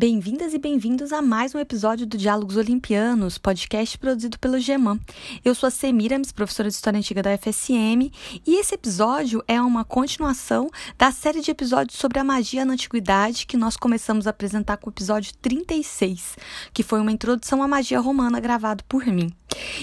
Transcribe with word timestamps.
Bem-vindas 0.00 0.54
e 0.54 0.58
bem-vindos 0.58 1.12
a 1.12 1.20
mais 1.20 1.54
um 1.54 1.58
episódio 1.58 2.06
do 2.06 2.16
Diálogos 2.16 2.56
Olimpianos, 2.56 3.36
podcast 3.36 3.98
produzido 3.98 4.38
pelo 4.38 4.58
GEMAN. 4.58 4.98
Eu 5.44 5.54
sou 5.54 5.66
a 5.66 5.70
Semiramis, 5.70 6.32
professora 6.32 6.70
de 6.70 6.74
História 6.74 6.96
Antiga 6.96 7.22
da 7.22 7.34
UFSM, 7.34 8.10
e 8.46 8.58
esse 8.58 8.74
episódio 8.74 9.44
é 9.46 9.60
uma 9.60 9.84
continuação 9.84 10.70
da 10.96 11.12
série 11.12 11.42
de 11.42 11.50
episódios 11.50 11.98
sobre 11.98 12.18
a 12.18 12.24
magia 12.24 12.64
na 12.64 12.72
Antiguidade 12.72 13.44
que 13.44 13.58
nós 13.58 13.76
começamos 13.76 14.26
a 14.26 14.30
apresentar 14.30 14.78
com 14.78 14.88
o 14.88 14.92
episódio 14.92 15.34
36, 15.34 16.38
que 16.72 16.82
foi 16.82 16.98
uma 16.98 17.12
introdução 17.12 17.62
à 17.62 17.68
magia 17.68 18.00
romana 18.00 18.40
gravado 18.40 18.82
por 18.84 19.04
mim. 19.04 19.30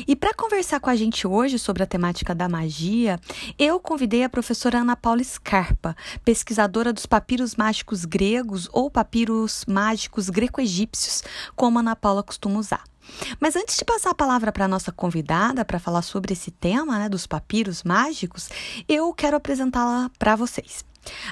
E 0.08 0.16
para 0.16 0.34
conversar 0.34 0.80
com 0.80 0.90
a 0.90 0.96
gente 0.96 1.28
hoje 1.28 1.58
sobre 1.58 1.84
a 1.84 1.88
temática 1.88 2.34
da 2.34 2.48
magia, 2.48 3.20
eu 3.58 3.80
convidei 3.80 4.24
a 4.24 4.30
professora 4.30 4.80
Ana 4.80 4.96
Paula 4.96 5.24
Scarpa, 5.24 5.96
pesquisadora 6.24 6.94
dos 6.94 7.06
papiros 7.06 7.56
mágicos 7.56 8.06
gregos 8.06 8.70
ou 8.72 8.90
papiros 8.90 9.66
mágicos 9.68 10.30
greco-egípcios, 10.30 11.24
como 11.56 11.78
a 11.78 11.82
Ana 11.82 11.96
Paula 11.96 12.24
costuma 12.24 12.60
usar. 12.60 12.84
Mas 13.40 13.56
antes 13.56 13.78
de 13.78 13.86
passar 13.86 14.12
a 14.12 14.16
palavra 14.16 14.52
para 14.52 14.66
a 14.66 14.68
nossa 14.68 14.92
convidada 14.92 15.64
para 15.64 15.80
falar 15.80 16.02
sobre 16.02 16.34
esse 16.34 16.52
tema 16.52 17.00
né, 17.00 17.10
dos 17.10 17.26
papiros 17.26 17.84
mágicos, 17.84 18.50
eu 18.88 19.14
quero 19.14 19.38
apresentá-la 19.38 20.12
para 20.20 20.36
vocês. 20.36 20.86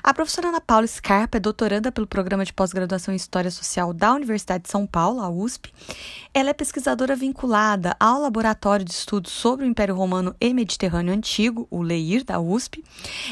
A 0.03 0.13
professora 0.13 0.49
Ana 0.49 0.61
Paula 0.61 0.85
Scarpa 0.87 1.37
é 1.37 1.39
doutoranda 1.39 1.91
pelo 1.91 2.07
Programa 2.07 2.45
de 2.45 2.53
Pós-Graduação 2.53 3.13
em 3.13 3.17
História 3.17 3.49
Social 3.49 3.93
da 3.93 4.13
Universidade 4.13 4.63
de 4.63 4.69
São 4.69 4.85
Paulo, 4.85 5.21
a 5.21 5.29
USP. 5.29 5.73
Ela 6.33 6.49
é 6.49 6.53
pesquisadora 6.53 7.15
vinculada 7.15 7.95
ao 7.99 8.21
Laboratório 8.21 8.85
de 8.85 8.91
Estudos 8.91 9.31
sobre 9.31 9.65
o 9.65 9.67
Império 9.67 9.95
Romano 9.95 10.35
e 10.39 10.53
Mediterrâneo 10.53 11.13
Antigo, 11.13 11.67
o 11.71 11.81
LEIR, 11.81 12.23
da 12.23 12.39
USP. 12.39 12.83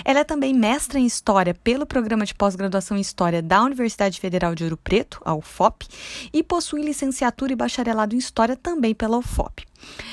Ela 0.04 0.20
é 0.20 0.24
também 0.24 0.54
mestra 0.54 1.00
em 1.00 1.06
História 1.06 1.54
pelo 1.54 1.86
Programa 1.86 2.26
de 2.26 2.34
Pós-Graduação 2.34 2.98
em 2.98 3.02
História 3.02 3.42
da 3.42 3.62
Universidade 3.62 4.20
Federal 4.20 4.56
de 4.56 4.64
Ouro 4.64 4.78
Preto, 4.78 5.22
a 5.26 5.34
UFOP, 5.36 5.88
e 6.34 6.42
possui 6.42 6.82
licenciatura 6.82 7.54
e 7.54 7.56
bacharelado 7.56 8.16
em 8.16 8.18
História 8.18 8.56
também 8.56 8.96
pela 8.96 9.18
UFOP. 9.18 9.66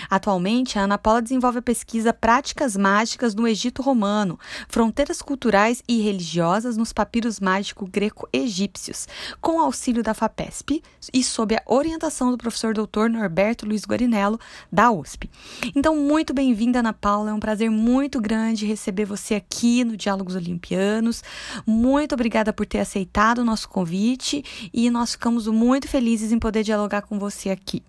Atualmente, 0.08 0.78
a 0.78 0.82
Ana 0.82 0.98
Paula 0.98 1.22
desenvolve 1.22 1.58
a 1.58 1.62
pesquisa 1.62 2.12
Práticas 2.12 2.76
Mágicas 2.76 3.34
no 3.34 3.46
Egito 3.46 3.82
Romano, 3.82 4.38
Fronteiras 4.68 5.22
Culturais 5.22 5.82
e 5.88 6.00
Religiosas 6.00 6.76
nos 6.76 6.92
Papiros 6.92 7.38
Mágicos 7.40 7.88
Greco-Egípcios, 7.88 9.06
com 9.40 9.60
auxílio 9.60 10.02
da 10.02 10.14
FAPESP 10.14 10.82
e 11.12 11.22
sob 11.22 11.54
a 11.54 11.62
orientação 11.66 12.30
do 12.30 12.38
professor 12.38 12.74
Dr. 12.74 13.08
Norberto 13.10 13.66
Luiz 13.66 13.82
Guarinello, 13.84 14.38
da 14.70 14.90
USP. 14.90 15.30
Então, 15.74 15.96
muito 15.96 16.34
bem-vinda, 16.34 16.80
Ana 16.80 16.92
Paula. 16.92 17.30
É 17.30 17.34
um 17.34 17.40
prazer 17.40 17.70
muito 17.70 18.20
grande 18.20 18.66
receber 18.66 19.04
você 19.04 19.34
aqui 19.34 19.84
no 19.84 19.96
Diálogos 19.96 20.34
Olimpianos. 20.34 21.22
Muito 21.66 22.14
obrigada 22.14 22.52
por 22.52 22.66
ter 22.66 22.80
aceitado 22.80 23.38
o 23.38 23.44
nosso 23.44 23.68
convite 23.68 24.44
e 24.72 24.90
nós 24.90 25.12
ficamos 25.12 25.46
muito 25.46 25.88
felizes 25.88 26.32
em 26.32 26.38
poder 26.38 26.62
dialogar 26.62 27.02
com 27.02 27.18
você 27.18 27.50
aqui. 27.50 27.82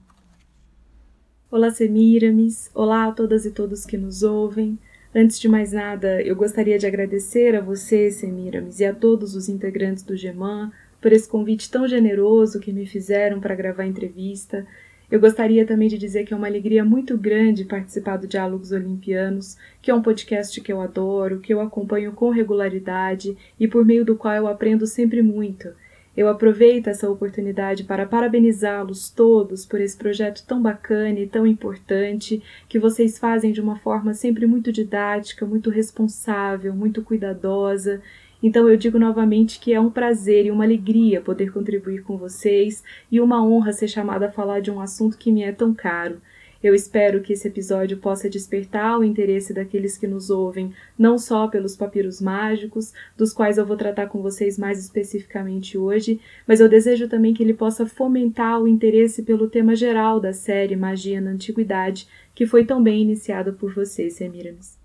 Olá, 1.52 1.70
Semiramis. 1.70 2.72
Olá 2.74 3.08
a 3.08 3.12
todas 3.12 3.46
e 3.46 3.52
todos 3.52 3.86
que 3.86 3.98
nos 3.98 4.24
ouvem. 4.24 4.80
Antes 5.14 5.38
de 5.38 5.50
mais 5.50 5.74
nada, 5.74 6.22
eu 6.22 6.34
gostaria 6.34 6.80
de 6.80 6.88
agradecer 6.88 7.58
a 7.58 7.60
você, 7.60 8.10
Semiramis, 8.10 8.80
e 8.80 8.86
a 8.86 8.96
todos 8.96 9.36
os 9.36 9.50
integrantes 9.50 10.02
do 10.02 10.16
GEMAN 10.16 10.72
por 11.02 11.12
esse 11.12 11.28
convite 11.28 11.70
tão 11.70 11.86
generoso 11.86 12.62
que 12.62 12.72
me 12.72 12.86
fizeram 12.86 13.42
para 13.42 13.54
gravar 13.54 13.84
a 13.84 13.86
entrevista. 13.86 14.66
Eu 15.12 15.20
gostaria 15.20 15.66
também 15.66 15.90
de 15.90 15.98
dizer 15.98 16.24
que 16.24 16.34
é 16.34 16.38
uma 16.38 16.48
alegria 16.48 16.86
muito 16.86 17.18
grande 17.18 17.66
participar 17.66 18.16
do 18.16 18.28
Diálogos 18.28 18.72
Olimpianos, 18.72 19.58
que 19.82 19.92
é 19.92 19.94
um 19.94 20.02
podcast 20.02 20.62
que 20.62 20.72
eu 20.72 20.80
adoro, 20.80 21.42
que 21.42 21.54
eu 21.54 21.60
acompanho 21.60 22.14
com 22.14 22.30
regularidade 22.30 23.38
e 23.60 23.68
por 23.68 23.84
meio 23.84 24.06
do 24.06 24.16
qual 24.16 24.36
eu 24.36 24.48
aprendo 24.48 24.88
sempre 24.88 25.22
muito. 25.22 25.68
Eu 26.16 26.28
aproveito 26.28 26.88
essa 26.88 27.10
oportunidade 27.10 27.86
para 27.86 28.06
parabenizá-los 28.06 29.10
todos 29.10 29.66
por 29.66 29.80
esse 29.80 29.96
projeto 29.98 30.46
tão 30.46 30.62
bacana 30.62 31.20
e 31.20 31.28
tão 31.28 31.48
importante 31.48 32.44
que 32.68 32.78
vocês 32.78 33.18
fazem 33.18 33.54
de 33.54 33.62
uma 33.62 33.78
forma 33.78 34.14
sempre 34.14 34.46
muito 34.46 34.74
didática, 34.74 35.46
muito 35.46 35.70
responsável, 35.70 36.74
muito 36.76 37.02
cuidadosa. 37.02 38.02
Então 38.44 38.68
eu 38.68 38.76
digo 38.76 39.00
novamente 39.00 39.60
que 39.60 39.74
é 39.74 39.80
um 39.80 39.90
prazer 39.90 40.46
e 40.46 40.52
uma 40.52 40.66
alegria 40.66 41.22
poder 41.22 41.54
contribuir 41.54 42.04
com 42.04 42.18
vocês 42.18 42.84
e 43.10 43.22
uma 43.22 43.42
honra 43.42 43.72
ser 43.72 43.88
chamada 43.88 44.28
a 44.28 44.32
falar 44.32 44.60
de 44.60 44.70
um 44.70 44.82
assunto 44.82 45.18
que 45.18 45.32
me 45.32 45.44
é 45.44 45.54
tão 45.54 45.74
caro. 45.74 46.22
Eu 46.64 46.76
espero 46.76 47.22
que 47.22 47.34
esse 47.34 47.48
episódio 47.48 47.98
possa 47.98 48.30
despertar 48.30 49.00
o 49.00 49.04
interesse 49.04 49.54
daqueles 49.54 49.98
que 49.98 50.08
nos 50.08 50.30
ouvem, 50.30 50.74
não 50.98 51.18
só 51.18 51.48
pelos 51.48 51.76
papiros 51.76 52.22
mágicos, 52.22 52.94
dos 53.18 53.34
quais 53.34 53.58
eu 53.58 53.66
vou 53.66 53.76
tratar 53.76 54.08
com 54.08 54.22
vocês 54.22 54.58
mais 54.58 54.80
especificamente 54.80 55.78
hoje, 55.78 56.20
mas 56.48 56.60
eu 56.60 56.70
desejo 56.70 57.08
também 57.08 57.34
que 57.34 57.42
ele 57.42 57.54
possa 57.54 57.86
fomentar 57.86 58.62
o 58.62 58.68
interesse 58.68 59.24
pelo 59.24 59.50
tema 59.50 59.76
geral 59.76 60.20
da 60.20 60.34
série 60.34 60.76
Magia 60.76 61.20
na 61.20 61.32
Antiguidade, 61.32 62.08
que 62.36 62.46
foi 62.46 62.66
tão 62.66 62.82
bem 62.82 63.02
iniciada 63.02 63.52
por 63.52 63.74
vocês, 63.74 64.14
Semiramis. 64.14 64.81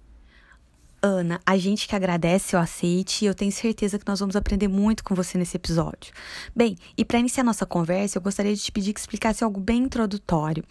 Ana, 1.07 1.41
a 1.47 1.57
gente 1.57 1.87
que 1.87 1.95
agradece 1.95 2.57
o 2.57 2.59
aceite 2.59 3.25
e 3.25 3.29
eu 3.29 3.35
tenho 3.35 3.53
certeza 3.53 3.97
que 3.97 4.07
nós 4.09 4.19
vamos 4.19 4.35
aprender 4.35 4.67
muito 4.67 5.05
com 5.05 5.15
você 5.15 5.39
nesse 5.39 5.57
episódio. 5.57 6.13
Bem, 6.55 6.77
e 6.99 7.05
para 7.05 7.21
iniciar 7.21 7.45
nossa 7.45 7.65
conversa, 7.65 8.19
eu 8.19 8.23
gostaria 8.23 8.53
de 8.53 8.61
te 8.61 8.73
pedir 8.73 8.93
que 8.93 8.99
explicasse 8.99 9.45
algo 9.45 9.61
bem 9.61 9.85
introdutório. 9.85 10.65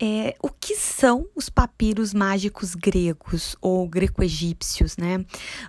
É, 0.00 0.36
o 0.40 0.48
que 0.48 0.76
são 0.76 1.26
os 1.34 1.48
papiros 1.48 2.14
mágicos 2.14 2.76
gregos 2.76 3.56
ou 3.60 3.88
greco-egípcios, 3.88 4.96
né? 4.96 5.24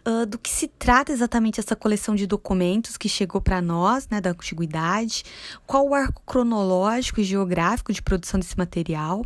Uh, 0.07 0.27
do 0.27 0.37
que 0.37 0.51
se 0.51 0.67
trata 0.67 1.11
exatamente 1.11 1.59
essa 1.59 1.75
coleção 1.75 2.13
de 2.13 2.27
documentos 2.27 2.97
que 2.97 3.09
chegou 3.09 3.41
para 3.41 3.59
nós, 3.59 4.07
né, 4.07 4.21
da 4.21 4.29
antiguidade? 4.29 5.23
Qual 5.65 5.89
o 5.89 5.95
arco 5.95 6.21
cronológico 6.27 7.21
e 7.21 7.23
geográfico 7.23 7.91
de 7.91 8.03
produção 8.03 8.39
desse 8.39 8.55
material? 8.55 9.25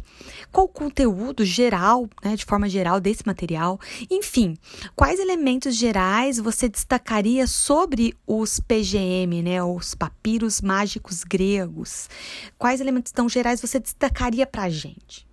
Qual 0.53 0.67
o 0.67 0.69
conteúdo 0.69 1.43
geral, 1.43 2.07
né, 2.23 2.37
de 2.37 2.45
forma 2.45 2.69
geral 2.69 3.01
desse 3.01 3.23
material? 3.25 3.77
Enfim, 4.09 4.55
Quais 4.95 5.19
elementos 5.19 5.75
gerais 5.75 6.37
você 6.37 6.67
destacaria 6.67 7.47
sobre 7.47 8.13
os 8.27 8.59
PGM, 8.59 9.41
né, 9.41 9.63
os 9.63 9.95
papiros 9.95 10.61
mágicos 10.61 11.23
gregos? 11.23 12.09
Quais 12.57 12.81
elementos 12.81 13.11
tão 13.11 13.29
gerais 13.29 13.61
você 13.61 13.79
destacaria 13.79 14.45
para 14.45 14.63
a 14.63 14.69
gente? 14.69 15.27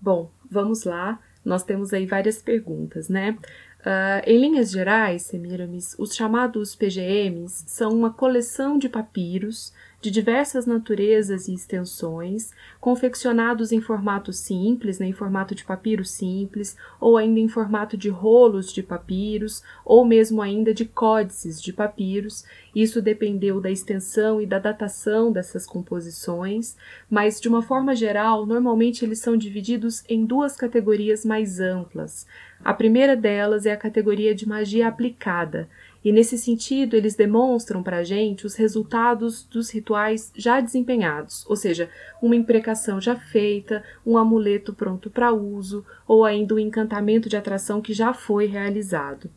Bom, 0.00 0.30
vamos 0.50 0.84
lá. 0.84 1.18
Nós 1.44 1.62
temos 1.62 1.92
aí 1.92 2.06
várias 2.06 2.40
perguntas, 2.42 3.08
né? 3.08 3.36
Uh, 3.80 4.20
em 4.26 4.38
linhas 4.38 4.70
gerais, 4.70 5.22
Semiramis, 5.22 5.94
os 5.98 6.14
chamados 6.14 6.74
PGMs 6.74 7.64
são 7.66 7.90
uma 7.90 8.12
coleção 8.12 8.76
de 8.76 8.88
papiros 8.88 9.72
de 10.00 10.12
diversas 10.12 10.64
naturezas 10.64 11.48
e 11.48 11.54
extensões, 11.54 12.52
confeccionados 12.80 13.72
em 13.72 13.80
formato 13.80 14.32
simples, 14.32 14.98
né, 15.00 15.06
em 15.06 15.12
formato 15.12 15.56
de 15.56 15.64
papiro 15.64 16.04
simples, 16.04 16.76
ou 17.00 17.16
ainda 17.16 17.40
em 17.40 17.48
formato 17.48 17.96
de 17.96 18.08
rolos 18.08 18.72
de 18.72 18.80
papiros, 18.80 19.62
ou 19.84 20.04
mesmo 20.04 20.40
ainda 20.40 20.72
de 20.72 20.84
códices 20.84 21.60
de 21.60 21.72
papiros. 21.72 22.44
Isso 22.72 23.02
dependeu 23.02 23.60
da 23.60 23.70
extensão 23.70 24.40
e 24.40 24.46
da 24.46 24.60
datação 24.60 25.32
dessas 25.32 25.66
composições, 25.66 26.76
mas 27.10 27.40
de 27.40 27.48
uma 27.48 27.62
forma 27.62 27.96
geral, 27.96 28.46
normalmente 28.46 29.04
eles 29.04 29.18
são 29.18 29.36
divididos 29.36 30.04
em 30.08 30.24
duas 30.24 30.56
categorias 30.56 31.24
mais 31.24 31.58
amplas. 31.58 32.24
A 32.64 32.74
primeira 32.74 33.16
delas 33.16 33.66
é 33.66 33.72
a 33.72 33.76
categoria 33.76 34.34
de 34.34 34.46
magia 34.46 34.88
aplicada, 34.88 35.68
e 36.08 36.12
nesse 36.12 36.38
sentido, 36.38 36.96
eles 36.96 37.14
demonstram 37.14 37.82
para 37.82 37.98
a 37.98 38.02
gente 38.02 38.46
os 38.46 38.54
resultados 38.54 39.44
dos 39.44 39.68
rituais 39.68 40.32
já 40.34 40.58
desempenhados, 40.58 41.44
ou 41.46 41.54
seja, 41.54 41.90
uma 42.22 42.34
imprecação 42.34 42.98
já 42.98 43.14
feita, 43.14 43.84
um 44.06 44.16
amuleto 44.16 44.72
pronto 44.72 45.10
para 45.10 45.34
uso, 45.34 45.84
ou 46.06 46.24
ainda 46.24 46.54
um 46.54 46.58
encantamento 46.58 47.28
de 47.28 47.36
atração 47.36 47.82
que 47.82 47.92
já 47.92 48.14
foi 48.14 48.46
realizado. 48.46 49.30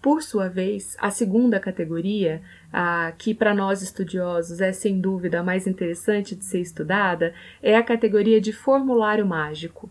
Por 0.00 0.22
sua 0.22 0.48
vez, 0.48 0.96
a 0.98 1.10
segunda 1.10 1.60
categoria, 1.60 2.40
a 2.72 3.12
que 3.18 3.34
para 3.34 3.54
nós 3.54 3.82
estudiosos 3.82 4.62
é 4.62 4.72
sem 4.72 4.98
dúvida 4.98 5.40
a 5.40 5.44
mais 5.44 5.66
interessante 5.66 6.34
de 6.34 6.46
ser 6.46 6.62
estudada, 6.62 7.34
é 7.62 7.76
a 7.76 7.82
categoria 7.82 8.40
de 8.40 8.54
formulário 8.54 9.26
mágico. 9.26 9.90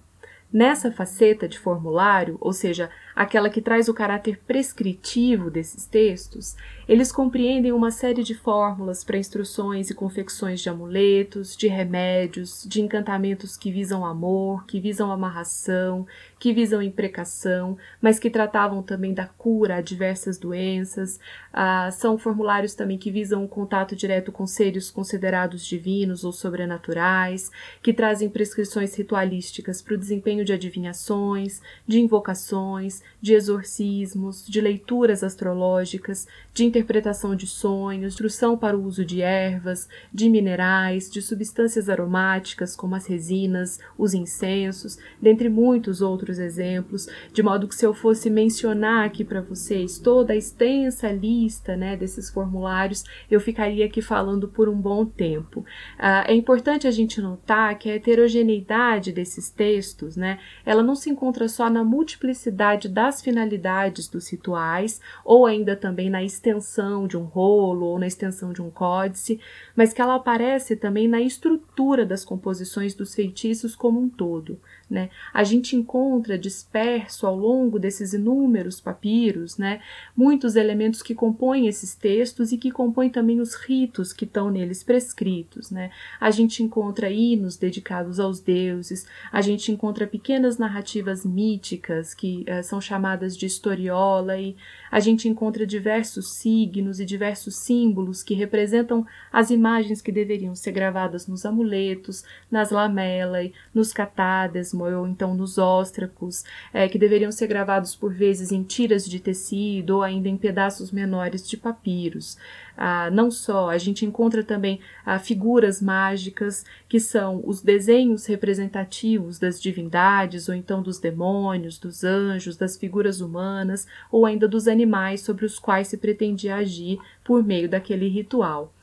Nessa 0.51 0.91
faceta 0.91 1.47
de 1.47 1.59
formulário, 1.59 2.35
ou 2.41 2.51
seja, 2.51 2.89
aquela 3.15 3.49
que 3.49 3.61
traz 3.61 3.87
o 3.87 3.93
caráter 3.93 4.41
prescritivo 4.45 5.49
desses 5.49 5.85
textos, 5.85 6.55
eles 6.87 7.11
compreendem 7.11 7.71
uma 7.71 7.89
série 7.89 8.23
de 8.23 8.35
fórmulas 8.35 9.03
para 9.03 9.17
instruções 9.17 9.89
e 9.89 9.95
confecções 9.95 10.59
de 10.59 10.69
amuletos, 10.69 11.55
de 11.55 11.67
remédios, 11.67 12.65
de 12.67 12.81
encantamentos 12.81 13.55
que 13.55 13.71
visam 13.71 14.05
amor, 14.05 14.65
que 14.65 14.79
visam 14.79 15.11
amarração, 15.11 16.05
que 16.37 16.53
visam 16.53 16.81
imprecação, 16.81 17.77
mas 18.01 18.19
que 18.19 18.29
tratavam 18.29 18.83
também 18.83 19.13
da 19.13 19.25
cura 19.25 19.77
a 19.77 19.81
diversas 19.81 20.37
doenças. 20.37 21.19
Ah, 21.53 21.89
são 21.91 22.17
formulários 22.17 22.75
também 22.75 22.97
que 22.97 23.09
visam 23.09 23.41
o 23.41 23.45
um 23.45 23.47
contato 23.47 23.95
direto 23.95 24.31
com 24.31 24.45
seres 24.45 24.91
considerados 24.91 25.65
divinos 25.65 26.23
ou 26.23 26.33
sobrenaturais, 26.33 27.49
que 27.81 27.93
trazem 27.93 28.29
prescrições 28.29 28.93
ritualísticas 28.93 29.81
para 29.81 29.95
o 29.95 29.97
desempenho 29.97 30.43
de 30.43 30.51
adivinhações, 30.51 31.61
de 31.87 31.99
invocações, 31.99 33.01
de 33.21 33.33
exorcismos, 33.33 34.45
de 34.45 34.61
leituras 34.61 35.23
astrológicas, 35.23 36.27
de 36.53 36.63
interpretação 36.63 37.35
de 37.35 37.47
sonhos, 37.47 38.13
instrução 38.13 38.57
para 38.57 38.77
o 38.77 38.83
uso 38.83 39.03
de 39.03 39.21
ervas, 39.21 39.89
de 40.13 40.29
minerais, 40.29 41.09
de 41.09 41.21
substâncias 41.21 41.89
aromáticas 41.89 42.75
como 42.75 42.95
as 42.95 43.05
resinas, 43.07 43.79
os 43.97 44.13
incensos, 44.13 44.97
dentre 45.21 45.49
muitos 45.49 46.01
outros 46.01 46.39
exemplos, 46.39 47.07
de 47.33 47.43
modo 47.43 47.67
que 47.67 47.75
se 47.75 47.85
eu 47.85 47.93
fosse 47.93 48.29
mencionar 48.29 49.05
aqui 49.05 49.23
para 49.23 49.41
vocês 49.41 49.97
toda 49.97 50.33
a 50.33 50.35
extensa 50.37 51.11
lista 51.11 51.75
né, 51.75 51.97
desses 51.97 52.29
formulários, 52.29 53.03
eu 53.29 53.39
ficaria 53.39 53.85
aqui 53.85 54.01
falando 54.01 54.47
por 54.47 54.69
um 54.69 54.79
bom 54.79 55.05
tempo. 55.05 55.65
Ah, 55.97 56.25
é 56.27 56.33
importante 56.33 56.87
a 56.87 56.91
gente 56.91 57.19
notar 57.19 57.77
que 57.77 57.89
a 57.89 57.95
heterogeneidade 57.95 59.11
desses 59.11 59.49
textos, 59.49 60.15
né, 60.15 60.39
ela 60.65 60.83
não 60.83 60.95
se 60.95 61.09
encontra 61.09 61.47
só 61.47 61.69
na 61.69 61.83
multiplicidade 61.83 62.87
das 62.95 63.21
finalidades 63.21 64.07
dos 64.07 64.31
rituais, 64.31 65.01
ou 65.25 65.45
ainda 65.45 65.75
também 65.75 66.09
na 66.09 66.23
extensão 66.23 67.05
de 67.05 67.17
um 67.17 67.25
rolo 67.25 67.87
ou 67.87 67.99
na 67.99 68.07
extensão 68.07 68.53
de 68.53 68.61
um 68.61 68.71
códice, 68.71 69.37
mas 69.75 69.91
que 69.91 70.01
ela 70.01 70.15
aparece 70.15 70.77
também 70.77 71.05
na 71.05 71.19
estrutura 71.19 72.05
das 72.05 72.23
composições 72.23 72.95
dos 72.95 73.13
feitiços 73.13 73.75
como 73.75 73.99
um 73.99 74.07
todo. 74.07 74.57
Né? 74.89 75.09
A 75.33 75.43
gente 75.43 75.75
encontra 75.75 76.37
disperso 76.37 77.25
ao 77.25 77.35
longo 77.35 77.79
desses 77.79 78.13
inúmeros 78.13 78.79
papiros 78.79 79.57
né, 79.57 79.81
muitos 80.15 80.55
elementos 80.55 81.01
que 81.01 81.15
compõem 81.15 81.67
esses 81.67 81.95
textos 81.95 82.51
e 82.51 82.57
que 82.57 82.71
compõem 82.71 83.09
também 83.09 83.39
os 83.39 83.55
ritos 83.55 84.13
que 84.13 84.25
estão 84.25 84.49
neles 84.49 84.83
prescritos. 84.83 85.71
Né? 85.71 85.89
A 86.19 86.29
gente 86.29 86.61
encontra 86.61 87.09
hinos 87.09 87.57
dedicados 87.57 88.19
aos 88.19 88.39
deuses, 88.39 89.07
a 89.31 89.41
gente 89.41 89.71
encontra 89.71 90.05
pequenas 90.05 90.57
narrativas 90.57 91.25
míticas 91.25 92.13
que 92.13 92.45
uh, 92.47 92.63
são 92.63 92.79
chamadas 92.79 93.35
de 93.35 93.45
historiola, 93.45 94.37
e 94.37 94.55
a 94.91 94.99
gente 94.99 95.27
encontra 95.27 95.65
diversos 95.65 96.33
signos 96.33 96.99
e 96.99 97.05
diversos 97.05 97.55
símbolos 97.55 98.21
que 98.21 98.33
representam 98.33 99.05
as 99.31 99.49
imagens 99.49 100.01
que 100.01 100.11
deveriam 100.11 100.55
ser 100.55 100.71
gravadas 100.71 101.27
nos 101.27 101.45
amuletos, 101.45 102.23
nas 102.49 102.71
lamelas, 102.71 103.51
nos 103.73 103.91
catades, 103.91 104.73
ou 104.81 105.07
então 105.07 105.33
nos 105.33 105.57
óstracos, 105.57 106.43
é, 106.73 106.87
que 106.87 106.97
deveriam 106.97 107.31
ser 107.31 107.47
gravados 107.47 107.95
por 107.95 108.13
vezes 108.13 108.51
em 108.51 108.63
tiras 108.63 109.05
de 109.05 109.19
tecido 109.19 109.97
ou 109.97 110.03
ainda 110.03 110.29
em 110.29 110.37
pedaços 110.37 110.91
menores 110.91 111.47
de 111.47 111.57
papiros. 111.57 112.37
Ah, 112.77 113.09
não 113.09 113.31
só, 113.31 113.69
a 113.69 113.77
gente 113.77 114.05
encontra 114.05 114.43
também 114.43 114.81
ah, 115.05 115.17
figuras 115.17 115.81
mágicas, 115.81 116.65
que 116.89 116.99
são 116.99 117.41
os 117.45 117.61
desenhos 117.61 118.25
representativos 118.25 119.39
das 119.39 119.61
divindades, 119.61 120.49
ou 120.49 120.55
então 120.55 120.81
dos 120.81 120.99
demônios, 120.99 121.77
dos 121.77 122.03
anjos, 122.03 122.57
das 122.57 122.75
figuras 122.75 123.21
humanas, 123.21 123.87
ou 124.11 124.25
ainda 124.25 124.47
dos 124.47 124.67
animais 124.67 125.21
sobre 125.21 125.45
os 125.45 125.57
quais 125.57 125.87
se 125.87 125.97
pretendia 125.97 126.55
agir 126.55 126.99
por 127.23 127.43
meio 127.43 127.69
daquele 127.69 128.09
ritual. 128.09 128.73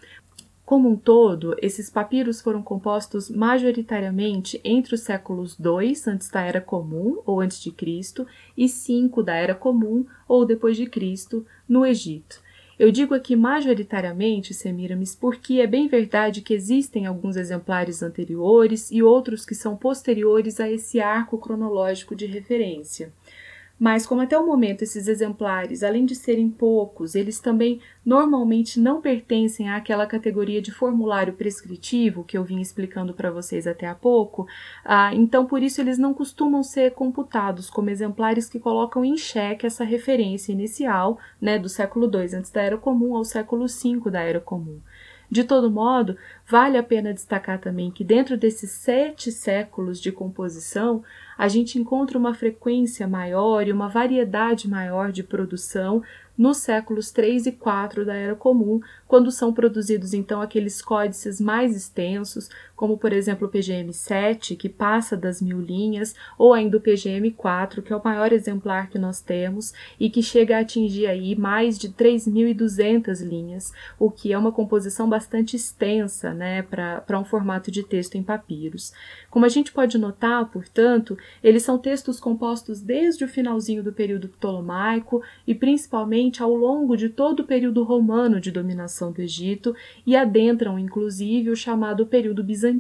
Como 0.72 0.88
um 0.88 0.96
todo, 0.96 1.54
esses 1.60 1.90
papiros 1.90 2.40
foram 2.40 2.62
compostos 2.62 3.28
majoritariamente 3.28 4.58
entre 4.64 4.94
os 4.94 5.02
séculos 5.02 5.54
II 5.60 5.94
antes 6.06 6.30
da 6.30 6.40
Era 6.40 6.62
Comum 6.62 7.20
ou 7.26 7.42
antes 7.42 7.60
de 7.60 7.70
Cristo 7.70 8.26
e 8.56 8.66
5 8.66 9.22
da 9.22 9.34
Era 9.34 9.54
Comum 9.54 10.06
ou 10.26 10.46
depois 10.46 10.78
de 10.78 10.86
Cristo 10.86 11.44
no 11.68 11.84
Egito. 11.84 12.40
Eu 12.78 12.90
digo 12.90 13.12
aqui 13.14 13.36
majoritariamente, 13.36 14.54
Semiramis, 14.54 15.14
porque 15.14 15.60
é 15.60 15.66
bem 15.66 15.88
verdade 15.88 16.40
que 16.40 16.54
existem 16.54 17.04
alguns 17.04 17.36
exemplares 17.36 18.02
anteriores 18.02 18.90
e 18.90 19.02
outros 19.02 19.44
que 19.44 19.54
são 19.54 19.76
posteriores 19.76 20.58
a 20.58 20.70
esse 20.70 21.00
arco 21.00 21.36
cronológico 21.36 22.16
de 22.16 22.24
referência. 22.24 23.12
Mas, 23.82 24.06
como 24.06 24.20
até 24.20 24.38
o 24.38 24.46
momento 24.46 24.82
esses 24.82 25.08
exemplares, 25.08 25.82
além 25.82 26.06
de 26.06 26.14
serem 26.14 26.48
poucos, 26.48 27.16
eles 27.16 27.40
também 27.40 27.80
normalmente 28.06 28.78
não 28.78 29.00
pertencem 29.00 29.70
àquela 29.70 30.06
categoria 30.06 30.62
de 30.62 30.70
formulário 30.70 31.32
prescritivo 31.32 32.22
que 32.22 32.38
eu 32.38 32.44
vim 32.44 32.60
explicando 32.60 33.12
para 33.12 33.32
vocês 33.32 33.66
até 33.66 33.88
há 33.88 33.94
pouco, 33.96 34.46
ah, 34.84 35.12
então 35.12 35.46
por 35.46 35.64
isso 35.64 35.80
eles 35.80 35.98
não 35.98 36.14
costumam 36.14 36.62
ser 36.62 36.92
computados 36.92 37.68
como 37.68 37.90
exemplares 37.90 38.48
que 38.48 38.60
colocam 38.60 39.04
em 39.04 39.16
xeque 39.16 39.66
essa 39.66 39.82
referência 39.82 40.52
inicial 40.52 41.18
né, 41.40 41.58
do 41.58 41.68
século 41.68 42.08
II 42.08 42.36
antes 42.36 42.52
da 42.52 42.62
Era 42.62 42.78
Comum 42.78 43.16
ao 43.16 43.24
século 43.24 43.66
V 43.66 44.10
da 44.12 44.20
Era 44.20 44.40
Comum. 44.40 44.78
De 45.32 45.44
todo 45.44 45.70
modo, 45.70 46.14
vale 46.46 46.76
a 46.76 46.82
pena 46.82 47.14
destacar 47.14 47.58
também 47.58 47.90
que 47.90 48.04
dentro 48.04 48.36
desses 48.36 48.70
sete 48.70 49.32
séculos 49.32 49.98
de 49.98 50.12
composição, 50.12 51.02
a 51.38 51.48
gente 51.48 51.78
encontra 51.78 52.18
uma 52.18 52.34
frequência 52.34 53.08
maior 53.08 53.66
e 53.66 53.72
uma 53.72 53.88
variedade 53.88 54.68
maior 54.68 55.10
de 55.10 55.22
produção 55.22 56.02
nos 56.36 56.58
séculos 56.58 57.10
3 57.10 57.46
e 57.46 57.52
4 57.52 58.04
da 58.04 58.14
Era 58.14 58.34
Comum, 58.34 58.82
quando 59.08 59.30
são 59.30 59.54
produzidos 59.54 60.12
então 60.12 60.42
aqueles 60.42 60.82
códices 60.82 61.40
mais 61.40 61.74
extensos, 61.74 62.50
como 62.82 62.98
por 62.98 63.12
exemplo 63.12 63.46
o 63.46 63.50
PGM-7, 63.52 64.56
que 64.56 64.68
passa 64.68 65.16
das 65.16 65.40
mil 65.40 65.60
linhas, 65.60 66.16
ou 66.36 66.52
ainda 66.52 66.78
o 66.78 66.80
PGM-4, 66.80 67.80
que 67.80 67.92
é 67.92 67.96
o 67.96 68.02
maior 68.02 68.32
exemplar 68.32 68.90
que 68.90 68.98
nós 68.98 69.20
temos 69.20 69.72
e 70.00 70.10
que 70.10 70.20
chega 70.20 70.56
a 70.56 70.62
atingir 70.62 71.06
aí 71.06 71.36
mais 71.36 71.78
de 71.78 71.90
3.200 71.90 73.24
linhas, 73.24 73.72
o 74.00 74.10
que 74.10 74.32
é 74.32 74.36
uma 74.36 74.50
composição 74.50 75.08
bastante 75.08 75.54
extensa 75.54 76.34
né, 76.34 76.62
para 76.62 77.20
um 77.20 77.24
formato 77.24 77.70
de 77.70 77.84
texto 77.84 78.16
em 78.16 78.22
papiros. 78.24 78.92
Como 79.30 79.46
a 79.46 79.48
gente 79.48 79.70
pode 79.70 79.96
notar, 79.96 80.44
portanto, 80.46 81.16
eles 81.40 81.62
são 81.62 81.78
textos 81.78 82.18
compostos 82.18 82.80
desde 82.80 83.24
o 83.24 83.28
finalzinho 83.28 83.84
do 83.84 83.92
período 83.92 84.26
ptolomaico 84.26 85.22
e 85.46 85.54
principalmente 85.54 86.42
ao 86.42 86.52
longo 86.52 86.96
de 86.96 87.08
todo 87.08 87.40
o 87.40 87.46
período 87.46 87.84
romano 87.84 88.40
de 88.40 88.50
dominação 88.50 89.12
do 89.12 89.22
Egito 89.22 89.72
e 90.04 90.16
adentram 90.16 90.80
inclusive 90.80 91.48
o 91.48 91.54
chamado 91.54 92.04
período 92.04 92.42
bizantino. 92.42 92.71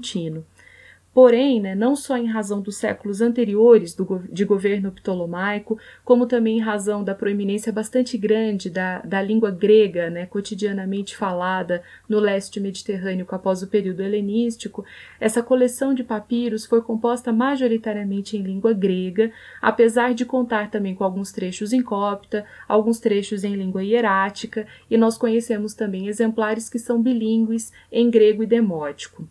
Porém, 1.14 1.60
né, 1.60 1.74
não 1.74 1.94
só 1.94 2.16
em 2.16 2.26
razão 2.26 2.62
dos 2.62 2.76
séculos 2.76 3.20
anteriores 3.20 3.94
do, 3.94 4.24
de 4.30 4.46
governo 4.46 4.90
ptolomaico, 4.90 5.78
como 6.02 6.26
também 6.26 6.56
em 6.56 6.62
razão 6.62 7.04
da 7.04 7.14
proeminência 7.14 7.70
bastante 7.70 8.16
grande 8.16 8.70
da, 8.70 9.00
da 9.00 9.20
língua 9.20 9.50
grega, 9.50 10.08
né, 10.08 10.24
cotidianamente 10.24 11.14
falada 11.14 11.82
no 12.08 12.18
leste 12.18 12.58
mediterrâneo 12.58 13.26
após 13.28 13.62
o 13.62 13.66
período 13.66 14.00
helenístico, 14.00 14.86
essa 15.20 15.42
coleção 15.42 15.92
de 15.92 16.02
papiros 16.02 16.64
foi 16.64 16.80
composta 16.80 17.30
majoritariamente 17.30 18.38
em 18.38 18.42
língua 18.42 18.72
grega, 18.72 19.30
apesar 19.60 20.14
de 20.14 20.24
contar 20.24 20.70
também 20.70 20.94
com 20.94 21.04
alguns 21.04 21.30
trechos 21.30 21.74
em 21.74 21.82
copta, 21.82 22.46
alguns 22.66 22.98
trechos 22.98 23.44
em 23.44 23.54
língua 23.54 23.84
hierática, 23.84 24.66
e 24.90 24.96
nós 24.96 25.18
conhecemos 25.18 25.74
também 25.74 26.08
exemplares 26.08 26.70
que 26.70 26.78
são 26.78 27.02
bilíngues 27.02 27.70
em 27.90 28.10
grego 28.10 28.42
e 28.42 28.46
demótico. 28.46 29.28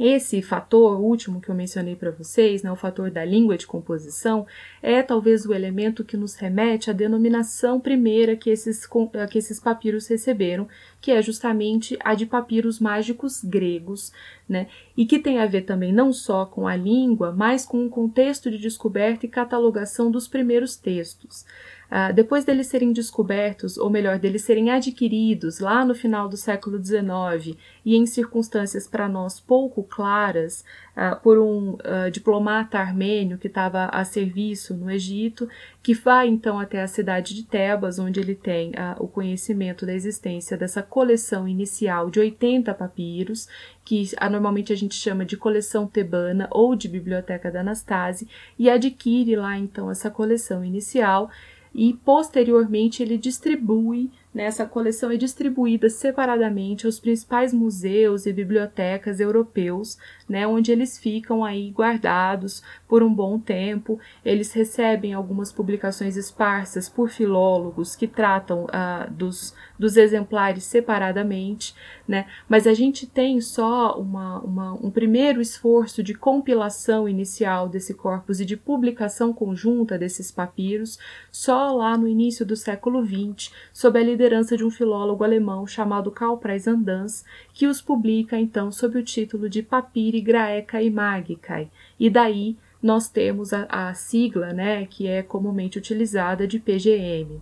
Esse 0.00 0.40
fator 0.40 1.00
último 1.00 1.40
que 1.40 1.48
eu 1.48 1.54
mencionei 1.56 1.96
para 1.96 2.12
vocês, 2.12 2.62
né, 2.62 2.70
o 2.70 2.76
fator 2.76 3.10
da 3.10 3.24
língua 3.24 3.58
de 3.58 3.66
composição, 3.66 4.46
é 4.80 5.02
talvez 5.02 5.44
o 5.44 5.52
elemento 5.52 6.04
que 6.04 6.16
nos 6.16 6.36
remete 6.36 6.88
à 6.88 6.92
denominação 6.92 7.80
primeira 7.80 8.36
que 8.36 8.48
esses, 8.48 8.86
que 9.28 9.38
esses 9.38 9.58
papiros 9.58 10.06
receberam, 10.06 10.68
que 11.00 11.10
é 11.10 11.20
justamente 11.20 11.98
a 12.04 12.14
de 12.14 12.26
papiros 12.26 12.78
mágicos 12.78 13.42
gregos, 13.42 14.12
né, 14.48 14.68
e 14.96 15.04
que 15.04 15.18
tem 15.18 15.40
a 15.40 15.46
ver 15.46 15.62
também 15.62 15.92
não 15.92 16.12
só 16.12 16.46
com 16.46 16.68
a 16.68 16.76
língua, 16.76 17.32
mas 17.32 17.66
com 17.66 17.84
o 17.84 17.90
contexto 17.90 18.52
de 18.52 18.58
descoberta 18.58 19.26
e 19.26 19.28
catalogação 19.28 20.12
dos 20.12 20.28
primeiros 20.28 20.76
textos. 20.76 21.44
Uh, 21.90 22.12
depois 22.12 22.44
deles 22.44 22.66
serem 22.66 22.92
descobertos, 22.92 23.78
ou 23.78 23.88
melhor, 23.88 24.18
deles 24.18 24.42
serem 24.42 24.70
adquiridos 24.70 25.58
lá 25.58 25.86
no 25.86 25.94
final 25.94 26.28
do 26.28 26.36
século 26.36 26.82
XIX 26.82 27.56
e 27.82 27.96
em 27.96 28.04
circunstâncias 28.04 28.86
para 28.86 29.08
nós 29.08 29.40
pouco 29.40 29.82
claras, 29.82 30.64
uh, 30.94 31.18
por 31.22 31.38
um 31.38 31.72
uh, 31.76 32.10
diplomata 32.12 32.78
armênio 32.78 33.38
que 33.38 33.46
estava 33.46 33.86
a 33.86 34.04
serviço 34.04 34.74
no 34.74 34.90
Egito, 34.90 35.48
que 35.82 35.94
vai 35.94 36.28
então 36.28 36.58
até 36.58 36.82
a 36.82 36.86
cidade 36.86 37.34
de 37.34 37.44
Tebas, 37.44 37.98
onde 37.98 38.20
ele 38.20 38.34
tem 38.34 38.72
o 38.98 39.08
conhecimento 39.08 39.86
da 39.86 39.94
existência 39.94 40.56
dessa 40.56 40.82
coleção 40.82 41.48
inicial 41.48 42.10
de 42.10 42.20
80 42.20 42.74
papiros, 42.74 43.48
que 43.82 44.10
normalmente 44.30 44.72
a 44.72 44.76
gente 44.76 44.94
chama 44.94 45.24
de 45.24 45.36
coleção 45.36 45.86
tebana 45.86 46.46
ou 46.50 46.76
de 46.76 46.88
biblioteca 46.88 47.50
da 47.50 47.60
Anastase, 47.60 48.28
e 48.58 48.68
adquire 48.68 49.34
lá 49.36 49.56
então 49.56 49.90
essa 49.90 50.10
coleção 50.10 50.62
inicial 50.62 51.30
e 51.78 51.92
posteriormente 51.92 53.04
ele 53.04 53.16
distribui 53.16 54.10
né, 54.34 54.44
essa 54.44 54.66
coleção 54.66 55.12
é 55.12 55.16
distribuída 55.16 55.88
separadamente 55.88 56.86
aos 56.86 56.98
principais 56.98 57.54
museus 57.54 58.26
e 58.26 58.32
bibliotecas 58.32 59.20
europeus, 59.20 59.96
né, 60.28 60.44
onde 60.44 60.72
eles 60.72 60.98
ficam 60.98 61.44
aí 61.44 61.70
guardados 61.70 62.64
por 62.88 63.02
um 63.02 63.14
bom 63.14 63.38
tempo. 63.38 63.98
Eles 64.24 64.52
recebem 64.52 65.14
algumas 65.14 65.52
publicações 65.52 66.16
esparsas 66.16 66.88
por 66.88 67.10
filólogos 67.10 67.94
que 67.94 68.08
tratam 68.08 68.64
uh, 68.64 69.08
dos, 69.12 69.54
dos 69.78 69.96
exemplares 69.96 70.64
separadamente, 70.64 71.74
né, 72.06 72.26
mas 72.48 72.66
a 72.66 72.74
gente 72.74 73.06
tem 73.06 73.40
só 73.40 73.98
uma, 73.98 74.40
uma, 74.40 74.72
um 74.74 74.90
primeiro 74.90 75.40
esforço 75.40 76.02
de 76.02 76.14
compilação 76.14 77.08
inicial 77.08 77.68
desse 77.68 77.94
corpus 77.94 78.40
e 78.40 78.44
de 78.44 78.56
publicação 78.56 79.32
conjunta 79.32 79.96
desses 79.96 80.30
papiros 80.30 80.98
só 81.30 81.72
lá 81.72 81.96
no 81.96 82.08
início 82.08 82.44
do 82.44 82.56
século 82.56 83.04
XX, 83.04 83.52
sob 83.72 83.98
a 83.98 84.02
liderança 84.02 84.56
de 84.56 84.64
um 84.64 84.70
filólogo 84.70 85.22
alemão 85.22 85.66
chamado 85.66 86.10
Karl 86.10 86.36
Preis-Andans, 86.36 87.24
que 87.52 87.66
os 87.66 87.80
publica 87.80 88.38
então 88.38 88.72
sob 88.72 88.98
o 88.98 89.04
título 89.04 89.48
de 89.48 89.62
Papiri 89.62 90.20
Graecae 90.20 90.90
Magicae, 90.90 91.70
e 91.98 92.10
daí 92.10 92.56
nós 92.82 93.08
temos 93.08 93.52
a, 93.52 93.66
a 93.68 93.94
sigla, 93.94 94.52
né, 94.52 94.86
que 94.86 95.06
é 95.06 95.22
comumente 95.22 95.78
utilizada 95.78 96.46
de 96.46 96.58
PGM. 96.58 97.40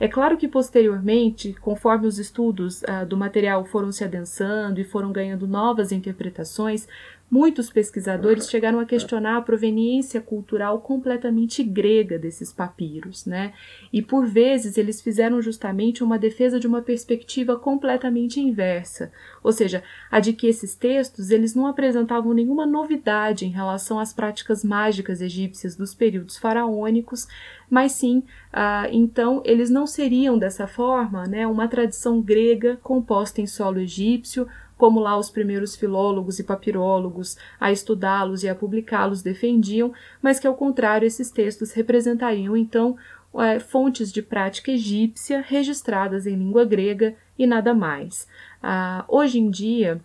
É 0.00 0.08
claro 0.08 0.38
que 0.38 0.48
posteriormente, 0.48 1.52
conforme 1.60 2.06
os 2.06 2.18
estudos 2.18 2.80
uh, 2.82 3.04
do 3.06 3.18
material 3.18 3.66
foram 3.66 3.92
se 3.92 4.02
adensando 4.02 4.80
e 4.80 4.84
foram 4.84 5.12
ganhando 5.12 5.46
novas 5.46 5.92
interpretações, 5.92 6.88
Muitos 7.30 7.70
pesquisadores 7.70 8.50
chegaram 8.50 8.80
a 8.80 8.84
questionar 8.84 9.36
a 9.36 9.40
proveniência 9.40 10.20
cultural 10.20 10.80
completamente 10.80 11.62
grega 11.62 12.18
desses 12.18 12.52
papiros, 12.52 13.24
né? 13.24 13.52
E 13.92 14.02
por 14.02 14.26
vezes 14.26 14.76
eles 14.76 15.00
fizeram 15.00 15.40
justamente 15.40 16.02
uma 16.02 16.18
defesa 16.18 16.58
de 16.58 16.66
uma 16.66 16.82
perspectiva 16.82 17.56
completamente 17.56 18.40
inversa, 18.40 19.12
ou 19.44 19.52
seja, 19.52 19.84
a 20.10 20.18
de 20.18 20.32
que 20.32 20.48
esses 20.48 20.74
textos 20.74 21.30
eles 21.30 21.54
não 21.54 21.68
apresentavam 21.68 22.34
nenhuma 22.34 22.66
novidade 22.66 23.46
em 23.46 23.50
relação 23.50 24.00
às 24.00 24.12
práticas 24.12 24.64
mágicas 24.64 25.20
egípcias 25.20 25.76
dos 25.76 25.94
períodos 25.94 26.36
faraônicos, 26.36 27.28
mas 27.70 27.92
sim, 27.92 28.24
ah, 28.52 28.88
então 28.90 29.40
eles 29.44 29.70
não 29.70 29.86
seriam 29.86 30.36
dessa 30.36 30.66
forma, 30.66 31.26
né, 31.26 31.46
uma 31.46 31.68
tradição 31.68 32.20
grega 32.20 32.76
composta 32.82 33.40
em 33.40 33.46
solo 33.46 33.78
egípcio 33.78 34.48
como 34.80 34.98
lá 34.98 35.18
os 35.18 35.28
primeiros 35.28 35.76
filólogos 35.76 36.38
e 36.38 36.42
papirólogos 36.42 37.36
a 37.60 37.70
estudá-los 37.70 38.42
e 38.42 38.48
a 38.48 38.54
publicá-los 38.54 39.20
defendiam, 39.20 39.92
mas 40.22 40.40
que 40.40 40.46
ao 40.46 40.54
contrário 40.54 41.06
esses 41.06 41.30
textos 41.30 41.72
representariam 41.72 42.56
então 42.56 42.96
é, 43.34 43.60
fontes 43.60 44.10
de 44.10 44.22
prática 44.22 44.72
egípcia 44.72 45.44
registradas 45.46 46.26
em 46.26 46.34
língua 46.34 46.64
grega 46.64 47.14
e 47.38 47.46
nada 47.46 47.74
mais. 47.74 48.26
Ah, 48.62 49.04
hoje 49.06 49.38
em 49.38 49.50
dia, 49.50 50.00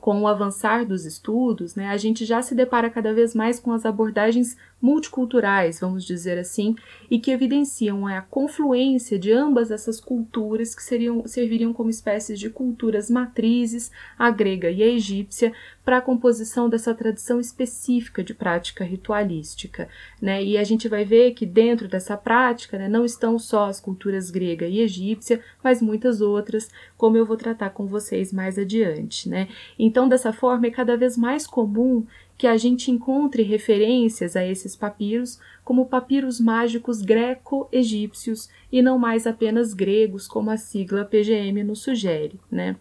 com 0.00 0.22
o 0.22 0.26
avançar 0.26 0.84
dos 0.84 1.04
estudos, 1.04 1.74
né, 1.74 1.88
a 1.88 1.96
gente 1.96 2.24
já 2.24 2.40
se 2.40 2.54
depara 2.54 2.88
cada 2.88 3.12
vez 3.12 3.34
mais 3.34 3.60
com 3.60 3.72
as 3.72 3.84
abordagens 3.84 4.56
multiculturais, 4.80 5.78
vamos 5.78 6.04
dizer 6.04 6.38
assim, 6.38 6.74
e 7.10 7.18
que 7.18 7.30
evidenciam 7.30 8.06
a 8.06 8.22
confluência 8.22 9.18
de 9.18 9.30
ambas 9.30 9.70
essas 9.70 10.00
culturas 10.00 10.74
que 10.74 10.82
seriam, 10.82 11.26
serviriam 11.26 11.72
como 11.72 11.90
espécies 11.90 12.38
de 12.38 12.48
culturas 12.48 13.10
matrizes, 13.10 13.90
a 14.18 14.30
grega 14.30 14.70
e 14.70 14.82
a 14.82 14.86
egípcia, 14.86 15.52
para 15.90 15.98
a 15.98 16.00
composição 16.00 16.68
dessa 16.68 16.94
tradição 16.94 17.40
específica 17.40 18.22
de 18.22 18.32
prática 18.32 18.84
ritualística. 18.84 19.88
Né? 20.22 20.40
E 20.40 20.56
a 20.56 20.62
gente 20.62 20.88
vai 20.88 21.04
ver 21.04 21.32
que 21.32 21.44
dentro 21.44 21.88
dessa 21.88 22.16
prática 22.16 22.78
né, 22.78 22.88
não 22.88 23.04
estão 23.04 23.40
só 23.40 23.64
as 23.64 23.80
culturas 23.80 24.30
grega 24.30 24.68
e 24.68 24.78
egípcia, 24.78 25.42
mas 25.64 25.82
muitas 25.82 26.20
outras, 26.20 26.70
como 26.96 27.16
eu 27.16 27.26
vou 27.26 27.36
tratar 27.36 27.70
com 27.70 27.86
vocês 27.86 28.32
mais 28.32 28.56
adiante. 28.56 29.28
Né? 29.28 29.48
Então, 29.76 30.08
dessa 30.08 30.32
forma, 30.32 30.68
é 30.68 30.70
cada 30.70 30.96
vez 30.96 31.16
mais 31.16 31.44
comum 31.44 32.06
que 32.38 32.46
a 32.46 32.56
gente 32.56 32.88
encontre 32.92 33.42
referências 33.42 34.36
a 34.36 34.46
esses 34.46 34.76
papiros 34.76 35.40
como 35.64 35.86
papiros 35.86 36.40
mágicos 36.40 37.02
greco-egípcios 37.02 38.48
e 38.70 38.80
não 38.80 38.96
mais 38.96 39.26
apenas 39.26 39.74
gregos, 39.74 40.28
como 40.28 40.50
a 40.50 40.56
sigla 40.56 41.04
PGM 41.04 41.64
nos 41.64 41.82
sugere, 41.82 42.38
né? 42.48 42.76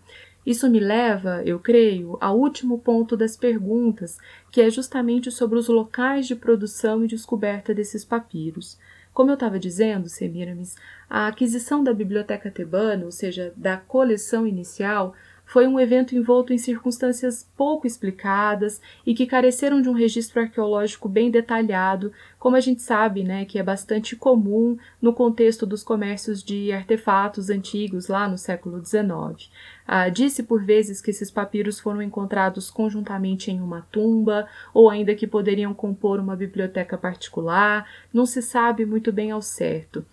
Isso 0.50 0.68
me 0.68 0.79
leva, 0.79 1.44
eu 1.46 1.60
creio, 1.60 2.18
ao 2.20 2.36
último 2.36 2.79
ponto 2.79 3.15
das 3.15 3.38
perguntas, 3.38 4.18
que 4.50 4.60
é 4.60 4.68
justamente 4.68 5.29
sobre 5.29 5.60
os 5.60 5.68
locais 5.68 6.25
de 6.25 6.36
produção 6.36 7.06
e 7.06 7.08
descoberta 7.08 7.72
desses 7.72 8.03
papiros. 8.03 8.75
Como 9.13 9.29
eu 9.29 9.36
estava 9.36 9.60
dizendo, 9.60 10.10
Semiramis, 10.10 10.75
a 11.08 11.27
aquisição 11.27 11.84
da 11.84 11.94
biblioteca 11.94 12.50
tebana, 12.50 13.06
ou 13.06 13.12
seja, 13.12 13.53
da 13.56 13.77
coleção 13.77 14.48
inicial, 14.48 15.13
foi 15.50 15.65
um 15.65 15.79
evento 15.79 16.15
envolto 16.15 16.53
em 16.53 16.60
circunstâncias 16.60 17.50
pouco 17.58 17.88
explicadas 17.88 18.79
e 19.03 19.15
que 19.15 19.25
careceram 19.25 19.82
de 19.82 19.89
um 19.89 19.94
registro 19.94 20.39
arqueológico 20.39 21.10
bem 21.10 21.32
detalhado, 21.32 22.13
como 22.38 22.56
a 22.56 22.60
gente 22.60 22.84
sabe, 22.84 23.24
né, 23.24 23.46
que 23.46 23.58
é 23.58 23.63
bastante 23.63 24.15
comum 24.15 24.77
no 25.01 25.12
contexto 25.12 25.65
dos 25.65 25.82
comércios 25.82 26.44
de 26.44 26.72
artefatos 26.72 27.50
antigos 27.50 28.08
lá 28.08 28.27
no 28.27 28.38
século 28.38 28.79
XIX. 28.86 29.50
Ah, 29.88 30.08
disse 30.08 30.44
por 30.44 30.63
vezes 30.63 31.01
que 31.01 31.10
esses 31.10 31.32
papiros 31.32 31.79
foram 31.79 32.03
encontrados 32.03 32.70
conjuntamente 32.70 33.50
em 33.50 33.60
uma 33.60 33.82
tumba, 33.91 34.48
ou 34.72 34.88
ainda 34.88 35.15
que 35.15 35.25
poderiam 35.25 35.74
compor 35.74 36.20
uma 36.20 36.36
biblioteca 36.36 36.96
particular, 36.96 37.89
não 38.13 38.27
se 38.27 38.44
sabe 38.44 38.86
muito 38.86 39.12
bem 39.12 39.32
ao 39.32 39.41
certo. 39.41 40.06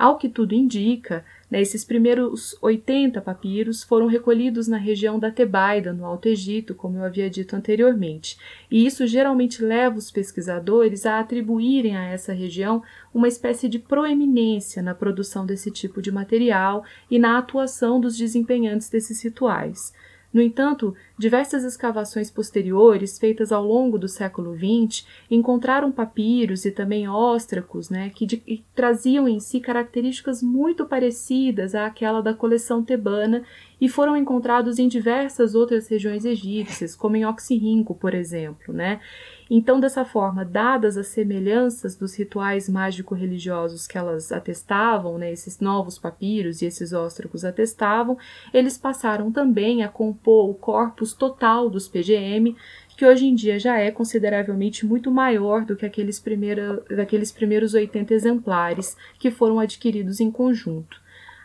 Ao 0.00 0.16
que 0.16 0.30
tudo 0.30 0.54
indica, 0.54 1.22
né, 1.50 1.60
esses 1.60 1.84
primeiros 1.84 2.56
80 2.62 3.20
papiros 3.20 3.82
foram 3.82 4.06
recolhidos 4.06 4.66
na 4.66 4.78
região 4.78 5.18
da 5.18 5.30
Tebaida, 5.30 5.92
no 5.92 6.06
Alto 6.06 6.26
Egito, 6.26 6.74
como 6.74 6.96
eu 6.96 7.04
havia 7.04 7.28
dito 7.28 7.54
anteriormente, 7.54 8.38
e 8.70 8.86
isso 8.86 9.06
geralmente 9.06 9.62
leva 9.62 9.98
os 9.98 10.10
pesquisadores 10.10 11.04
a 11.04 11.20
atribuírem 11.20 11.98
a 11.98 12.04
essa 12.06 12.32
região 12.32 12.82
uma 13.12 13.28
espécie 13.28 13.68
de 13.68 13.78
proeminência 13.78 14.82
na 14.82 14.94
produção 14.94 15.44
desse 15.44 15.70
tipo 15.70 16.00
de 16.00 16.10
material 16.10 16.82
e 17.10 17.18
na 17.18 17.36
atuação 17.36 18.00
dos 18.00 18.16
desempenhantes 18.16 18.88
desses 18.88 19.22
rituais. 19.22 19.92
No 20.32 20.40
entanto, 20.40 20.94
diversas 21.18 21.64
escavações 21.64 22.30
posteriores, 22.30 23.18
feitas 23.18 23.50
ao 23.50 23.64
longo 23.64 23.98
do 23.98 24.06
século 24.06 24.56
XX, 24.56 25.04
encontraram 25.28 25.90
papiros 25.90 26.64
e 26.64 26.70
também 26.70 27.08
óstracos 27.08 27.90
né, 27.90 28.10
que, 28.10 28.24
de, 28.24 28.36
que 28.36 28.64
traziam 28.74 29.28
em 29.28 29.40
si 29.40 29.58
características 29.58 30.40
muito 30.40 30.86
parecidas 30.86 31.74
àquela 31.74 32.20
da 32.20 32.32
coleção 32.32 32.82
tebana 32.82 33.44
e 33.80 33.88
foram 33.88 34.16
encontrados 34.16 34.78
em 34.78 34.88
diversas 34.88 35.54
outras 35.54 35.88
regiões 35.88 36.24
egípcias, 36.24 36.94
como 36.94 37.16
em 37.16 37.24
Oxirrinco, 37.24 37.94
por 37.94 38.14
exemplo. 38.14 38.74
Né? 38.74 39.00
Então, 39.52 39.80
dessa 39.80 40.04
forma, 40.04 40.44
dadas 40.44 40.96
as 40.96 41.08
semelhanças 41.08 41.96
dos 41.96 42.14
rituais 42.14 42.68
mágico-religiosos 42.68 43.86
que 43.86 43.98
elas 43.98 44.30
atestavam, 44.30 45.18
né, 45.18 45.32
esses 45.32 45.58
novos 45.58 45.98
papiros 45.98 46.62
e 46.62 46.66
esses 46.66 46.92
óstracos 46.92 47.44
atestavam, 47.44 48.16
eles 48.54 48.78
passaram 48.78 49.32
também 49.32 49.82
a 49.82 49.88
compor 49.88 50.48
o 50.48 50.54
corpus 50.54 51.12
total 51.12 51.68
dos 51.68 51.88
PGM, 51.88 52.54
que 52.96 53.04
hoje 53.04 53.26
em 53.26 53.34
dia 53.34 53.58
já 53.58 53.76
é 53.78 53.90
consideravelmente 53.90 54.86
muito 54.86 55.10
maior 55.10 55.64
do 55.64 55.74
que 55.74 55.86
aqueles, 55.86 56.20
primeira, 56.20 56.84
daqueles 56.88 57.32
primeiros 57.32 57.74
80 57.74 58.14
exemplares 58.14 58.96
que 59.18 59.30
foram 59.32 59.58
adquiridos 59.58 60.20
em 60.20 60.30
conjunto. 60.30 61.00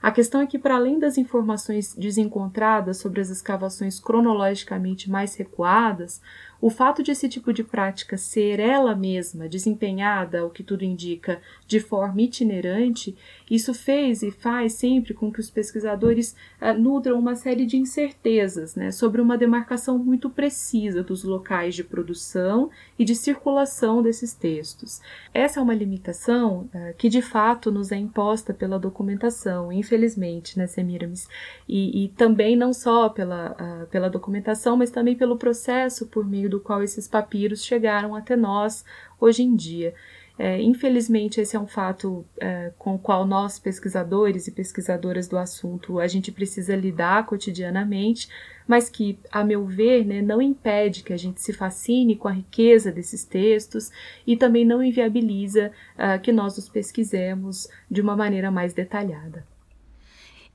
A 0.06 0.12
questão 0.12 0.40
é 0.40 0.46
que, 0.46 0.60
para 0.60 0.76
além 0.76 1.00
das 1.00 1.18
informações 1.18 1.96
desencontradas 1.96 2.98
sobre 2.98 3.22
as 3.22 3.32
escavações 3.32 4.00
cronologicamente 4.00 5.10
mais 5.10 5.34
recuadas, 5.34 6.22
o 6.62 6.70
fato 6.70 7.04
de 7.04 7.12
esse 7.12 7.28
tipo 7.30 7.54
de 7.54 7.64
prática 7.64 8.18
ser 8.18 8.60
ela 8.60 8.96
mesma 8.96 9.48
desempenhada, 9.48 10.46
o 10.46 10.50
que 10.50 10.64
tudo 10.64 10.84
indica, 10.84 11.42
de 11.68 11.80
forma 11.80 12.22
itinerante, 12.22 13.16
isso 13.50 13.74
fez 13.74 14.24
e 14.24 14.32
faz 14.32 14.74
sempre 14.74 15.14
com 15.14 15.32
que 15.32 15.40
os 15.40 15.50
pesquisadores 15.50 16.36
uh, 16.62 16.74
nutram 16.74 17.20
uma 17.20 17.36
série 17.36 17.66
de 17.66 17.78
incertezas 17.78 18.76
né, 18.76 18.92
sobre 18.92 19.22
uma 19.22 19.38
demarcação 19.38 19.98
muito 19.98 20.30
precisa 20.30 21.04
dos 21.04 21.24
locais 21.24 21.76
de 21.76 21.84
produção 21.84 22.70
e 22.98 23.06
de 23.06 23.16
circulação 23.16 24.02
desses 24.02 24.34
textos. 24.34 25.02
Essa 25.34 25.60
é 25.60 25.64
uma 25.64 25.74
limitação 25.74 26.70
uh, 26.74 26.94
que 26.98 27.10
de 27.10 27.22
fato 27.22 27.72
nos 27.72 27.92
é 27.92 27.98
imposta 27.98 28.54
pela 28.54 28.80
documentação, 28.80 29.72
infelizmente, 29.72 30.58
né, 30.58 30.68
Semiramis? 30.68 31.28
E, 31.68 32.06
e 32.06 32.08
também 32.10 32.56
não 32.56 32.74
só 32.74 33.10
pela, 33.10 33.52
uh, 33.52 33.88
pela 33.88 34.10
documentação, 34.10 34.78
mas 34.78 34.90
também 34.90 35.16
pelo 35.16 35.38
processo 35.38 36.08
por 36.08 36.26
meio 36.26 36.45
do 36.50 36.60
qual 36.60 36.84
esses 36.84 37.08
papiros 37.08 37.64
chegaram 37.64 38.16
até 38.16 38.36
nós 38.36 38.84
hoje 39.20 39.44
em 39.44 39.56
dia. 39.56 39.94
É, 40.38 40.62
infelizmente, 40.62 41.40
esse 41.40 41.56
é 41.56 41.60
um 41.60 41.68
fato 41.68 42.26
é, 42.38 42.74
com 42.78 42.96
o 42.96 43.00
qual 43.00 43.26
nós, 43.26 43.58
pesquisadores 43.58 44.48
e 44.48 44.52
pesquisadoras 44.52 45.30
do 45.30 45.38
assunto, 45.38 45.98
a 45.98 46.08
gente 46.08 46.30
precisa 46.30 46.76
lidar 46.76 47.26
cotidianamente, 47.26 48.28
mas 48.68 48.90
que, 48.90 49.18
a 49.32 49.46
meu 49.46 49.66
ver, 49.66 50.06
né, 50.06 50.22
não 50.22 50.42
impede 50.42 51.04
que 51.04 51.14
a 51.14 51.18
gente 51.18 51.42
se 51.42 51.54
fascine 51.54 52.18
com 52.18 52.28
a 52.28 52.34
riqueza 52.34 52.92
desses 52.92 53.24
textos 53.24 53.92
e 54.28 54.36
também 54.36 54.66
não 54.66 54.84
inviabiliza 54.84 55.72
uh, 55.96 56.20
que 56.22 56.34
nós 56.34 56.58
os 56.58 56.68
pesquisemos 56.68 57.70
de 57.90 58.02
uma 58.02 58.16
maneira 58.16 58.52
mais 58.52 58.74
detalhada. 58.74 59.46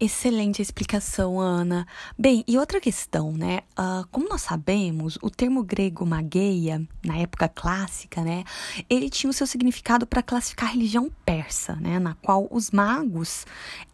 Excelente 0.02 0.62
explicação, 0.62 1.38
Ana. 1.38 1.86
Bem, 2.18 2.42
e 2.48 2.56
outra 2.56 2.80
questão, 2.80 3.32
né? 3.32 3.60
Uh, 3.78 4.08
como 4.10 4.30
nós 4.30 4.40
sabemos, 4.40 5.18
o 5.20 5.28
termo 5.28 5.62
grego 5.62 6.06
mageia, 6.06 6.82
na 7.04 7.18
época 7.18 7.46
clássica, 7.50 8.22
né, 8.22 8.44
ele 8.88 9.10
tinha 9.10 9.28
o 9.28 9.32
seu 9.34 9.46
significado 9.46 10.06
para 10.06 10.22
classificar 10.22 10.70
a 10.70 10.72
religião 10.72 11.10
persa, 11.22 11.74
né, 11.76 11.98
na 11.98 12.14
qual 12.14 12.48
os 12.50 12.70
magos 12.70 13.44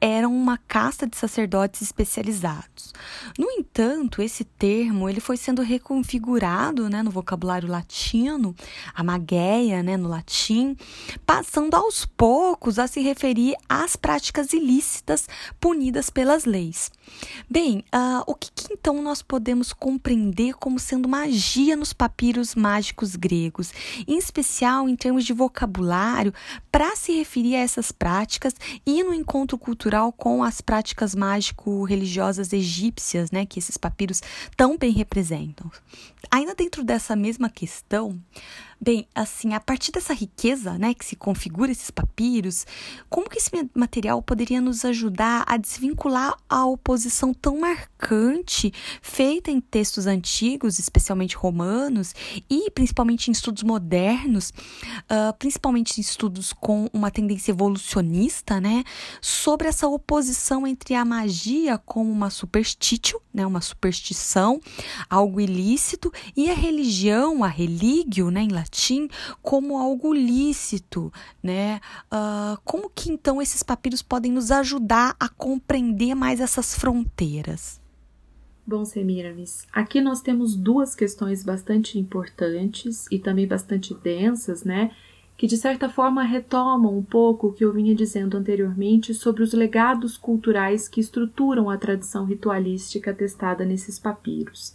eram 0.01 0.33
uma 0.33 0.59
casta 0.59 1.09
de 1.09 1.17
sacerdotes 1.17 1.83
especializados. 1.83 2.93
No 3.37 3.51
entanto, 3.51 4.23
esse 4.23 4.45
termo 4.45 5.09
ele 5.09 5.21
foi 5.21 5.37
sendo 5.37 5.61
reconfigurado, 5.61 6.89
né, 6.89 7.03
no 7.03 7.11
vocabulário 7.11 7.69
latino, 7.69 8.55
a 8.95 9.03
mageia, 9.03 9.83
né, 9.83 9.97
no 9.97 10.09
latim, 10.09 10.77
passando 11.25 11.75
aos 11.75 12.07
poucos 12.07 12.79
a 12.79 12.87
se 12.87 13.01
referir 13.01 13.57
às 13.69 13.97
práticas 13.97 14.53
ilícitas 14.53 15.29
punidas 15.61 15.96
pelas 16.11 16.45
leis. 16.45 16.91
Bem, 17.49 17.85
uh, 17.95 18.23
o 18.27 18.35
que, 18.35 18.51
que, 18.55 18.73
então 18.73 19.03
nós 19.03 19.23
podemos 19.23 19.73
compreender 19.73 20.55
como 20.55 20.79
sendo 20.79 21.09
magia 21.09 21.77
nos 21.77 21.93
papiros 21.93 22.55
mágicos 22.55 23.17
gregos, 23.17 23.73
em 24.07 24.19
especial 24.19 24.89
em 24.89 24.97
termos 24.97 25.25
de 25.25 25.33
vocabulário, 25.33 26.35
para 26.71 26.95
se 26.97 27.13
referir 27.13 27.57
a 27.57 27.61
essas 27.61 27.91
práticas 27.91 28.55
e 28.85 29.03
no 29.03 29.15
encontro 29.15 29.57
cultural 29.57 30.13
com 30.13 30.45
as 30.45 30.61
práticas 30.61 31.15
mágico-religiosas 31.15 32.53
egípcias, 32.53 33.31
né, 33.31 33.47
que 33.47 33.59
esses 33.59 33.77
papiros 33.77 34.23
tão 34.57 34.77
bem 34.77 34.93
representam? 34.93 35.71
Ainda 36.31 36.55
dentro 36.55 36.85
dessa 36.85 37.17
mesma 37.17 37.49
questão, 37.49 38.21
Bem, 38.79 39.09
assim, 39.15 39.55
a 39.55 39.61
partir 39.61 39.91
dessa 39.91 40.13
riqueza, 40.13 40.77
né, 40.79 40.93
que 40.93 41.05
se 41.05 41.17
configura 41.17 41.73
esses 41.73 41.91
papiros, 41.91 42.67
como 43.09 43.29
que 43.29 43.39
esse 43.39 43.51
material 43.75 44.21
poderia 44.21 44.61
nos 44.61 44.85
ajudar 44.85 45.45
a 45.47 45.57
desvincular 45.57 46.37
a 46.47 46.67
oposição 46.67 47.33
tão 47.33 47.61
marcante 47.61 48.71
feita 49.01 49.51
em 49.51 49.63
textos 49.63 50.07
antigos, 50.07 50.79
especialmente 50.79 51.37
romanos, 51.37 52.15
e 52.51 52.71
principalmente 52.71 53.29
em 53.29 53.33
estudos 53.33 53.63
modernos, 53.63 54.51
uh, 54.51 55.35
principalmente 55.39 55.97
em 55.97 56.03
estudos 56.03 56.53
com 56.53 56.91
uma 56.93 57.11
tendência 57.11 57.53
evolucionista, 57.53 58.61
né, 58.61 58.85
sobre 59.23 59.69
essa 59.69 59.89
oposição 59.89 60.67
entre 60.67 60.95
a 60.95 61.05
magia 61.05 61.79
como 61.79 62.13
uma 62.13 62.29
superstitio, 62.29 63.23
né, 63.33 63.47
uma 63.47 63.63
superstição, 63.63 64.61
algo 65.09 65.41
ilícito, 65.41 66.13
e 66.37 66.51
a 66.51 66.55
religião, 66.55 67.43
a 67.43 67.49
religio, 67.49 68.31
né, 68.31 68.43
em 68.43 68.49
latim 68.49 68.66
como 69.43 69.79
algo 69.79 70.13
lícito, 70.13 71.13
né? 71.43 71.81
Uh, 72.13 72.61
como 72.65 72.91
que 72.91 73.11
então 73.11 73.41
esses 73.41 73.63
papiros 73.63 74.03
podem 74.03 74.33
nos 74.33 74.51
ajudar 74.51 75.17
a 75.19 75.29
compreender 75.29 76.15
mais 76.15 76.41
essas 76.41 76.75
fronteiras? 76.75 77.81
Bom, 78.69 78.85
Semiramis, 78.85 79.65
aqui 79.73 80.01
nós 80.01 80.21
temos 80.21 80.57
duas 80.57 80.93
questões 80.93 81.45
bastante 81.45 82.01
importantes 82.01 83.07
e 83.13 83.17
também 83.17 83.47
bastante 83.47 83.95
densas, 83.95 84.65
né? 84.65 84.91
Que 85.37 85.47
de 85.47 85.57
certa 85.57 85.89
forma 85.89 86.25
retomam 86.25 86.99
um 86.99 87.03
pouco 87.03 87.47
o 87.47 87.53
que 87.53 87.65
eu 87.65 87.73
vinha 87.73 87.95
dizendo 87.95 88.37
anteriormente 88.37 89.15
sobre 89.15 89.45
os 89.45 89.53
legados 89.53 90.17
culturais 90.17 90.89
que 90.89 91.01
estruturam 91.01 91.71
a 91.71 91.77
tradição 91.77 92.25
ritualística 92.25 93.15
testada 93.15 93.65
nesses 93.65 94.01
papiros. 94.01 94.75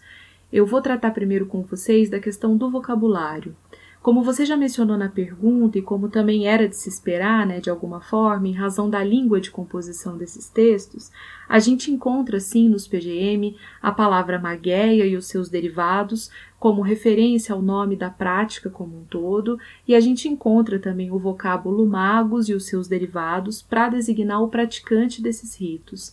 Eu 0.53 0.65
vou 0.65 0.81
tratar 0.81 1.11
primeiro 1.11 1.45
com 1.45 1.61
vocês 1.61 2.09
da 2.09 2.19
questão 2.19 2.55
do 2.55 2.71
vocabulário. 2.71 3.53
Como 4.01 4.23
você 4.23 4.47
já 4.47 4.57
mencionou 4.57 4.97
na 4.97 5.09
pergunta 5.09 5.77
e 5.77 5.81
como 5.81 6.09
também 6.09 6.47
era 6.47 6.67
de 6.67 6.75
se 6.75 6.89
esperar, 6.89 7.45
né, 7.45 7.59
de 7.59 7.69
alguma 7.69 8.01
forma, 8.01 8.47
em 8.47 8.51
razão 8.51 8.89
da 8.89 9.03
língua 9.03 9.39
de 9.39 9.51
composição 9.51 10.17
desses 10.17 10.49
textos, 10.49 11.11
a 11.47 11.59
gente 11.59 11.91
encontra 11.91 12.39
sim 12.39 12.67
nos 12.67 12.87
PGM 12.87 13.55
a 13.79 13.91
palavra 13.91 14.39
magueia 14.39 15.05
e 15.05 15.15
os 15.15 15.27
seus 15.27 15.49
derivados 15.49 16.31
como 16.59 16.81
referência 16.81 17.53
ao 17.53 17.61
nome 17.61 17.95
da 17.95 18.09
prática 18.09 18.71
como 18.71 18.97
um 18.97 19.03
todo, 19.03 19.59
e 19.87 19.93
a 19.93 19.99
gente 19.99 20.27
encontra 20.27 20.79
também 20.79 21.11
o 21.11 21.19
vocábulo 21.19 21.85
magos 21.85 22.49
e 22.49 22.55
os 22.55 22.65
seus 22.65 22.87
derivados 22.87 23.61
para 23.61 23.89
designar 23.89 24.41
o 24.41 24.47
praticante 24.47 25.21
desses 25.21 25.55
ritos. 25.55 26.11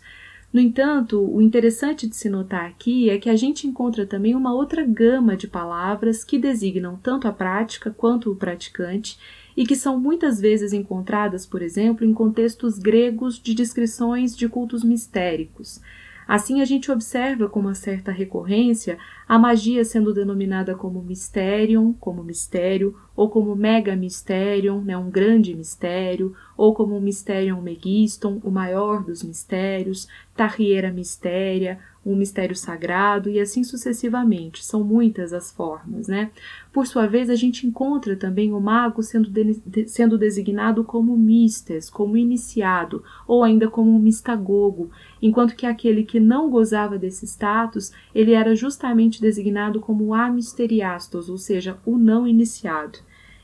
No 0.51 0.61
entanto, 0.61 1.21
o 1.21 1.43
interessante 1.43 2.07
de 2.07 2.17
se 2.17 2.31
notar 2.31 2.65
aqui 2.65 3.11
é 3.11 3.19
que 3.19 3.29
a 3.29 3.37
gente 3.37 3.67
encontra 3.67 4.07
também 4.07 4.35
uma 4.35 4.55
outra 4.55 4.83
gama 4.83 5.37
de 5.37 5.47
palavras 5.47 6.25
que 6.25 6.39
designam 6.39 6.99
tanto 7.03 7.29
a 7.29 7.33
prática 7.33 7.91
quanto 7.91 8.33
o 8.33 8.37
praticante 8.37 9.19
e 9.55 9.67
que 9.67 9.77
são 9.77 10.01
muitas 10.01 10.41
vezes 10.41 10.73
encontradas, 10.73 11.45
por 11.45 11.61
exemplo, 11.61 12.07
em 12.07 12.15
contextos 12.15 12.79
gregos 12.79 13.39
de 13.39 13.53
descrições 13.53 14.35
de 14.35 14.49
cultos 14.49 14.83
mistéricos. 14.83 15.83
Assim, 16.27 16.61
a 16.61 16.65
gente 16.65 16.91
observa 16.91 17.49
com 17.49 17.61
uma 17.61 17.75
certa 17.75 18.11
recorrência 18.13 18.99
a 19.29 19.39
magia 19.39 19.85
sendo 19.85 20.15
denominada 20.15 20.75
como 20.75 21.03
mysterium, 21.03 21.93
como 22.01 22.25
mistério, 22.25 22.97
ou 23.15 23.29
como 23.29 23.55
mega 23.55 23.95
mysterium, 23.95 24.81
né, 24.81 24.97
um 24.97 25.11
grande 25.11 25.55
mistério, 25.55 26.35
ou 26.57 26.75
como 26.75 26.99
mysterium 27.01 27.61
megiston, 27.61 28.41
o 28.43 28.51
maior 28.51 29.05
dos 29.05 29.23
mistérios, 29.23 30.09
tarriera 30.35 30.91
mystéria, 30.91 31.79
um 32.07 32.17
mistério 32.17 32.57
sagrado 32.57 33.29
e 33.29 33.39
assim 33.39 33.63
sucessivamente. 33.63 34.65
São 34.65 34.83
muitas 34.83 35.33
as 35.33 35.51
formas, 35.51 36.09
né? 36.09 36.31
Por 36.73 36.87
sua 36.87 37.07
vez, 37.07 37.29
a 37.29 37.35
gente 37.35 37.67
encontra 37.67 38.17
também 38.17 38.53
o 38.53 38.61
mago 38.61 39.03
sendo, 39.03 39.29
de, 39.29 39.89
sendo 39.89 40.17
designado 40.17 40.85
como 40.85 41.17
mistes, 41.17 41.91
como 41.91 42.17
iniciado, 42.17 43.03
ou 43.27 43.43
ainda 43.43 43.69
como 43.69 43.99
mistagogo, 43.99 44.91
enquanto 45.21 45.57
que 45.57 45.67
aquele 45.67 46.05
que 46.05 46.21
não 46.21 46.49
gozava 46.49 46.99
desse 46.99 47.27
status, 47.27 47.93
ele 48.15 48.33
era 48.33 48.55
justamente 48.55 49.18
designado 49.21 49.81
como 49.81 50.15
amisteriastos, 50.15 51.29
ou 51.29 51.39
seja, 51.39 51.79
o 51.85 51.97
não 51.97 52.27
iniciado. 52.27 52.99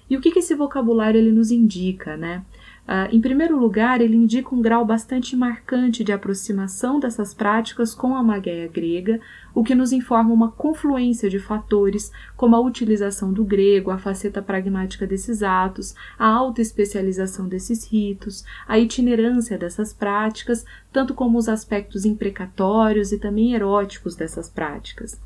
E 0.08 0.16
o 0.16 0.20
que, 0.20 0.38
esse 0.38 0.54
vocabulário 0.54 1.18
ele 1.18 1.32
nos 1.32 1.50
indica, 1.50 2.16
né? 2.16 2.44
Uh, 2.86 3.08
em 3.10 3.18
primeiro 3.18 3.58
lugar, 3.58 4.02
ele 4.02 4.14
indica 4.14 4.54
um 4.54 4.60
grau 4.60 4.84
bastante 4.84 5.34
marcante 5.34 6.04
de 6.04 6.12
aproximação 6.12 7.00
dessas 7.00 7.32
práticas 7.32 7.94
com 7.94 8.14
a 8.14 8.22
magueia 8.22 8.68
grega, 8.68 9.18
o 9.54 9.64
que 9.64 9.74
nos 9.74 9.90
informa 9.90 10.34
uma 10.34 10.50
confluência 10.50 11.30
de 11.30 11.38
fatores, 11.38 12.12
como 12.36 12.54
a 12.54 12.60
utilização 12.60 13.32
do 13.32 13.42
grego, 13.42 13.90
a 13.90 13.96
faceta 13.96 14.42
pragmática 14.42 15.06
desses 15.06 15.42
atos, 15.42 15.94
a 16.18 16.26
alta 16.26 16.60
especialização 16.60 17.48
desses 17.48 17.90
ritos, 17.90 18.44
a 18.68 18.78
itinerância 18.78 19.56
dessas 19.56 19.94
práticas, 19.94 20.66
tanto 20.92 21.14
como 21.14 21.38
os 21.38 21.48
aspectos 21.48 22.04
imprecatórios 22.04 23.12
e 23.12 23.18
também 23.18 23.54
eróticos 23.54 24.14
dessas 24.14 24.50
práticas. 24.50 25.18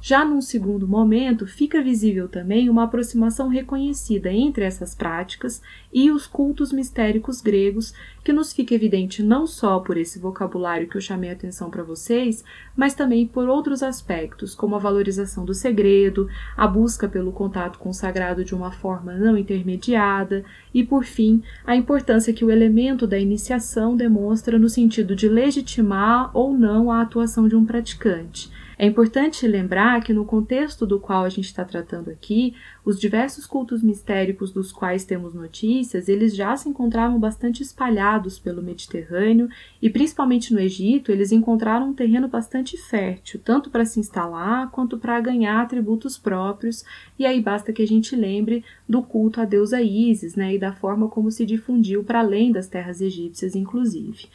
Já 0.00 0.24
num 0.24 0.40
segundo 0.40 0.86
momento, 0.86 1.46
fica 1.46 1.82
visível 1.82 2.28
também 2.28 2.68
uma 2.68 2.84
aproximação 2.84 3.48
reconhecida 3.48 4.30
entre 4.30 4.64
essas 4.64 4.94
práticas 4.94 5.60
e 5.92 6.10
os 6.10 6.26
cultos 6.26 6.70
mistéricos 6.70 7.40
gregos, 7.40 7.92
que 8.22 8.32
nos 8.32 8.52
fica 8.52 8.74
evidente 8.74 9.22
não 9.22 9.46
só 9.46 9.80
por 9.80 9.96
esse 9.96 10.18
vocabulário 10.18 10.88
que 10.88 10.96
eu 10.96 11.00
chamei 11.00 11.30
a 11.30 11.32
atenção 11.32 11.70
para 11.70 11.82
vocês, 11.82 12.44
mas 12.76 12.94
também 12.94 13.26
por 13.26 13.48
outros 13.48 13.82
aspectos, 13.82 14.54
como 14.54 14.76
a 14.76 14.78
valorização 14.78 15.44
do 15.44 15.54
segredo, 15.54 16.28
a 16.56 16.66
busca 16.66 17.08
pelo 17.08 17.32
contato 17.32 17.78
com 17.78 17.88
o 17.88 17.94
sagrado 17.94 18.44
de 18.44 18.54
uma 18.54 18.70
forma 18.70 19.14
não 19.14 19.36
intermediada 19.36 20.44
e, 20.72 20.84
por 20.84 21.04
fim, 21.04 21.42
a 21.66 21.74
importância 21.74 22.32
que 22.32 22.44
o 22.44 22.50
elemento 22.50 23.06
da 23.06 23.18
iniciação 23.18 23.96
demonstra 23.96 24.58
no 24.58 24.68
sentido 24.68 25.16
de 25.16 25.28
legitimar 25.28 26.30
ou 26.36 26.56
não 26.56 26.92
a 26.92 27.00
atuação 27.00 27.48
de 27.48 27.56
um 27.56 27.64
praticante. 27.64 28.54
É 28.78 28.84
importante 28.84 29.48
lembrar 29.48 30.02
que, 30.02 30.12
no 30.12 30.26
contexto 30.26 30.86
do 30.86 31.00
qual 31.00 31.24
a 31.24 31.30
gente 31.30 31.46
está 31.46 31.64
tratando 31.64 32.10
aqui, 32.10 32.54
os 32.84 33.00
diversos 33.00 33.46
cultos 33.46 33.82
mistéricos 33.82 34.52
dos 34.52 34.70
quais 34.70 35.02
temos 35.02 35.32
notícias, 35.32 36.10
eles 36.10 36.36
já 36.36 36.54
se 36.54 36.68
encontravam 36.68 37.18
bastante 37.18 37.62
espalhados 37.62 38.38
pelo 38.38 38.62
Mediterrâneo 38.62 39.48
e, 39.80 39.88
principalmente 39.88 40.52
no 40.52 40.60
Egito, 40.60 41.10
eles 41.10 41.32
encontraram 41.32 41.88
um 41.88 41.94
terreno 41.94 42.28
bastante 42.28 42.76
fértil, 42.76 43.40
tanto 43.42 43.70
para 43.70 43.86
se 43.86 43.98
instalar 43.98 44.70
quanto 44.70 44.98
para 44.98 45.18
ganhar 45.20 45.62
atributos 45.62 46.18
próprios. 46.18 46.84
E 47.18 47.24
aí 47.24 47.40
basta 47.40 47.72
que 47.72 47.82
a 47.82 47.86
gente 47.86 48.14
lembre 48.14 48.62
do 48.86 49.02
culto 49.02 49.40
à 49.40 49.46
deusa 49.46 49.80
Ísis, 49.80 50.34
né, 50.34 50.54
e 50.54 50.58
da 50.58 50.72
forma 50.72 51.08
como 51.08 51.30
se 51.30 51.46
difundiu 51.46 52.04
para 52.04 52.20
além 52.20 52.52
das 52.52 52.68
terras 52.68 53.00
egípcias, 53.00 53.54
inclusive. 53.54 54.28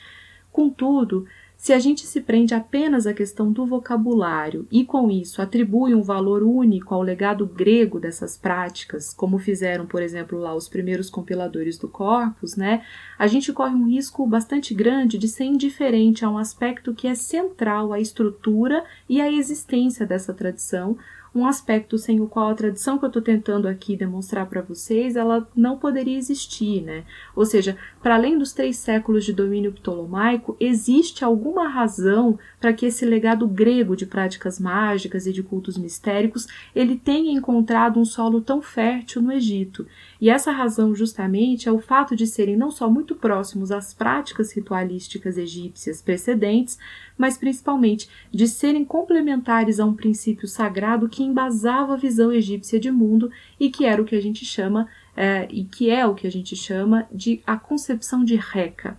Contudo, 0.51 1.25
se 1.61 1.73
a 1.73 1.77
gente 1.77 2.07
se 2.07 2.21
prende 2.21 2.55
apenas 2.55 3.05
à 3.05 3.13
questão 3.13 3.51
do 3.51 3.67
vocabulário 3.67 4.65
e, 4.71 4.83
com 4.83 5.11
isso, 5.11 5.43
atribui 5.43 5.93
um 5.93 6.01
valor 6.01 6.41
único 6.41 6.95
ao 6.95 7.03
legado 7.03 7.45
grego 7.45 7.99
dessas 7.99 8.35
práticas, 8.35 9.13
como 9.13 9.37
fizeram, 9.37 9.85
por 9.85 10.01
exemplo, 10.01 10.39
lá 10.39 10.55
os 10.55 10.67
primeiros 10.67 11.07
compiladores 11.07 11.77
do 11.77 11.87
corpus, 11.87 12.55
né, 12.55 12.83
a 13.15 13.27
gente 13.27 13.53
corre 13.53 13.75
um 13.75 13.87
risco 13.87 14.25
bastante 14.25 14.73
grande 14.73 15.19
de 15.19 15.27
ser 15.27 15.43
indiferente 15.43 16.25
a 16.25 16.31
um 16.31 16.39
aspecto 16.39 16.95
que 16.95 17.07
é 17.07 17.13
central 17.13 17.93
à 17.93 17.99
estrutura 17.99 18.83
e 19.07 19.21
à 19.21 19.31
existência 19.31 20.03
dessa 20.03 20.33
tradição, 20.33 20.97
um 21.33 21.45
aspecto 21.45 21.97
sem 21.97 22.19
o 22.19 22.27
qual 22.27 22.49
a 22.49 22.53
tradição 22.53 22.97
que 22.97 23.05
eu 23.05 23.07
estou 23.07 23.21
tentando 23.21 23.67
aqui 23.67 23.95
demonstrar 23.95 24.45
para 24.47 24.61
vocês, 24.61 25.15
ela 25.15 25.47
não 25.55 25.77
poderia 25.77 26.17
existir, 26.17 26.81
né? 26.81 27.05
Ou 27.33 27.45
seja, 27.45 27.77
para 28.03 28.15
além 28.15 28.37
dos 28.37 28.51
três 28.51 28.77
séculos 28.77 29.23
de 29.23 29.31
domínio 29.31 29.71
ptolomaico, 29.71 30.57
existe 30.59 31.23
alguma 31.23 31.69
razão 31.69 32.37
para 32.59 32.73
que 32.73 32.85
esse 32.85 33.05
legado 33.05 33.47
grego 33.47 33.95
de 33.95 34.05
práticas 34.05 34.59
mágicas 34.59 35.25
e 35.25 35.31
de 35.31 35.41
cultos 35.41 35.77
mistéricos 35.77 36.47
ele 36.75 36.97
tenha 36.97 37.31
encontrado 37.31 37.99
um 37.99 38.05
solo 38.05 38.41
tão 38.41 38.61
fértil 38.61 39.21
no 39.21 39.31
Egito. 39.31 39.87
E 40.19 40.29
essa 40.29 40.51
razão, 40.51 40.93
justamente, 40.93 41.69
é 41.69 41.71
o 41.71 41.79
fato 41.79 42.15
de 42.15 42.27
serem 42.27 42.57
não 42.57 42.71
só 42.71 42.89
muito 42.89 43.15
próximos 43.15 43.71
às 43.71 43.93
práticas 43.93 44.51
ritualísticas 44.51 45.37
egípcias 45.37 46.01
precedentes, 46.01 46.77
mas 47.17 47.37
principalmente 47.37 48.09
de 48.31 48.47
serem 48.47 48.83
complementares 48.83 49.79
a 49.79 49.85
um 49.85 49.93
princípio 49.93 50.47
sagrado 50.47 51.07
que 51.07 51.20
embasava 51.23 51.93
a 51.93 51.97
visão 51.97 52.31
egípcia 52.31 52.79
de 52.79 52.91
mundo 52.91 53.31
e 53.59 53.69
que 53.69 53.85
era 53.85 54.01
o 54.01 54.05
que 54.05 54.15
a 54.15 54.21
gente 54.21 54.45
chama 54.45 54.87
é, 55.15 55.47
e 55.51 55.63
que 55.63 55.89
é 55.89 56.05
o 56.05 56.15
que 56.15 56.27
a 56.27 56.31
gente 56.31 56.55
chama 56.55 57.07
de 57.11 57.41
a 57.45 57.57
concepção 57.57 58.23
de 58.23 58.35
Reca. 58.35 58.97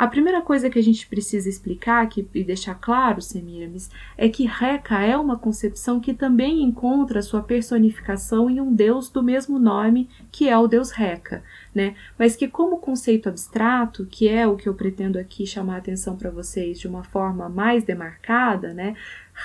A 0.00 0.06
primeira 0.06 0.40
coisa 0.40 0.70
que 0.70 0.78
a 0.78 0.82
gente 0.82 1.06
precisa 1.06 1.46
explicar 1.46 2.08
e 2.34 2.42
deixar 2.42 2.74
claro, 2.74 3.20
Semiramis, 3.20 3.90
é 4.16 4.30
que 4.30 4.46
Reca 4.46 4.98
é 5.02 5.14
uma 5.14 5.38
concepção 5.38 6.00
que 6.00 6.14
também 6.14 6.62
encontra 6.62 7.20
sua 7.20 7.42
personificação 7.42 8.48
em 8.48 8.62
um 8.62 8.74
deus 8.74 9.10
do 9.10 9.22
mesmo 9.22 9.58
nome, 9.58 10.08
que 10.32 10.48
é 10.48 10.56
o 10.56 10.66
deus 10.66 10.90
Reca, 10.90 11.44
né? 11.74 11.94
Mas 12.18 12.34
que 12.34 12.48
como 12.48 12.78
conceito 12.78 13.28
abstrato, 13.28 14.06
que 14.06 14.26
é 14.26 14.46
o 14.46 14.56
que 14.56 14.70
eu 14.70 14.74
pretendo 14.74 15.18
aqui 15.18 15.46
chamar 15.46 15.74
a 15.74 15.78
atenção 15.80 16.16
para 16.16 16.30
vocês 16.30 16.80
de 16.80 16.88
uma 16.88 17.04
forma 17.04 17.50
mais 17.50 17.84
demarcada, 17.84 18.72
né? 18.72 18.96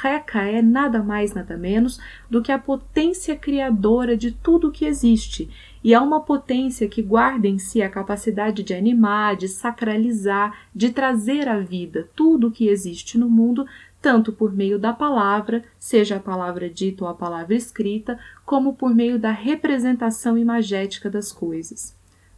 Reca 0.02 0.42
é 0.42 0.62
nada 0.62 1.02
mais, 1.02 1.34
nada 1.34 1.56
menos 1.58 2.00
do 2.30 2.42
que 2.42 2.52
a 2.52 2.60
potência 2.60 3.36
criadora 3.36 4.18
de 4.18 4.32
tudo 4.32 4.68
o 4.68 4.72
que 4.72 4.86
existe 4.86 5.50
e 5.86 5.94
é 5.94 6.00
uma 6.00 6.20
potência 6.20 6.90
que 6.90 7.04
guarda 7.04 7.48
em 7.48 7.60
si 7.60 7.80
a 7.80 7.88
capacidade 7.88 8.64
de 8.64 8.74
animar, 8.74 9.36
de 9.36 9.48
sacralizar, 9.48 10.66
de 10.74 10.90
trazer 10.90 11.48
à 11.48 11.60
vida 11.60 12.10
tudo 12.16 12.48
o 12.48 12.52
que 12.52 12.68
existe 12.68 13.20
no 13.20 13.30
mundo, 13.30 13.68
tanto 14.02 14.34
por 14.34 14.52
meio 14.52 14.80
da 14.80 14.92
palavra, 14.92 15.64
seja 15.78 16.16
a 16.16 16.20
palavra 16.20 16.68
dita 16.68 17.04
ou 17.04 17.10
a 17.12 17.14
palavra 17.14 17.54
escrita, 17.54 18.20
como 18.44 18.74
por 18.74 18.96
meio 18.96 19.20
da 19.20 19.30
representação 19.30 20.36
imagética 20.36 21.08
das 21.08 21.32
coisas. 21.32 21.96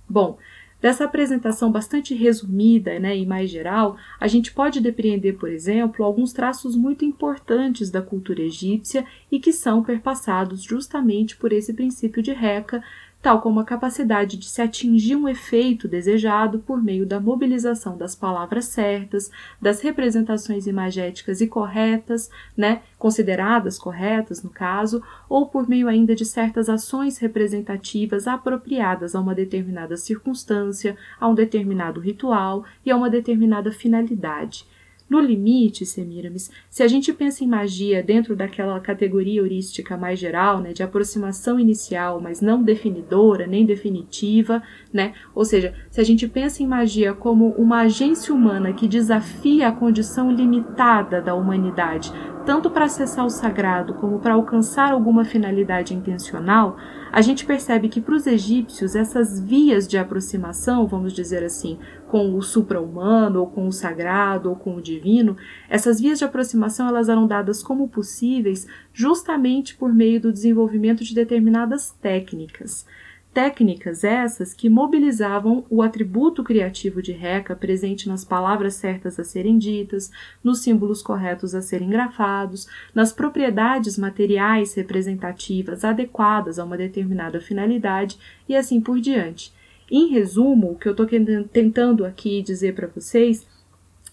Bom, 0.10 0.38
Dessa 0.80 1.06
apresentação 1.06 1.72
bastante 1.72 2.14
resumida 2.14 3.00
né, 3.00 3.18
e 3.18 3.26
mais 3.26 3.50
geral, 3.50 3.98
a 4.20 4.28
gente 4.28 4.54
pode 4.54 4.80
depreender, 4.80 5.36
por 5.36 5.50
exemplo, 5.50 6.06
alguns 6.06 6.32
traços 6.32 6.76
muito 6.76 7.04
importantes 7.04 7.90
da 7.90 8.02
cultura 8.02 8.44
egípcia 8.44 9.04
e 9.32 9.40
que 9.40 9.52
são 9.52 9.84
perpassados 9.84 10.62
justamente 10.62 11.36
por 11.36 11.52
esse 11.52 11.74
princípio 11.74 12.22
de 12.22 12.32
Reca, 12.32 12.84
tal 13.22 13.42
como 13.42 13.60
a 13.60 13.66
capacidade 13.66 14.38
de 14.38 14.46
se 14.46 14.62
atingir 14.62 15.16
um 15.16 15.28
efeito 15.28 15.88
desejado 15.88 16.60
por 16.60 16.82
meio 16.82 17.06
da 17.06 17.20
mobilização 17.20 17.98
das 17.98 18.16
palavras 18.16 18.66
certas, 18.66 19.32
das 19.62 19.82
representações 19.82 20.68
imagéticas 20.68 21.42
e 21.42 21.48
corretas, 21.48 22.30
né, 22.56 22.82
consideradas 22.98 23.78
corretas 23.78 24.44
no 24.44 24.50
caso, 24.50 25.04
ou 25.28 25.48
por 25.48 25.68
meio 25.68 25.88
ainda 25.88 26.16
de 26.16 26.26
certas 26.26 26.70
ações 26.70 27.18
representativas 27.18 28.28
apropriadas 28.28 29.16
a 29.16 29.20
uma 29.20 29.36
determinada 29.36 29.98
circunstância, 29.98 30.96
a 31.20 31.28
um 31.28 31.36
determinado 31.36 32.00
ritual 32.00 32.64
e 32.86 32.92
a 32.92 32.96
uma 32.96 33.10
determinada 33.10 33.72
finalidade. 33.72 34.66
No 35.10 35.22
limite, 35.22 35.86
Semiramis, 35.86 36.52
se 36.70 36.84
a 36.84 36.88
gente 36.88 37.14
pensa 37.14 37.42
em 37.44 37.48
magia 37.48 38.04
dentro 38.04 38.36
daquela 38.36 38.78
categoria 38.82 39.40
heurística 39.40 39.96
mais 39.96 40.20
geral, 40.20 40.60
né, 40.60 40.74
de 40.74 40.84
aproximação 40.84 41.58
inicial, 41.58 42.20
mas 42.20 42.42
não 42.42 42.62
definidora 42.62 43.48
nem 43.48 43.66
definitiva, 43.66 44.62
né, 44.92 45.14
ou 45.34 45.46
seja, 45.46 45.74
se 45.90 46.02
a 46.02 46.04
gente 46.04 46.28
pensa 46.28 46.62
em 46.62 46.68
magia 46.68 47.14
como 47.14 47.50
uma 47.52 47.82
agência 47.82 48.34
humana 48.34 48.74
que 48.74 48.88
desafia 48.88 49.70
a 49.70 49.72
condição 49.72 50.30
limitada 50.30 51.22
da 51.22 51.34
humanidade, 51.34 52.12
tanto 52.46 52.70
para 52.70 52.86
acessar 52.86 53.26
o 53.26 53.30
sagrado 53.30 53.94
como 53.96 54.20
para 54.20 54.34
alcançar 54.34 54.92
alguma 54.92 55.24
finalidade 55.24 55.94
intencional, 55.94 56.78
a 57.12 57.22
gente 57.22 57.46
percebe 57.46 57.90
que 57.90 58.00
para 58.00 58.16
os 58.16 58.28
egípcios 58.28 58.96
essas 58.96 59.40
vias 59.40 59.88
de 59.88 59.98
aproximação, 59.98 60.88
vamos 60.88 61.14
dizer 61.14 61.44
assim, 61.44 61.78
com 62.10 62.36
o 62.36 62.42
supra-humano, 62.42 63.42
ou 63.42 63.48
com 63.48 63.68
o 63.68 63.72
sagrado, 63.72 64.50
ou 64.50 64.56
com 64.56 64.76
o 64.76 64.82
divino, 64.82 65.36
essas 65.70 66.00
vias 66.00 66.20
de 66.20 66.26
aproximação 66.26 66.88
elas 66.88 67.10
eram 67.10 67.28
dadas 67.28 67.62
como 67.62 67.88
possíveis 67.88 68.68
justamente 68.94 69.76
por 69.76 69.94
meio 69.94 70.20
do 70.22 70.32
desenvolvimento 70.32 71.04
de 71.04 71.14
determinadas 71.14 71.92
técnicas. 72.02 72.86
Técnicas 73.34 74.04
essas 74.04 74.52
que 74.52 74.68
mobilizavam 74.68 75.64
o 75.70 75.84
atributo 75.84 76.44
criativo 76.44 77.04
de 77.04 77.12
Reca 77.12 77.56
presente 77.56 78.10
nas 78.10 78.26
palavras 78.26 78.74
certas 78.74 79.20
a 79.20 79.24
serem 79.24 79.60
ditas, 79.60 80.10
nos 80.44 80.62
símbolos 80.62 81.04
corretos 81.04 81.54
a 81.54 81.62
serem 81.62 81.88
grafados, 81.88 82.68
nas 82.96 83.14
propriedades 83.14 83.96
materiais 83.96 84.74
representativas 84.74 85.86
adequadas 85.86 86.58
a 86.58 86.64
uma 86.64 86.78
determinada 86.78 87.40
finalidade 87.40 88.18
e 88.50 88.56
assim 88.56 88.82
por 88.82 89.00
diante. 89.00 89.54
Em 89.90 90.08
resumo, 90.08 90.72
o 90.72 90.76
que 90.76 90.88
eu 90.88 90.92
estou 90.92 91.08
tentando 91.52 92.06
aqui 92.06 92.42
dizer 92.42 92.76
para 92.76 92.88
vocês 92.88 93.48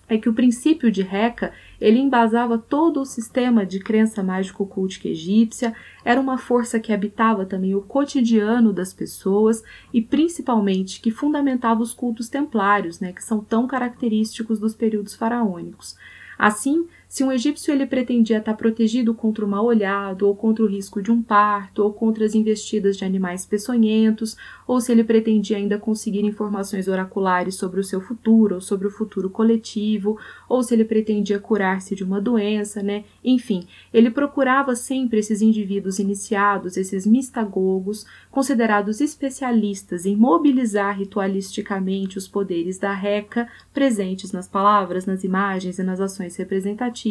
é 0.09 0.19
que 0.19 0.29
o 0.29 0.35
princípio 0.35 0.91
de 0.91 1.03
Reca 1.03 1.53
ele 1.81 1.99
embasava 1.99 2.59
todo 2.59 3.01
o 3.01 3.05
sistema 3.05 3.65
de 3.67 3.81
crença 3.81 4.23
mágico-cultica 4.23 5.09
egípcia, 5.09 5.75
era 6.05 6.21
uma 6.21 6.39
força 6.39 6.79
que 6.79 6.93
habitava 6.93 7.45
também 7.45 7.75
o 7.75 7.83
cotidiano 7.83 8.73
das 8.73 8.93
pessoas 8.93 9.65
e 9.93 10.01
principalmente 10.01 11.01
que 11.01 11.11
fundamentava 11.11 11.83
os 11.83 11.93
cultos 11.93 12.29
templários, 12.29 13.01
né, 13.01 13.13
que 13.13 13.25
são 13.25 13.41
tão 13.41 13.67
característicos 13.67 14.59
dos 14.59 14.75
períodos 14.75 15.15
faraônicos. 15.15 15.97
Assim, 16.39 16.87
se 17.15 17.23
um 17.23 17.31
egípcio 17.31 17.73
ele 17.73 17.87
pretendia 17.87 18.39
estar 18.39 18.55
protegido 18.55 19.15
contra 19.15 19.45
o 19.45 19.49
mal 19.49 19.65
olhado, 19.65 20.27
ou 20.27 20.35
contra 20.35 20.65
o 20.65 20.67
risco 20.67 21.01
de 21.01 21.13
um 21.13 21.23
parto, 21.23 21.85
ou 21.85 21.93
contra 21.93 22.25
as 22.25 22.35
investidas 22.35 22.97
de 22.97 23.05
animais 23.05 23.47
peçonhentos, 23.47 24.37
ou 24.67 24.81
se 24.81 24.91
ele 24.91 25.05
pretendia 25.05 25.57
ainda 25.57 25.79
conseguir 25.79 26.25
informações 26.25 26.89
oraculares 26.89 27.55
sobre 27.55 27.79
o 27.79 27.85
seu 27.85 28.01
futuro, 28.01 28.57
ou 28.57 28.61
sobre 28.61 28.89
o 28.89 28.91
futuro 28.91 29.31
coletivo, 29.31 30.19
ou 30.49 30.61
se 30.61 30.75
ele 30.75 30.85
pretendia 30.85 31.39
curar-se 31.39 31.95
de 31.95 32.03
uma 32.03 32.21
doença, 32.21 32.83
né? 32.83 33.05
Enfim, 33.23 33.65
ele 33.93 34.11
procurava 34.11 34.75
sempre 34.75 35.21
esses 35.21 35.41
indivíduos 35.41 36.01
iniciados, 36.01 36.77
esses 36.77 37.07
mistagogos, 37.07 38.05
considerados 38.29 39.01
especialistas 39.01 40.05
em 40.05 40.17
mobilizar 40.17 40.99
ritualisticamente 40.99 42.19
os 42.19 42.27
poderes 42.27 42.77
da 42.77 42.93
Reca 42.93 43.47
presentes 43.73 44.33
nas 44.33 44.49
palavras, 44.49 45.07
nas 45.07 45.23
imagens 45.23 45.79
e 45.79 45.85
nas 45.85 46.01
ações 46.01 46.35
representativas 46.35 47.04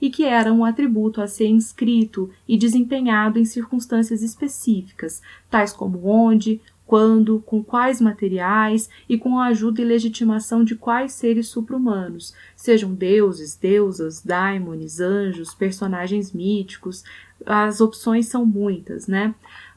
e 0.00 0.10
que 0.10 0.24
era 0.24 0.52
um 0.52 0.64
atributo 0.64 1.20
a 1.20 1.26
ser 1.26 1.46
inscrito 1.46 2.30
e 2.46 2.56
desempenhado 2.56 3.38
em 3.38 3.44
circunstâncias 3.44 4.22
específicas, 4.22 5.22
tais 5.50 5.72
como 5.72 6.06
onde, 6.06 6.60
quando, 6.86 7.40
com 7.46 7.62
quais 7.62 8.00
materiais 8.00 8.88
e 9.08 9.16
com 9.16 9.38
a 9.38 9.46
ajuda 9.46 9.80
e 9.80 9.84
legitimação 9.84 10.62
de 10.62 10.74
quais 10.74 11.12
seres 11.12 11.48
supra-humanos, 11.48 12.34
sejam 12.54 12.94
deuses, 12.94 13.56
deusas, 13.56 14.22
daimones, 14.22 15.00
anjos, 15.00 15.54
personagens 15.54 16.32
míticos. 16.32 17.02
As 17.46 17.80
opções 17.80 18.26
são 18.26 18.44
muitas, 18.44 19.06
né? 19.06 19.34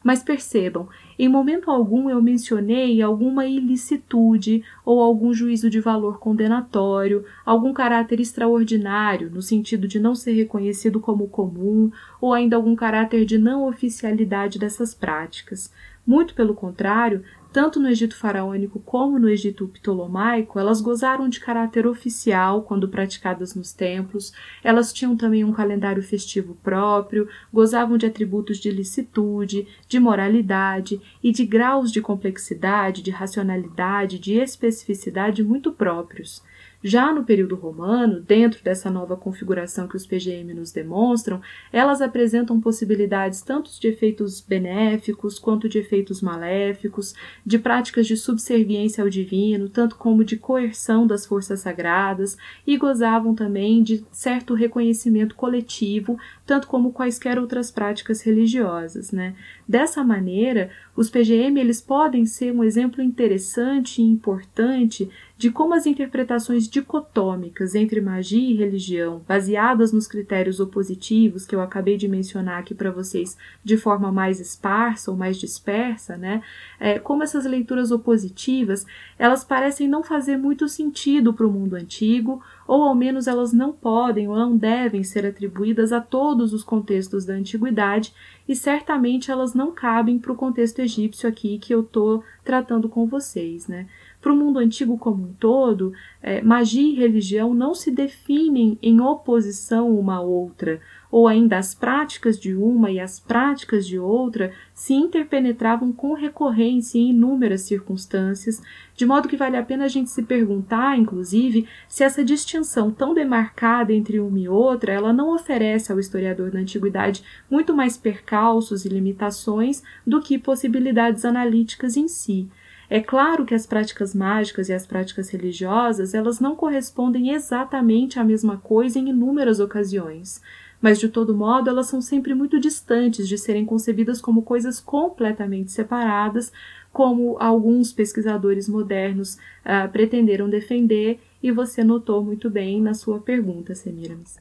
Mas 0.07 0.23
percebam, 0.23 0.87
em 1.19 1.27
momento 1.27 1.69
algum 1.69 2.09
eu 2.09 2.21
mencionei 2.21 3.01
alguma 3.01 3.45
ilicitude 3.45 4.63
ou 4.85 5.01
algum 5.01 5.33
juízo 5.33 5.69
de 5.69 5.81
valor 5.81 6.17
condenatório, 6.17 7.25
algum 7.45 7.73
caráter 7.73 8.21
extraordinário, 8.21 9.29
no 9.29 9.41
sentido 9.41 9.85
de 9.85 9.99
não 9.99 10.15
ser 10.15 10.31
reconhecido 10.31 11.01
como 11.01 11.27
comum, 11.27 11.91
ou 12.21 12.33
ainda 12.33 12.55
algum 12.55 12.73
caráter 12.73 13.25
de 13.25 13.37
não 13.37 13.67
oficialidade 13.67 14.57
dessas 14.57 14.93
práticas. 14.93 15.73
Muito 16.05 16.33
pelo 16.33 16.53
contrário, 16.53 17.21
tanto 17.57 17.79
no 17.79 17.89
Egito 17.89 18.15
faraônico 18.15 18.79
como 18.79 19.17
no 19.17 19.27
Egito 19.27 19.67
ptolomaico, 19.67 20.59
elas 20.59 20.79
gozaram 20.79 21.27
de 21.27 21.39
caráter 21.39 21.87
oficial 21.87 22.61
quando 22.61 22.87
praticadas 22.87 23.55
nos 23.55 23.73
templos, 23.73 24.31
elas 24.63 24.93
tinham 24.93 25.17
também 25.17 25.43
um 25.43 25.51
calendário 25.51 26.03
festivo 26.03 26.55
próprio, 26.61 27.27
gozavam 27.51 27.97
de 27.97 28.05
atributos 28.05 28.59
de 28.59 28.69
licitude, 28.69 29.67
de 29.87 29.99
moralidade 29.99 31.01
e 31.23 31.31
de 31.31 31.47
graus 31.47 31.91
de 31.91 31.99
complexidade, 31.99 33.01
de 33.01 33.09
racionalidade, 33.09 34.19
de 34.19 34.35
especificidade 34.35 35.43
muito 35.43 35.71
próprios. 35.71 36.43
Já 36.83 37.11
no 37.11 37.23
período 37.23 37.55
romano, 37.55 38.21
dentro 38.21 38.63
dessa 38.63 38.89
nova 38.89 39.17
configuração 39.17 39.87
que 39.87 39.95
os 39.95 40.05
PGM 40.05 40.53
nos 40.53 40.71
demonstram, 40.71 41.41
elas 41.71 42.01
apresentam 42.01 42.61
possibilidades 42.61 43.41
tanto 43.41 43.71
de 43.79 43.87
efeitos 43.87 44.39
benéficos 44.39 45.39
quanto 45.39 45.67
de 45.67 45.79
efeitos 45.79 46.21
maléficos, 46.21 47.15
de 47.45 47.57
práticas 47.57 48.05
de 48.05 48.15
subserviência 48.15 49.03
ao 49.03 49.09
divino, 49.09 49.69
tanto 49.69 49.95
como 49.95 50.23
de 50.23 50.37
coerção 50.37 51.07
das 51.07 51.25
forças 51.25 51.61
sagradas, 51.61 52.37
e 52.65 52.77
gozavam 52.77 53.33
também 53.33 53.81
de 53.81 54.05
certo 54.11 54.53
reconhecimento 54.53 55.35
coletivo 55.35 56.19
tanto 56.47 56.65
como 56.67 56.93
quaisquer 56.93 57.37
outras 57.37 57.69
práticas 57.69 58.21
religiosas. 58.21 59.11
Né? 59.11 59.35
Dessa 59.67 60.01
maneira, 60.01 60.71
os 60.95 61.09
PGM 61.09 61.59
eles 61.59 61.81
podem 61.81 62.25
ser 62.25 62.53
um 62.53 62.63
exemplo 62.63 63.03
interessante 63.03 64.01
e 64.01 64.05
importante 64.05 65.11
de 65.37 65.51
como 65.51 65.75
as 65.75 65.85
interpretações 65.85 66.67
dicotômicas 66.67 67.75
entre 67.75 68.01
magia 68.01 68.49
e 68.49 68.55
religião, 68.55 69.21
baseadas 69.27 69.91
nos 69.91 70.07
critérios 70.07 70.59
opositivos 70.59 71.45
que 71.45 71.53
eu 71.53 71.61
acabei 71.61 71.95
de 71.95 72.07
mencionar 72.07 72.59
aqui 72.59 72.73
para 72.73 72.89
vocês 72.89 73.37
de 73.63 73.77
forma 73.77 74.11
mais 74.11 74.39
esparsa 74.39 75.11
ou 75.11 75.17
mais 75.17 75.37
dispersa, 75.37 76.17
né? 76.17 76.41
É, 76.79 76.97
como 76.97 77.21
essas 77.21 77.45
leituras 77.45 77.91
opositivas, 77.91 78.85
elas 79.19 79.43
parecem 79.43 79.87
não 79.87 80.01
fazer 80.01 80.37
muito 80.37 80.67
sentido 80.67 81.31
para 81.31 81.45
o 81.45 81.51
mundo 81.51 81.75
antigo, 81.75 82.41
ou 82.67 82.83
ao 82.83 82.93
menos 82.93 83.27
elas 83.27 83.53
não 83.53 83.71
podem 83.71 84.27
ou 84.27 84.35
não 84.35 84.57
devem 84.57 85.03
ser 85.03 85.25
atribuídas 85.25 85.93
a 85.93 86.01
todos 86.01 86.53
os 86.53 86.63
contextos 86.63 87.25
da 87.25 87.33
antiguidade, 87.33 88.13
e 88.47 88.55
certamente 88.55 89.31
elas 89.31 89.53
não 89.53 89.71
cabem 89.71 90.19
para 90.19 90.31
o 90.31 90.35
contexto 90.35 90.79
egípcio 90.79 91.27
aqui 91.27 91.57
que 91.57 91.73
eu 91.73 91.81
estou 91.81 92.23
tratando 92.43 92.89
com 92.89 93.07
vocês, 93.07 93.67
né? 93.67 93.87
Para 94.21 94.33
o 94.33 94.35
mundo 94.35 94.59
antigo 94.59 94.97
como 94.97 95.23
um 95.23 95.33
todo, 95.33 95.93
é, 96.21 96.41
magia 96.41 96.91
e 96.91 96.95
religião 96.95 97.53
não 97.53 97.73
se 97.73 97.91
definem 97.91 98.77
em 98.81 98.99
oposição 98.99 99.97
uma 99.97 100.15
à 100.15 100.21
outra, 100.21 100.81
ou 101.11 101.27
ainda 101.27 101.57
as 101.57 101.73
práticas 101.73 102.39
de 102.39 102.55
uma 102.55 102.91
e 102.91 102.99
as 102.99 103.19
práticas 103.19 103.87
de 103.87 103.97
outra 103.97 104.51
se 104.73 104.93
interpenetravam 104.93 105.91
com 105.91 106.13
recorrência 106.13 106.97
em 106.97 107.09
inúmeras 107.09 107.61
circunstâncias, 107.61 108.61
de 108.95 109.05
modo 109.05 109.27
que 109.27 109.37
vale 109.37 109.57
a 109.57 109.63
pena 109.63 109.85
a 109.85 109.87
gente 109.87 110.09
se 110.09 110.23
perguntar, 110.23 110.97
inclusive, 110.97 111.67
se 111.87 112.03
essa 112.03 112.23
distinção 112.23 112.91
tão 112.91 113.13
demarcada 113.13 113.93
entre 113.93 114.19
uma 114.19 114.39
e 114.39 114.49
outra, 114.49 114.91
ela 114.91 115.13
não 115.13 115.33
oferece 115.33 115.91
ao 115.91 115.99
historiador 115.99 116.51
da 116.51 116.59
antiguidade 116.59 117.23
muito 117.49 117.73
mais 117.73 117.97
percalços 117.97 118.85
e 118.85 118.89
limitações 118.89 119.81
do 120.05 120.21
que 120.21 120.37
possibilidades 120.37 121.25
analíticas 121.25 121.95
em 121.95 122.07
si. 122.07 122.49
É 122.89 123.01
claro 123.01 123.45
que 123.45 123.53
as 123.53 123.65
práticas 123.65 124.15
mágicas 124.15 124.69
e 124.69 124.73
as 124.73 124.87
práticas 124.87 125.29
religiosas, 125.29 126.13
elas 126.13 126.39
não 126.39 126.55
correspondem 126.55 127.31
exatamente 127.31 128.17
à 128.17 128.23
mesma 128.23 128.57
coisa 128.57 128.97
em 128.97 129.09
inúmeras 129.09 129.59
ocasiões, 129.59 130.41
mas 130.81 130.99
de 130.99 131.09
todo 131.09 131.35
modo 131.35 131.69
elas 131.69 131.87
são 131.87 132.01
sempre 132.01 132.33
muito 132.33 132.59
distantes 132.59 133.27
de 133.27 133.37
serem 133.37 133.65
concebidas 133.65 134.21
como 134.21 134.41
coisas 134.41 134.79
completamente 134.79 135.71
separadas, 135.71 136.51
como 136.91 137.37
alguns 137.39 137.91
pesquisadores 137.91 138.67
modernos 138.67 139.35
uh, 139.35 139.89
pretenderam 139.91 140.49
defender, 140.49 141.19
e 141.41 141.51
você 141.51 141.83
notou 141.83 142.23
muito 142.23 142.49
bem 142.49 142.81
na 142.81 142.93
sua 142.93 143.19
pergunta, 143.19 143.75
Semiramis. 143.75 144.37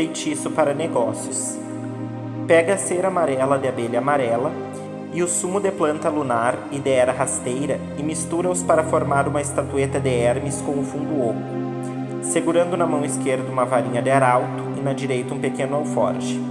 feitiço 0.00 0.50
para 0.50 0.72
negócios. 0.72 1.58
Pega 2.50 2.74
a 2.74 2.76
cera 2.76 3.06
amarela 3.06 3.56
de 3.60 3.68
abelha 3.68 4.00
amarela 4.00 4.50
e 5.14 5.22
o 5.22 5.28
sumo 5.28 5.60
de 5.60 5.70
planta 5.70 6.08
lunar 6.08 6.58
e 6.72 6.80
de 6.80 6.90
era 6.90 7.12
rasteira 7.12 7.78
e 7.96 8.02
mistura-os 8.02 8.60
para 8.60 8.82
formar 8.82 9.28
uma 9.28 9.40
estatueta 9.40 10.00
de 10.00 10.08
Hermes 10.08 10.60
com 10.60 10.72
o 10.72 10.82
fundo 10.82 11.22
oco, 11.22 12.24
segurando 12.24 12.76
na 12.76 12.88
mão 12.88 13.04
esquerda 13.04 13.48
uma 13.48 13.64
varinha 13.64 14.02
de 14.02 14.10
arauto 14.10 14.64
e 14.76 14.80
na 14.80 14.92
direita 14.92 15.32
um 15.32 15.38
pequeno 15.38 15.76
alforge. 15.76 16.42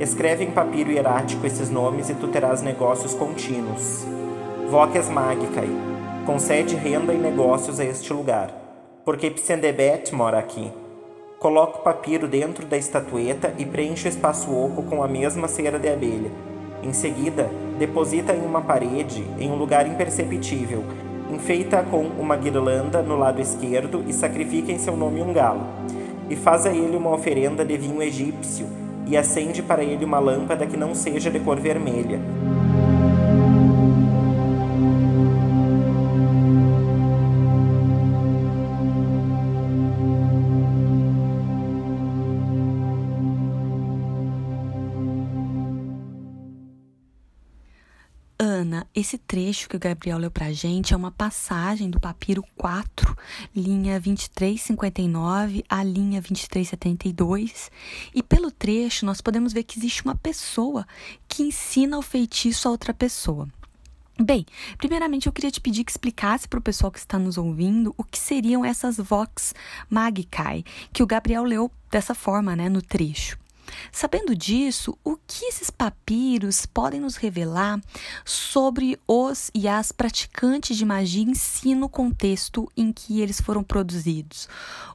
Escreve 0.00 0.44
em 0.44 0.50
papiro 0.50 0.90
hierático 0.90 1.46
esses 1.46 1.68
nomes 1.68 2.08
e 2.08 2.14
tu 2.14 2.28
terás 2.28 2.62
negócios 2.62 3.12
contínuos. 3.12 4.06
Voques 4.70 5.10
Magicai, 5.10 5.68
concede 6.24 6.74
renda 6.74 7.12
e 7.12 7.18
negócios 7.18 7.78
a 7.78 7.84
este 7.84 8.14
lugar, 8.14 8.48
porque 9.04 9.30
Psendebet 9.30 10.14
mora 10.14 10.38
aqui. 10.38 10.72
Papiro 11.84 12.26
dentro 12.26 12.64
da 12.64 12.78
estatueta 12.78 13.52
e 13.58 13.66
preenche 13.66 14.08
o 14.08 14.10
espaço 14.10 14.50
oco 14.50 14.82
com 14.84 15.02
a 15.02 15.06
mesma 15.06 15.46
cera 15.46 15.78
de 15.78 15.86
abelha. 15.86 16.30
Em 16.82 16.94
seguida, 16.94 17.50
deposita 17.78 18.32
em 18.32 18.40
uma 18.40 18.62
parede, 18.62 19.22
em 19.38 19.50
um 19.50 19.54
lugar 19.54 19.86
imperceptível, 19.86 20.82
enfeita 21.30 21.82
com 21.82 22.06
uma 22.18 22.38
guirlanda 22.38 23.02
no 23.02 23.18
lado 23.18 23.38
esquerdo 23.38 24.02
e 24.08 24.14
sacrifica 24.14 24.72
em 24.72 24.78
seu 24.78 24.96
nome 24.96 25.20
um 25.20 25.30
galo. 25.30 25.66
E 26.30 26.34
faz 26.34 26.64
a 26.64 26.72
ele 26.72 26.96
uma 26.96 27.12
oferenda 27.12 27.62
de 27.62 27.76
vinho 27.76 28.02
egípcio 28.02 28.66
e 29.06 29.14
acende 29.14 29.62
para 29.62 29.84
ele 29.84 30.06
uma 30.06 30.18
lâmpada 30.18 30.64
que 30.64 30.78
não 30.78 30.94
seja 30.94 31.30
de 31.30 31.38
cor 31.38 31.60
vermelha. 31.60 32.18
Esse 49.04 49.18
trecho 49.18 49.68
que 49.68 49.76
o 49.76 49.78
Gabriel 49.78 50.16
leu 50.16 50.30
para 50.30 50.46
a 50.46 50.52
gente 50.54 50.94
é 50.94 50.96
uma 50.96 51.10
passagem 51.10 51.90
do 51.90 52.00
papiro 52.00 52.42
4, 52.56 53.14
linha 53.54 54.00
2359 54.00 55.62
à 55.68 55.84
linha 55.84 56.22
2372. 56.22 57.70
E 58.14 58.22
pelo 58.22 58.50
trecho 58.50 59.04
nós 59.04 59.20
podemos 59.20 59.52
ver 59.52 59.64
que 59.64 59.78
existe 59.78 60.02
uma 60.06 60.14
pessoa 60.14 60.86
que 61.28 61.42
ensina 61.42 61.98
o 61.98 62.02
feitiço 62.02 62.66
a 62.66 62.70
outra 62.70 62.94
pessoa. 62.94 63.46
Bem, 64.18 64.46
primeiramente 64.78 65.26
eu 65.26 65.34
queria 65.34 65.50
te 65.50 65.60
pedir 65.60 65.84
que 65.84 65.90
explicasse 65.90 66.48
para 66.48 66.58
o 66.58 66.62
pessoal 66.62 66.90
que 66.90 66.98
está 66.98 67.18
nos 67.18 67.36
ouvindo 67.36 67.94
o 67.98 68.04
que 68.04 68.18
seriam 68.18 68.64
essas 68.64 68.96
Vox 68.96 69.54
Magicae, 69.90 70.64
que 70.94 71.02
o 71.02 71.06
Gabriel 71.06 71.44
leu 71.44 71.70
dessa 71.90 72.14
forma, 72.14 72.56
né, 72.56 72.70
no 72.70 72.80
trecho. 72.80 73.43
Sabendo 73.92 74.34
disso, 74.34 74.96
o 75.04 75.16
que 75.26 75.46
esses 75.46 75.70
papiros 75.70 76.66
podem 76.66 77.00
nos 77.00 77.16
revelar 77.16 77.80
sobre 78.24 78.98
os 79.06 79.50
e 79.54 79.68
as 79.68 79.92
praticantes 79.92 80.76
de 80.76 80.84
magia 80.84 81.22
em 81.22 81.34
si 81.34 81.74
no 81.74 81.88
contexto 81.88 82.70
em 82.76 82.92
que 82.92 83.20
eles 83.20 83.40
foram 83.40 83.62
produzidos? 83.62 84.48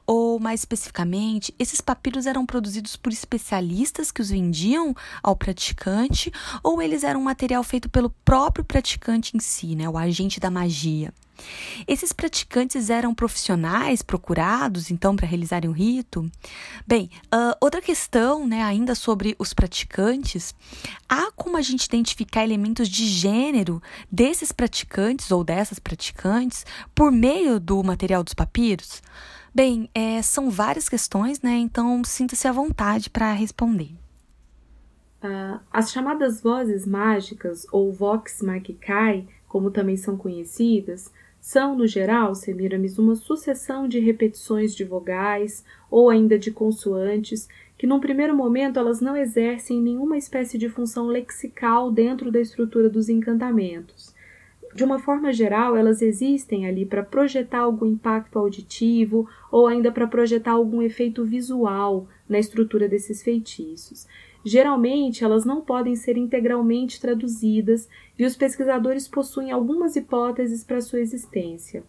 Ou, 0.06 0.38
mais 0.38 0.60
especificamente, 0.60 1.54
esses 1.58 1.80
papiros 1.80 2.26
eram 2.26 2.44
produzidos 2.44 2.96
por 2.96 3.12
especialistas 3.12 4.10
que 4.10 4.20
os 4.20 4.30
vendiam 4.30 4.94
ao 5.22 5.36
praticante 5.36 6.32
ou 6.62 6.82
eles 6.82 7.04
eram 7.04 7.20
um 7.20 7.24
material 7.24 7.62
feito 7.62 7.88
pelo 7.88 8.10
próprio 8.24 8.64
praticante 8.64 9.36
em 9.36 9.40
si, 9.40 9.74
né, 9.74 9.88
o 9.88 9.96
agente 9.96 10.40
da 10.40 10.50
magia? 10.50 11.12
Esses 11.86 12.12
praticantes 12.12 12.90
eram 12.90 13.14
profissionais 13.14 14.02
procurados, 14.02 14.90
então, 14.90 15.16
para 15.16 15.26
realizarem 15.26 15.68
o 15.68 15.72
rito? 15.72 16.30
Bem, 16.86 17.10
uh, 17.26 17.56
outra 17.60 17.80
questão, 17.80 18.46
né, 18.46 18.62
ainda 18.62 18.94
sobre 18.94 19.34
os 19.38 19.52
praticantes, 19.52 20.54
há 21.08 21.30
como 21.32 21.56
a 21.56 21.62
gente 21.62 21.84
identificar 21.84 22.44
elementos 22.44 22.88
de 22.88 23.06
gênero 23.06 23.82
desses 24.10 24.52
praticantes 24.52 25.30
ou 25.30 25.44
dessas 25.44 25.78
praticantes 25.78 26.64
por 26.94 27.10
meio 27.10 27.58
do 27.58 27.82
material 27.82 28.22
dos 28.22 28.34
papiros? 28.34 29.02
Bem, 29.52 29.90
é, 29.92 30.22
são 30.22 30.48
várias 30.48 30.88
questões, 30.88 31.40
né? 31.40 31.56
Então 31.56 32.02
sinta-se 32.04 32.46
à 32.46 32.52
vontade 32.52 33.10
para 33.10 33.32
responder. 33.32 33.96
Uh, 35.22 35.60
as 35.70 35.90
chamadas 35.90 36.40
vozes 36.40 36.86
mágicas, 36.86 37.66
ou 37.70 37.92
vox 37.92 38.40
magicae, 38.40 39.28
como 39.46 39.70
também 39.70 39.96
são 39.96 40.16
conhecidas, 40.16 41.12
são, 41.40 41.74
no 41.74 41.86
geral, 41.86 42.34
Semiramis, 42.34 42.98
uma 42.98 43.16
sucessão 43.16 43.88
de 43.88 43.98
repetições 43.98 44.74
de 44.74 44.84
vogais 44.84 45.64
ou 45.90 46.10
ainda 46.10 46.38
de 46.38 46.50
consoantes 46.50 47.48
que, 47.78 47.86
num 47.86 47.98
primeiro 47.98 48.36
momento, 48.36 48.78
elas 48.78 49.00
não 49.00 49.16
exercem 49.16 49.80
nenhuma 49.80 50.18
espécie 50.18 50.58
de 50.58 50.68
função 50.68 51.06
lexical 51.06 51.90
dentro 51.90 52.30
da 52.30 52.38
estrutura 52.38 52.90
dos 52.90 53.08
encantamentos. 53.08 54.14
De 54.74 54.84
uma 54.84 54.98
forma 54.98 55.32
geral, 55.32 55.74
elas 55.74 56.02
existem 56.02 56.66
ali 56.66 56.84
para 56.84 57.02
projetar 57.02 57.60
algum 57.60 57.86
impacto 57.86 58.38
auditivo 58.38 59.26
ou 59.50 59.66
ainda 59.66 59.90
para 59.90 60.06
projetar 60.06 60.52
algum 60.52 60.82
efeito 60.82 61.24
visual 61.24 62.06
na 62.28 62.38
estrutura 62.38 62.86
desses 62.86 63.22
feitiços. 63.22 64.06
Geralmente, 64.44 65.22
elas 65.22 65.44
não 65.44 65.60
podem 65.60 65.94
ser 65.94 66.16
integralmente 66.16 67.00
traduzidas 67.00 67.88
e 68.18 68.24
os 68.24 68.36
pesquisadores 68.36 69.06
possuem 69.06 69.50
algumas 69.50 69.96
hipóteses 69.96 70.64
para 70.64 70.80
sua 70.80 71.00
existência. 71.00 71.82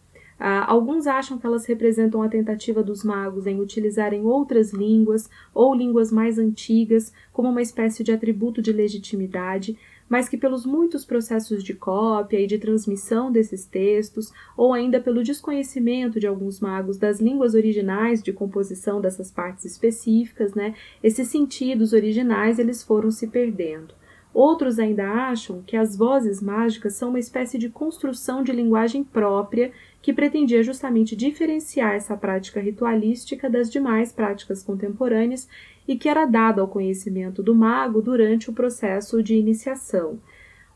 Ah, 0.43 0.65
alguns 0.67 1.05
acham 1.05 1.37
que 1.37 1.45
elas 1.45 1.65
representam 1.67 2.23
a 2.23 2.27
tentativa 2.27 2.81
dos 2.81 3.03
magos 3.03 3.45
em 3.45 3.61
utilizarem 3.61 4.25
outras 4.25 4.73
línguas 4.73 5.29
ou 5.53 5.75
línguas 5.75 6.11
mais 6.11 6.39
antigas 6.39 7.13
como 7.31 7.49
uma 7.49 7.61
espécie 7.61 8.03
de 8.03 8.11
atributo 8.11 8.59
de 8.59 8.73
legitimidade, 8.73 9.77
mas 10.11 10.27
que 10.27 10.35
pelos 10.35 10.65
muitos 10.65 11.05
processos 11.05 11.63
de 11.63 11.73
cópia 11.73 12.41
e 12.41 12.45
de 12.45 12.57
transmissão 12.57 13.31
desses 13.31 13.65
textos, 13.65 14.29
ou 14.57 14.73
ainda 14.73 14.99
pelo 14.99 15.23
desconhecimento 15.23 16.19
de 16.19 16.27
alguns 16.27 16.59
magos 16.59 16.97
das 16.97 17.21
línguas 17.21 17.53
originais 17.53 18.21
de 18.21 18.33
composição 18.33 18.99
dessas 18.99 19.31
partes 19.31 19.63
específicas, 19.63 20.53
né, 20.53 20.75
esses 21.01 21.29
sentidos 21.29 21.93
originais 21.93 22.59
eles 22.59 22.83
foram 22.83 23.09
se 23.09 23.25
perdendo. 23.25 23.93
Outros 24.33 24.79
ainda 24.79 25.09
acham 25.09 25.61
que 25.65 25.77
as 25.77 25.95
vozes 25.95 26.41
mágicas 26.41 26.93
são 26.93 27.09
uma 27.09 27.19
espécie 27.19 27.57
de 27.57 27.69
construção 27.69 28.43
de 28.43 28.51
linguagem 28.51 29.05
própria 29.05 29.71
que 30.01 30.11
pretendia 30.11 30.61
justamente 30.61 31.15
diferenciar 31.15 31.93
essa 31.93 32.17
prática 32.17 32.59
ritualística 32.59 33.49
das 33.49 33.69
demais 33.69 34.11
práticas 34.11 34.63
contemporâneas 34.63 35.47
e 35.87 35.97
que 35.97 36.09
era 36.09 36.25
dada 36.25 36.61
ao 36.61 36.67
conhecimento 36.67 37.41
do 37.41 37.55
mago 37.55 38.01
durante 38.01 38.49
o 38.49 38.53
processo 38.53 39.21
de 39.21 39.35
iniciação. 39.35 40.19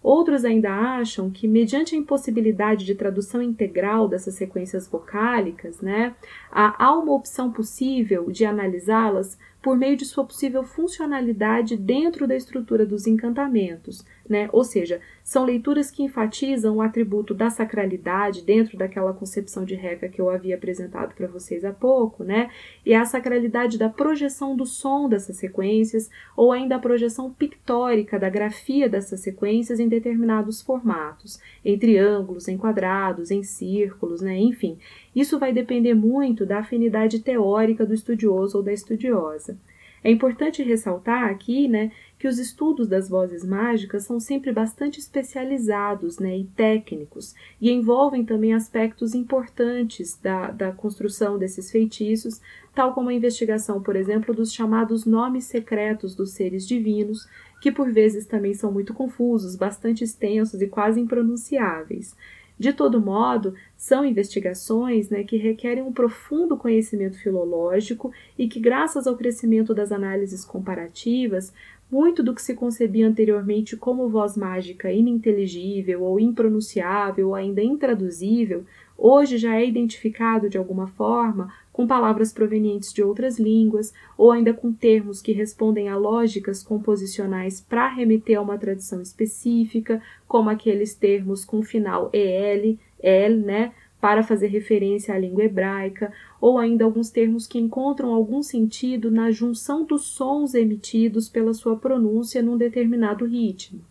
Outros 0.05 0.45
ainda 0.45 0.71
acham 0.71 1.31
que, 1.31 1.47
mediante 1.47 1.95
a 1.95 1.97
impossibilidade 1.97 2.85
de 2.85 2.93
tradução 2.93 3.41
integral 3.41 4.07
dessas 4.07 4.35
sequências 4.35 4.87
vocálicas, 4.87 5.81
né, 5.81 6.13
há 6.51 6.95
uma 6.95 7.13
opção 7.13 7.51
possível 7.51 8.29
de 8.29 8.45
analisá-las 8.45 9.35
por 9.63 9.75
meio 9.75 9.97
de 9.97 10.05
sua 10.05 10.23
possível 10.23 10.63
funcionalidade 10.63 11.75
dentro 11.75 12.27
da 12.27 12.35
estrutura 12.35 12.85
dos 12.85 13.07
encantamentos, 13.07 14.05
né? 14.27 14.49
Ou 14.51 14.63
seja, 14.63 14.99
são 15.23 15.43
leituras 15.43 15.89
que 15.89 16.03
enfatizam 16.03 16.77
o 16.77 16.81
atributo 16.81 17.33
da 17.33 17.49
sacralidade 17.49 18.41
dentro 18.41 18.77
daquela 18.77 19.13
concepção 19.13 19.65
de 19.65 19.75
regra 19.75 20.09
que 20.09 20.21
eu 20.21 20.29
havia 20.29 20.55
apresentado 20.55 21.15
para 21.15 21.27
vocês 21.27 21.63
há 21.65 21.71
pouco, 21.71 22.23
né? 22.23 22.49
E 22.85 22.93
a 22.93 23.05
sacralidade 23.05 23.77
da 23.77 23.89
projeção 23.89 24.55
do 24.55 24.65
som 24.65 25.09
dessas 25.09 25.37
sequências 25.37 26.09
ou 26.35 26.51
ainda 26.51 26.75
a 26.75 26.79
projeção 26.79 27.31
pictórica 27.31 28.19
da 28.19 28.29
grafia 28.29 28.89
dessas 28.89 29.19
sequências 29.21 29.79
em 29.79 29.87
determinados 29.87 30.61
formatos, 30.61 31.39
em 31.63 31.77
triângulos, 31.77 32.47
em 32.47 32.57
quadrados, 32.57 33.31
em 33.31 33.43
círculos, 33.43 34.21
né? 34.21 34.37
Enfim, 34.37 34.77
isso 35.15 35.39
vai 35.39 35.53
depender 35.53 35.93
muito 35.93 36.45
da 36.45 36.59
afinidade 36.59 37.19
teórica 37.19 37.85
do 37.85 37.93
estudioso 37.93 38.57
ou 38.57 38.63
da 38.63 38.73
estudiosa. 38.73 39.57
É 40.05 40.11
importante 40.11 40.61
ressaltar 40.61 41.23
aqui, 41.31 41.67
né, 41.67 41.91
que 42.19 42.27
os 42.27 42.37
estudos 42.37 42.87
das 42.87 43.09
vozes 43.09 43.43
mágicas 43.43 44.03
são 44.03 44.19
sempre 44.19 44.51
bastante 44.51 44.99
especializados, 44.99 46.19
né, 46.19 46.37
e 46.37 46.43
técnicos, 46.43 47.33
e 47.59 47.71
envolvem 47.71 48.23
também 48.23 48.53
aspectos 48.53 49.15
importantes 49.15 50.15
da, 50.21 50.51
da 50.51 50.71
construção 50.71 51.39
desses 51.39 51.71
feitiços, 51.71 52.39
tal 52.75 52.93
como 52.93 53.09
a 53.09 53.15
investigação, 53.15 53.81
por 53.81 53.95
exemplo, 53.95 54.31
dos 54.31 54.53
chamados 54.53 55.07
nomes 55.07 55.45
secretos 55.45 56.13
dos 56.13 56.33
seres 56.33 56.67
divinos, 56.67 57.27
que 57.59 57.71
por 57.71 57.91
vezes 57.91 58.27
também 58.27 58.53
são 58.53 58.71
muito 58.71 58.93
confusos, 58.93 59.55
bastante 59.55 60.03
extensos 60.03 60.61
e 60.61 60.67
quase 60.67 60.99
impronunciáveis. 60.99 62.15
De 62.59 62.71
todo 62.71 63.01
modo, 63.01 63.55
são 63.77 64.05
investigações 64.05 65.09
né, 65.09 65.23
que 65.23 65.37
requerem 65.37 65.83
um 65.83 65.91
profundo 65.91 66.57
conhecimento 66.57 67.19
filológico 67.19 68.11
e 68.37 68.47
que, 68.47 68.59
graças 68.59 69.05
ao 69.05 69.17
crescimento 69.17 69.73
das 69.73 69.91
análises 69.91 70.45
comparativas, 70.45 71.53
muito 71.91 72.23
do 72.23 72.33
que 72.33 72.41
se 72.41 72.55
concebia 72.55 73.07
anteriormente 73.07 73.77
como 73.77 74.09
voz 74.09 74.35
mágica 74.35 74.91
ininteligível 74.91 76.03
ou 76.03 76.19
impronunciável 76.19 77.29
ou 77.29 77.35
ainda 77.35 77.61
intraduzível, 77.61 78.65
hoje 78.97 79.37
já 79.37 79.55
é 79.55 79.65
identificado 79.65 80.49
de 80.49 80.57
alguma 80.57 80.87
forma 80.87 81.53
com 81.71 81.85
palavras 81.85 82.31
provenientes 82.31 82.93
de 82.93 83.03
outras 83.03 83.37
línguas 83.37 83.93
ou 84.17 84.31
ainda 84.31 84.53
com 84.53 84.71
termos 84.71 85.21
que 85.21 85.33
respondem 85.33 85.89
a 85.89 85.97
lógicas 85.97 86.63
composicionais 86.63 87.59
para 87.61 87.89
remeter 87.89 88.37
a 88.37 88.41
uma 88.41 88.57
tradição 88.57 89.01
específica, 89.01 90.01
como 90.27 90.49
aqueles 90.49 90.95
termos 90.95 91.43
com 91.43 91.61
final 91.61 92.09
el, 92.13 92.79
el, 93.05 93.37
né, 93.37 93.71
para 94.01 94.23
fazer 94.23 94.47
referência 94.47 95.13
à 95.15 95.17
língua 95.17 95.43
hebraica, 95.43 96.11
ou 96.39 96.57
ainda 96.57 96.83
alguns 96.83 97.09
termos 97.09 97.47
que 97.47 97.57
encontram 97.57 98.13
algum 98.13 98.43
sentido 98.43 99.09
na 99.09 99.31
junção 99.31 99.85
dos 99.85 100.05
sons 100.05 100.53
emitidos 100.53 101.27
pela 101.29 101.53
sua 101.53 101.75
pronúncia 101.77 102.41
num 102.41 102.57
determinado 102.57 103.25
ritmo. 103.25 103.81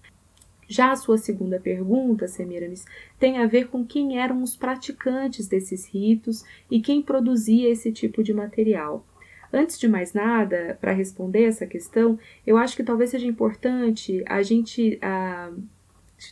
Já 0.68 0.92
a 0.92 0.96
sua 0.96 1.18
segunda 1.18 1.60
pergunta, 1.60 2.26
Semiramis, 2.26 2.84
tem 3.18 3.38
a 3.38 3.46
ver 3.46 3.68
com 3.68 3.84
quem 3.84 4.18
eram 4.18 4.42
os 4.42 4.56
praticantes 4.56 5.46
desses 5.46 5.86
ritos 5.86 6.44
e 6.70 6.80
quem 6.80 7.02
produzia 7.02 7.68
esse 7.68 7.92
tipo 7.92 8.22
de 8.22 8.32
material. 8.32 9.04
Antes 9.52 9.78
de 9.78 9.86
mais 9.86 10.12
nada, 10.12 10.78
para 10.80 10.92
responder 10.92 11.44
essa 11.44 11.66
questão, 11.66 12.18
eu 12.46 12.56
acho 12.56 12.74
que 12.74 12.82
talvez 12.82 13.10
seja 13.10 13.26
importante 13.26 14.22
a 14.26 14.42
gente 14.42 14.98
ah, 15.00 15.52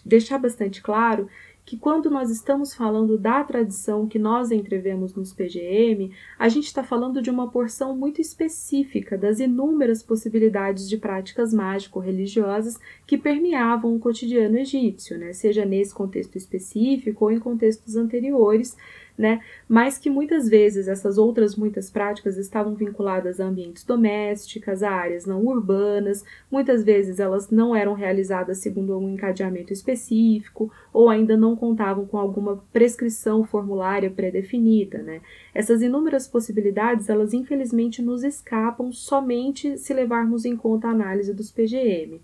deixar 0.04 0.38
bastante 0.38 0.82
claro 0.82 1.28
que 1.64 1.76
quando 1.76 2.10
nós 2.10 2.30
estamos 2.30 2.74
falando 2.74 3.16
da 3.16 3.42
tradição 3.44 4.06
que 4.06 4.18
nós 4.18 4.50
entrevemos 4.50 5.14
nos 5.14 5.32
PGM, 5.32 6.10
a 6.38 6.48
gente 6.48 6.66
está 6.66 6.82
falando 6.82 7.22
de 7.22 7.30
uma 7.30 7.50
porção 7.50 7.96
muito 7.96 8.20
específica 8.20 9.16
das 9.16 9.38
inúmeras 9.38 10.02
possibilidades 10.02 10.88
de 10.88 10.96
práticas 10.96 11.52
mágico-religiosas 11.52 12.78
que 13.06 13.16
permeavam 13.16 13.94
o 13.94 14.00
cotidiano 14.00 14.58
egípcio, 14.58 15.16
né? 15.16 15.32
seja 15.32 15.64
nesse 15.64 15.94
contexto 15.94 16.36
específico 16.36 17.24
ou 17.24 17.30
em 17.30 17.38
contextos 17.38 17.96
anteriores, 17.96 18.76
né? 19.16 19.40
Mas 19.68 19.98
que 19.98 20.10
muitas 20.10 20.48
vezes 20.48 20.88
essas 20.88 21.18
outras 21.18 21.56
muitas 21.56 21.90
práticas 21.90 22.36
estavam 22.36 22.74
vinculadas 22.74 23.40
a 23.40 23.44
ambientes 23.44 23.84
domésticos, 23.84 24.82
a 24.82 24.90
áreas 24.90 25.26
não 25.26 25.44
urbanas, 25.44 26.24
muitas 26.50 26.82
vezes 26.82 27.20
elas 27.20 27.50
não 27.50 27.74
eram 27.74 27.94
realizadas 27.94 28.58
segundo 28.58 28.96
um 28.98 29.14
encadeamento 29.14 29.72
específico 29.72 30.70
ou 30.92 31.08
ainda 31.08 31.36
não 31.36 31.54
contavam 31.56 32.06
com 32.06 32.18
alguma 32.18 32.62
prescrição 32.72 33.44
formulária 33.44 34.10
pré-definida, 34.10 34.98
né? 34.98 35.20
Essas 35.54 35.82
inúmeras 35.82 36.26
possibilidades, 36.26 37.08
elas 37.08 37.32
infelizmente 37.32 38.02
nos 38.02 38.24
escapam 38.24 38.92
somente 38.92 39.78
se 39.78 39.92
levarmos 39.92 40.44
em 40.44 40.56
conta 40.56 40.88
a 40.88 40.90
análise 40.90 41.32
dos 41.32 41.50
PGM. 41.50 42.20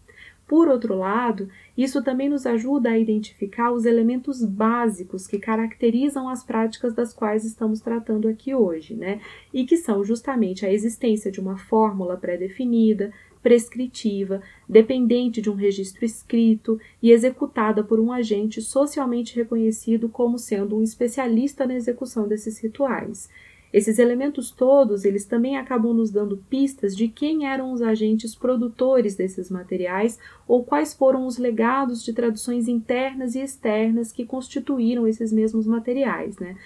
Por 0.48 0.66
outro 0.66 0.96
lado, 0.96 1.50
isso 1.76 2.02
também 2.02 2.26
nos 2.26 2.46
ajuda 2.46 2.88
a 2.88 2.98
identificar 2.98 3.70
os 3.70 3.84
elementos 3.84 4.42
básicos 4.42 5.26
que 5.26 5.38
caracterizam 5.38 6.26
as 6.26 6.42
práticas 6.42 6.94
das 6.94 7.12
quais 7.12 7.44
estamos 7.44 7.82
tratando 7.82 8.26
aqui 8.26 8.54
hoje, 8.54 8.94
né? 8.94 9.20
E 9.52 9.66
que 9.66 9.76
são 9.76 10.02
justamente 10.02 10.64
a 10.64 10.72
existência 10.72 11.30
de 11.30 11.38
uma 11.38 11.58
fórmula 11.58 12.16
pré-definida, 12.16 13.12
prescritiva, 13.42 14.40
dependente 14.66 15.42
de 15.42 15.50
um 15.50 15.54
registro 15.54 16.02
escrito 16.02 16.80
e 17.02 17.12
executada 17.12 17.84
por 17.84 18.00
um 18.00 18.10
agente 18.10 18.62
socialmente 18.62 19.36
reconhecido 19.36 20.08
como 20.08 20.38
sendo 20.38 20.78
um 20.78 20.82
especialista 20.82 21.66
na 21.66 21.74
execução 21.74 22.26
desses 22.26 22.58
rituais. 22.58 23.28
Esses 23.72 23.98
elementos 23.98 24.50
todos, 24.50 25.04
eles 25.04 25.26
também 25.26 25.56
acabam 25.56 25.92
nos 25.92 26.10
dando 26.10 26.38
pistas 26.48 26.96
de 26.96 27.08
quem 27.08 27.46
eram 27.46 27.72
os 27.72 27.82
agentes 27.82 28.34
produtores 28.34 29.14
desses 29.14 29.50
materiais 29.50 30.18
ou 30.46 30.64
quais 30.64 30.94
foram 30.94 31.26
os 31.26 31.36
legados 31.36 32.02
de 32.02 32.12
traduções 32.12 32.66
internas 32.66 33.34
e 33.34 33.40
externas 33.40 34.10
que 34.10 34.24
constituíram 34.24 35.06
esses 35.06 35.32
mesmos 35.32 35.66
materiais, 35.66 36.38
né? 36.38 36.56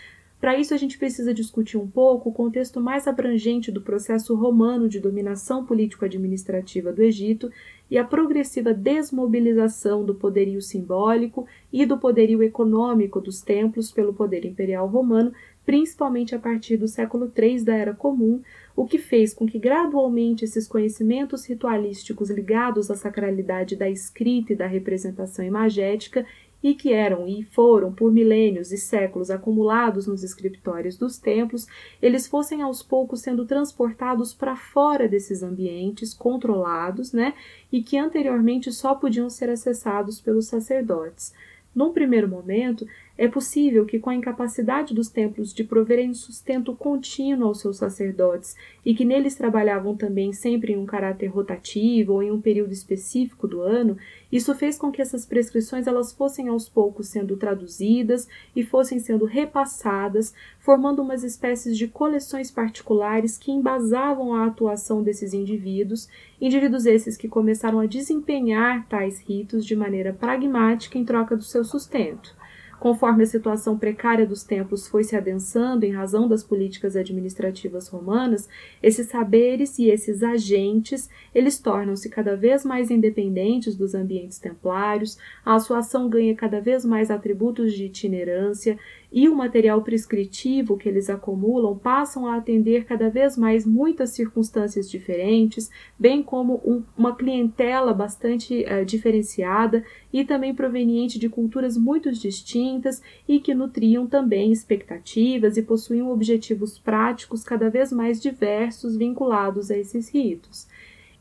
Para 0.43 0.59
isso, 0.59 0.75
a 0.75 0.77
gente 0.77 0.99
precisa 0.99 1.33
discutir 1.33 1.77
um 1.77 1.87
pouco 1.87 2.29
o 2.29 2.33
contexto 2.33 2.81
mais 2.81 3.07
abrangente 3.07 3.71
do 3.71 3.81
processo 3.81 4.35
romano 4.35 4.89
de 4.89 4.99
dominação 4.99 5.65
político-administrativa 5.65 6.93
do 6.93 7.01
Egito 7.01 7.49
e 7.89 7.97
a 7.97 8.03
progressiva 8.03 8.75
desmobilização 8.75 10.05
do 10.05 10.17
poderio 10.17 10.61
simbólico 10.61 11.47
e 11.73 11.87
do 11.87 11.97
poderio 11.97 12.43
econômico 12.43 13.21
dos 13.21 13.41
templos 13.41 13.93
pelo 13.93 14.13
poder 14.13 14.45
imperial 14.45 14.89
romano, 14.89 15.33
principalmente 15.65 16.35
a 16.35 16.39
partir 16.39 16.77
do 16.77 16.89
século 16.89 17.33
III 17.37 17.65
da 17.65 17.75
Era 17.75 17.95
Comum, 17.95 18.41
o 18.75 18.87
que 18.87 18.99
fez 18.99 19.33
com 19.33 19.47
que 19.47 19.59
gradualmente 19.59 20.45
esses 20.45 20.67
conhecimentos 20.67 21.45
ritualísticos 21.47 22.31
ligados 22.31 22.91
à 22.91 22.97
sacralidade 22.97 23.77
da 23.77 23.89
escrita 23.89 24.53
e 24.53 24.57
da 24.57 24.67
representação 24.67 25.45
imagética 25.45 26.27
e 26.63 26.75
que 26.75 26.93
eram 26.93 27.27
e 27.27 27.43
foram 27.43 27.93
por 27.93 28.13
milênios 28.13 28.71
e 28.71 28.79
séculos 28.79 29.31
acumulados 29.31 30.07
nos 30.07 30.23
escritórios 30.23 30.97
dos 30.97 31.19
templos, 31.19 31.67
eles 32.01 32.27
fossem 32.27 32.63
aos 32.63 32.83
poucos 32.83 33.21
sendo 33.21 33.45
transportados 33.45 34.33
para 34.33 34.55
fora 34.55 35.09
desses 35.09 35.43
ambientes 35.43 36.15
controlados, 36.15 37.13
né, 37.13 37.35
e 37.71 37.83
que 37.83 37.99
anteriormente 37.99 38.71
só 38.71 38.95
podiam 38.95 39.29
ser 39.29 39.51
acessados 39.51 40.21
pelos 40.21 40.47
sacerdotes. 40.47 41.35
Num 41.75 41.93
primeiro 41.93 42.29
momento, 42.29 42.87
é 43.17 43.29
possível 43.29 43.85
que, 43.85 43.99
com 43.99 44.11
a 44.11 44.15
incapacidade 44.15 44.95
dos 44.95 45.09
templos 45.09 45.53
de 45.53 45.63
proverem 45.63 46.15
sustento 46.15 46.75
contínuo 46.75 47.49
aos 47.49 47.61
seus 47.61 47.77
sacerdotes 47.77 48.57
e 48.85 48.95
que 48.95 49.05
neles 49.05 49.35
trabalhavam 49.35 49.95
também 49.95 50.33
sempre 50.33 50.73
em 50.73 50.77
um 50.77 50.87
caráter 50.87 51.27
rotativo 51.27 52.15
ou 52.15 52.23
em 52.23 52.31
um 52.31 52.41
período 52.41 52.73
específico 52.73 53.47
do 53.47 53.61
ano, 53.61 53.99
isso 54.31 54.55
fez 54.55 54.79
com 54.79 54.91
que 54.91 55.03
essas 55.03 55.27
prescrições 55.27 55.87
elas 55.87 56.13
fossem 56.13 56.49
aos 56.49 56.69
poucos 56.69 57.09
sendo 57.09 57.37
traduzidas 57.37 58.27
e 58.57 58.65
fossem 58.65 58.99
sendo 58.99 59.27
repassadas, 59.27 60.35
formando 60.59 61.03
umas 61.03 61.23
espécies 61.23 61.77
de 61.77 61.87
coleções 61.87 62.51
particulares 62.51 63.37
que 63.37 63.53
embasavam 63.53 64.35
a 64.35 64.47
atuação 64.47 65.03
desses 65.03 65.35
indivíduos, 65.35 66.09
indivíduos 66.41 66.87
esses 66.87 67.17
que 67.17 67.29
começaram 67.29 67.79
a 67.79 67.87
desempenhar 67.87 68.87
tais 68.89 69.21
ritos 69.21 69.67
de 69.67 69.77
maneira 69.77 70.13
pragmática 70.15 70.97
em 70.97 71.05
troca 71.05 71.37
do 71.37 71.45
seu 71.45 71.63
sustento. 71.63 72.42
Conforme 72.83 73.23
a 73.23 73.27
situação 73.27 73.79
precária 73.79 74.27
dos 74.27 74.43
templos 74.43 74.89
foi 74.89 75.05
se 75.05 75.15
adensando 75.15 75.87
em 75.87 75.93
razão 75.93 76.27
das 76.27 76.43
políticas 76.43 76.97
administrativas 76.97 77.87
romanas, 77.87 78.49
esses 78.83 79.07
saberes 79.07 79.79
e 79.79 79.89
esses 79.89 80.21
agentes, 80.21 81.09
eles 81.33 81.61
tornam-se 81.61 82.09
cada 82.09 82.35
vez 82.35 82.65
mais 82.65 82.91
independentes 82.91 83.77
dos 83.77 83.95
ambientes 83.95 84.41
templários, 84.41 85.17
a 85.45 85.61
sua 85.61 85.79
ação 85.79 86.09
ganha 86.09 86.35
cada 86.35 86.61
vez 86.61 86.85
mais 86.85 87.09
atributos 87.09 87.73
de 87.73 87.85
itinerância 87.85 88.77
e 89.13 89.29
o 89.29 89.37
material 89.37 89.83
prescritivo 89.83 90.77
que 90.77 90.89
eles 90.89 91.11
acumulam 91.11 91.77
passam 91.77 92.27
a 92.27 92.37
atender 92.37 92.85
cada 92.87 93.11
vez 93.11 93.37
mais 93.37 93.67
muitas 93.67 94.11
circunstâncias 94.11 94.91
diferentes, 94.91 95.71
bem 95.99 96.23
como 96.23 96.63
um, 96.65 96.83
uma 96.97 97.15
clientela 97.15 97.93
bastante 97.93 98.65
uh, 98.65 98.85
diferenciada 98.85 99.85
e 100.11 100.25
também 100.25 100.55
proveniente 100.55 101.19
de 101.19 101.29
culturas 101.29 101.77
muito 101.77 102.11
distintas 102.11 103.03
e 103.29 103.39
que 103.39 103.55
nutriam 103.55 104.07
também 104.07 104.51
expectativas 104.51 105.57
e 105.57 105.63
possuíam 105.63 106.11
objetivos 106.11 106.79
práticos 106.79 107.45
cada 107.45 107.69
vez 107.69 107.93
mais 107.93 108.21
diversos 108.21 108.97
vinculados 108.97 109.71
a 109.71 109.77
esses 109.77 110.09
ritos. 110.09 110.67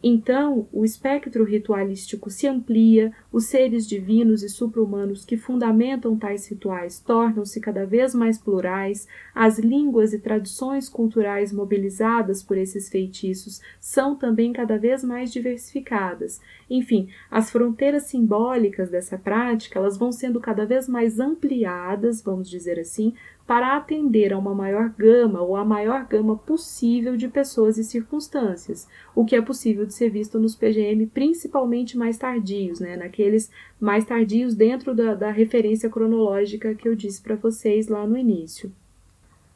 Então, 0.03 0.67
o 0.73 0.83
espectro 0.83 1.43
ritualístico 1.43 2.29
se 2.29 2.47
amplia, 2.47 3.13
os 3.31 3.45
seres 3.45 3.87
divinos 3.87 4.41
e 4.41 4.49
supra-humanos 4.49 5.23
que 5.23 5.37
fundamentam 5.37 6.17
tais 6.17 6.47
rituais 6.47 6.99
tornam-se 6.99 7.59
cada 7.59 7.85
vez 7.85 8.15
mais 8.15 8.39
plurais, 8.39 9.07
as 9.33 9.59
línguas 9.59 10.11
e 10.11 10.19
tradições 10.19 10.89
culturais 10.89 11.53
mobilizadas 11.53 12.41
por 12.41 12.57
esses 12.57 12.89
feitiços 12.89 13.61
são 13.79 14.15
também 14.15 14.51
cada 14.51 14.77
vez 14.77 15.03
mais 15.03 15.31
diversificadas. 15.31 16.41
Enfim, 16.69 17.09
as 17.29 17.51
fronteiras 17.51 18.03
simbólicas 18.03 18.89
dessa 18.89 19.17
prática, 19.17 19.77
elas 19.77 19.97
vão 19.97 20.11
sendo 20.11 20.39
cada 20.39 20.65
vez 20.65 20.87
mais 20.87 21.19
ampliadas, 21.19 22.21
vamos 22.23 22.49
dizer 22.49 22.79
assim, 22.79 23.13
para 23.51 23.75
atender 23.75 24.31
a 24.31 24.37
uma 24.37 24.55
maior 24.55 24.87
gama 24.97 25.41
ou 25.41 25.57
a 25.57 25.65
maior 25.65 26.07
gama 26.07 26.37
possível 26.37 27.17
de 27.17 27.27
pessoas 27.27 27.77
e 27.77 27.83
circunstâncias, 27.83 28.87
o 29.13 29.25
que 29.25 29.35
é 29.35 29.41
possível 29.41 29.85
de 29.85 29.93
ser 29.93 30.09
visto 30.09 30.39
nos 30.39 30.55
PGM, 30.55 31.05
principalmente 31.07 31.97
mais 31.97 32.17
tardios, 32.17 32.79
né, 32.79 32.95
naqueles 32.95 33.51
mais 33.77 34.05
tardios 34.05 34.55
dentro 34.55 34.95
da, 34.95 35.15
da 35.15 35.31
referência 35.31 35.89
cronológica 35.89 36.73
que 36.73 36.87
eu 36.87 36.95
disse 36.95 37.21
para 37.21 37.35
vocês 37.35 37.89
lá 37.89 38.07
no 38.07 38.17
início. 38.17 38.71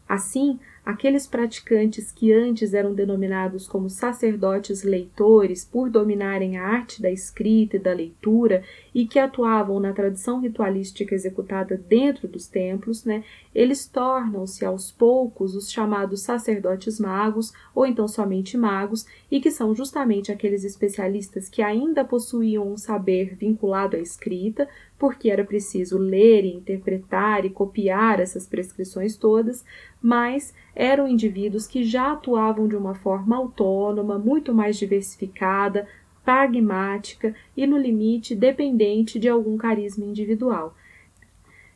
Assim, 0.10 0.60
aqueles 0.86 1.26
praticantes 1.26 2.12
que 2.12 2.34
antes 2.34 2.74
eram 2.74 2.94
denominados 2.94 3.66
como 3.66 3.90
sacerdotes 3.90 4.84
leitores 4.84 5.64
por 5.64 5.90
dominarem 5.90 6.58
a 6.58 6.68
arte 6.68 7.02
da 7.02 7.10
escrita 7.10 7.78
e 7.78 7.80
da 7.80 7.94
leitura 7.94 8.62
e 8.96 9.06
que 9.06 9.20
atuavam 9.20 9.78
na 9.78 9.92
tradição 9.92 10.40
ritualística 10.40 11.14
executada 11.14 11.76
dentro 11.76 12.30
dos 12.30 12.48
templos, 12.48 13.04
né, 13.04 13.26
eles 13.54 13.86
tornam-se 13.86 14.64
aos 14.64 14.90
poucos 14.90 15.54
os 15.54 15.70
chamados 15.70 16.22
sacerdotes 16.22 16.98
magos 16.98 17.52
ou 17.76 17.86
então 17.86 18.08
somente 18.08 18.58
magos 18.58 19.06
e 19.30 19.42
que 19.42 19.52
são 19.52 19.76
justamente 19.76 20.32
aqueles 20.32 20.64
especialistas 20.64 21.50
que 21.50 21.62
ainda 21.62 22.06
possuíam 22.06 22.72
um 22.72 22.78
saber 22.78 23.36
vinculado 23.36 23.98
à 23.98 24.00
escrita, 24.00 24.66
porque 24.98 25.30
era 25.30 25.44
preciso 25.44 25.98
ler 25.98 26.46
e 26.46 26.54
interpretar 26.54 27.44
e 27.44 27.50
copiar 27.50 28.22
essas 28.22 28.48
prescrições 28.48 29.18
todas, 29.18 29.66
mas 30.02 30.54
eram 30.74 31.06
indivíduos 31.06 31.68
que 31.68 31.84
já 31.84 32.14
atuavam 32.14 32.66
de 32.66 32.78
uma 32.78 32.96
forma 32.96 33.36
autônoma, 33.36 34.18
muito 34.18 34.54
mais 34.54 34.78
diversificada, 34.78 35.86
pragmática 36.26 37.36
e, 37.56 37.68
no 37.68 37.78
limite, 37.78 38.36
dependente 38.36 39.20
de 39.20 39.30
algum 39.30 39.56
carisma 39.56 40.04
individual. 40.04 40.76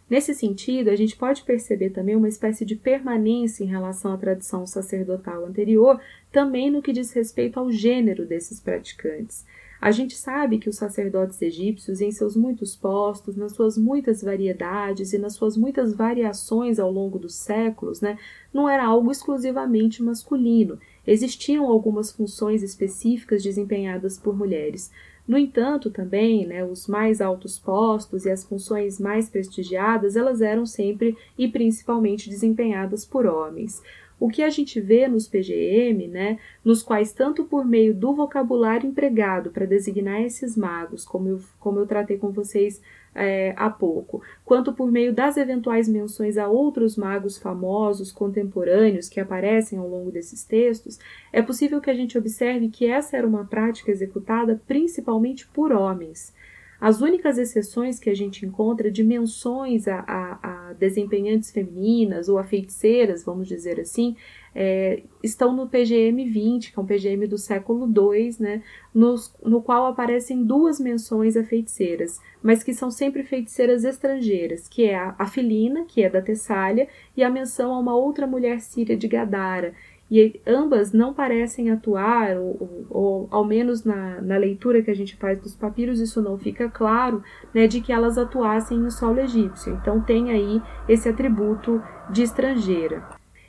Nesse 0.09 0.33
sentido, 0.33 0.89
a 0.89 0.95
gente 0.95 1.15
pode 1.15 1.43
perceber 1.43 1.91
também 1.91 2.15
uma 2.15 2.27
espécie 2.27 2.65
de 2.65 2.75
permanência 2.75 3.63
em 3.63 3.67
relação 3.67 4.11
à 4.11 4.17
tradição 4.17 4.65
sacerdotal 4.65 5.45
anterior, 5.45 6.01
também 6.31 6.71
no 6.71 6.81
que 6.81 6.91
diz 6.91 7.13
respeito 7.13 7.59
ao 7.59 7.71
gênero 7.71 8.25
desses 8.25 8.59
praticantes. 8.59 9.45
A 9.79 9.91
gente 9.91 10.15
sabe 10.15 10.57
que 10.57 10.67
os 10.67 10.75
sacerdotes 10.75 11.41
egípcios, 11.41 12.01
em 12.01 12.11
seus 12.11 12.35
muitos 12.35 12.75
postos, 12.75 13.37
nas 13.37 13.53
suas 13.53 13.77
muitas 13.77 14.21
variedades 14.21 15.13
e 15.13 15.17
nas 15.17 15.33
suas 15.33 15.55
muitas 15.55 15.93
variações 15.93 16.79
ao 16.79 16.91
longo 16.91 17.17
dos 17.17 17.35
séculos, 17.35 18.01
né, 18.01 18.17
não 18.51 18.67
era 18.67 18.85
algo 18.85 19.11
exclusivamente 19.11 20.03
masculino. 20.03 20.79
Existiam 21.05 21.65
algumas 21.65 22.11
funções 22.11 22.63
específicas 22.63 23.43
desempenhadas 23.43 24.17
por 24.17 24.37
mulheres. 24.37 24.91
No 25.27 25.37
entanto, 25.37 25.91
também, 25.91 26.45
né, 26.47 26.63
os 26.63 26.87
mais 26.87 27.21
altos 27.21 27.59
postos 27.59 28.25
e 28.25 28.31
as 28.31 28.43
funções 28.43 28.99
mais 28.99 29.29
prestigiadas, 29.29 30.15
elas 30.15 30.41
eram 30.41 30.65
sempre 30.65 31.15
e 31.37 31.47
principalmente 31.47 32.29
desempenhadas 32.29 33.05
por 33.05 33.25
homens 33.25 33.81
o 34.19 34.29
que 34.29 34.43
a 34.43 34.49
gente 34.49 34.81
vê 34.81 35.07
nos 35.07 35.27
PGM, 35.27 36.07
né, 36.07 36.37
nos 36.63 36.83
quais 36.83 37.13
tanto 37.13 37.45
por 37.45 37.65
meio 37.65 37.93
do 37.93 38.13
vocabulário 38.13 38.87
empregado 38.87 39.49
para 39.49 39.65
designar 39.65 40.21
esses 40.21 40.57
magos, 40.57 41.05
como 41.05 41.29
eu, 41.29 41.39
como 41.59 41.79
eu 41.79 41.87
tratei 41.87 42.17
com 42.17 42.31
vocês 42.31 42.81
é, 43.15 43.53
há 43.57 43.69
pouco, 43.69 44.21
quanto 44.45 44.73
por 44.73 44.91
meio 44.91 45.13
das 45.13 45.37
eventuais 45.37 45.87
menções 45.87 46.37
a 46.37 46.47
outros 46.47 46.95
magos 46.95 47.37
famosos 47.37 48.11
contemporâneos 48.11 49.09
que 49.09 49.19
aparecem 49.19 49.79
ao 49.79 49.87
longo 49.87 50.11
desses 50.11 50.43
textos, 50.43 50.99
é 51.31 51.41
possível 51.41 51.81
que 51.81 51.89
a 51.89 51.95
gente 51.95 52.17
observe 52.17 52.69
que 52.69 52.85
essa 52.85 53.17
era 53.17 53.27
uma 53.27 53.45
prática 53.45 53.91
executada 53.91 54.61
principalmente 54.67 55.47
por 55.47 55.71
homens. 55.71 56.33
As 56.79 57.01
únicas 57.01 57.37
exceções 57.37 57.99
que 57.99 58.09
a 58.09 58.15
gente 58.15 58.45
encontra 58.45 58.89
de 58.89 59.03
menções 59.03 59.87
a, 59.87 59.99
a, 60.07 60.69
a 60.69 60.73
desempenhantes 60.73 61.51
femininas 61.51 62.29
ou 62.29 62.37
a 62.37 62.43
feiticeiras, 62.43 63.23
vamos 63.23 63.47
dizer 63.47 63.79
assim, 63.79 64.15
é, 64.55 65.03
estão 65.21 65.53
no 65.53 65.67
PGM 65.67 66.23
20, 66.25 66.71
que 66.71 66.79
é 66.79 66.81
um 66.81 66.85
PGM 66.85 67.27
do 67.27 67.37
século 67.37 67.85
II, 67.85 68.35
né, 68.39 68.63
nos, 68.93 69.35
no 69.43 69.61
qual 69.61 69.85
aparecem 69.87 70.43
duas 70.43 70.79
menções 70.79 71.35
a 71.35 71.43
feiticeiras, 71.43 72.19
mas 72.41 72.63
que 72.63 72.73
são 72.73 72.89
sempre 72.89 73.23
feiticeiras 73.23 73.83
estrangeiras, 73.83 74.67
que 74.67 74.85
é 74.85 74.95
a, 74.95 75.15
a 75.19 75.27
Filina, 75.27 75.85
que 75.85 76.01
é 76.01 76.09
da 76.09 76.21
Tessália, 76.21 76.87
e 77.15 77.23
a 77.23 77.29
menção 77.29 77.73
a 77.73 77.79
uma 77.79 77.95
outra 77.95 78.25
mulher 78.25 78.61
síria 78.61 78.95
de 78.95 79.07
Gadara, 79.07 79.73
e 80.11 80.41
ambas 80.45 80.91
não 80.91 81.13
parecem 81.13 81.69
atuar, 81.69 82.37
ou, 82.37 82.57
ou, 82.59 82.85
ou, 82.89 83.27
ao 83.29 83.45
menos 83.45 83.83
na, 83.83 84.19
na 84.21 84.37
leitura 84.37 84.81
que 84.81 84.89
a 84.89 84.95
gente 84.95 85.15
faz 85.15 85.39
dos 85.39 85.55
papiros, 85.55 85.99
isso 85.99 86.21
não 86.21 86.37
fica 86.37 86.67
claro, 86.67 87.23
né, 87.53 87.67
de 87.67 87.79
que 87.79 87.91
elas 87.91 88.17
atuassem 88.17 88.79
em 88.79 88.89
solo 88.89 89.19
egípcio. 89.19 89.73
Então 89.73 90.01
tem 90.01 90.31
aí 90.31 90.61
esse 90.87 91.07
atributo 91.07 91.81
de 92.09 92.23
estrangeira. 92.23 93.03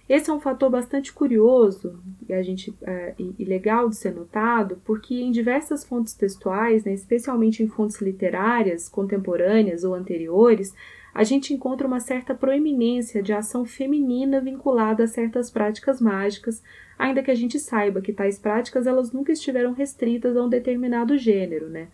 Esse 0.06 0.28
é 0.28 0.32
um 0.32 0.40
fator 0.40 0.68
bastante 0.68 1.12
curioso 1.12 2.00
e, 2.28 2.34
a 2.34 2.42
gente, 2.42 2.74
é, 2.82 3.14
e 3.16 3.44
legal 3.44 3.88
de 3.88 3.94
ser 3.94 4.12
notado, 4.12 4.82
porque 4.84 5.14
em 5.14 5.30
diversas 5.30 5.84
fontes 5.84 6.14
textuais, 6.14 6.84
né, 6.84 6.92
especialmente 6.92 7.62
em 7.62 7.68
fontes 7.68 8.00
literárias 8.02 8.88
contemporâneas 8.88 9.84
ou 9.84 9.94
anteriores, 9.94 10.74
a 11.12 11.24
gente 11.24 11.52
encontra 11.52 11.86
uma 11.86 12.00
certa 12.00 12.34
proeminência 12.34 13.22
de 13.22 13.32
ação 13.32 13.64
feminina 13.64 14.40
vinculada 14.40 15.04
a 15.04 15.08
certas 15.08 15.50
práticas 15.50 16.00
mágicas, 16.00 16.62
ainda 16.98 17.22
que 17.22 17.30
a 17.30 17.34
gente 17.34 17.58
saiba 17.58 18.00
que 18.00 18.12
tais 18.12 18.38
práticas 18.38 18.86
elas 18.86 19.12
nunca 19.12 19.32
estiveram 19.32 19.72
restritas 19.72 20.36
a 20.36 20.42
um 20.42 20.48
determinado 20.48 21.16
gênero, 21.18 21.68
né? 21.68 21.88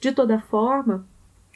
De 0.00 0.12
toda 0.12 0.40
forma, 0.40 1.06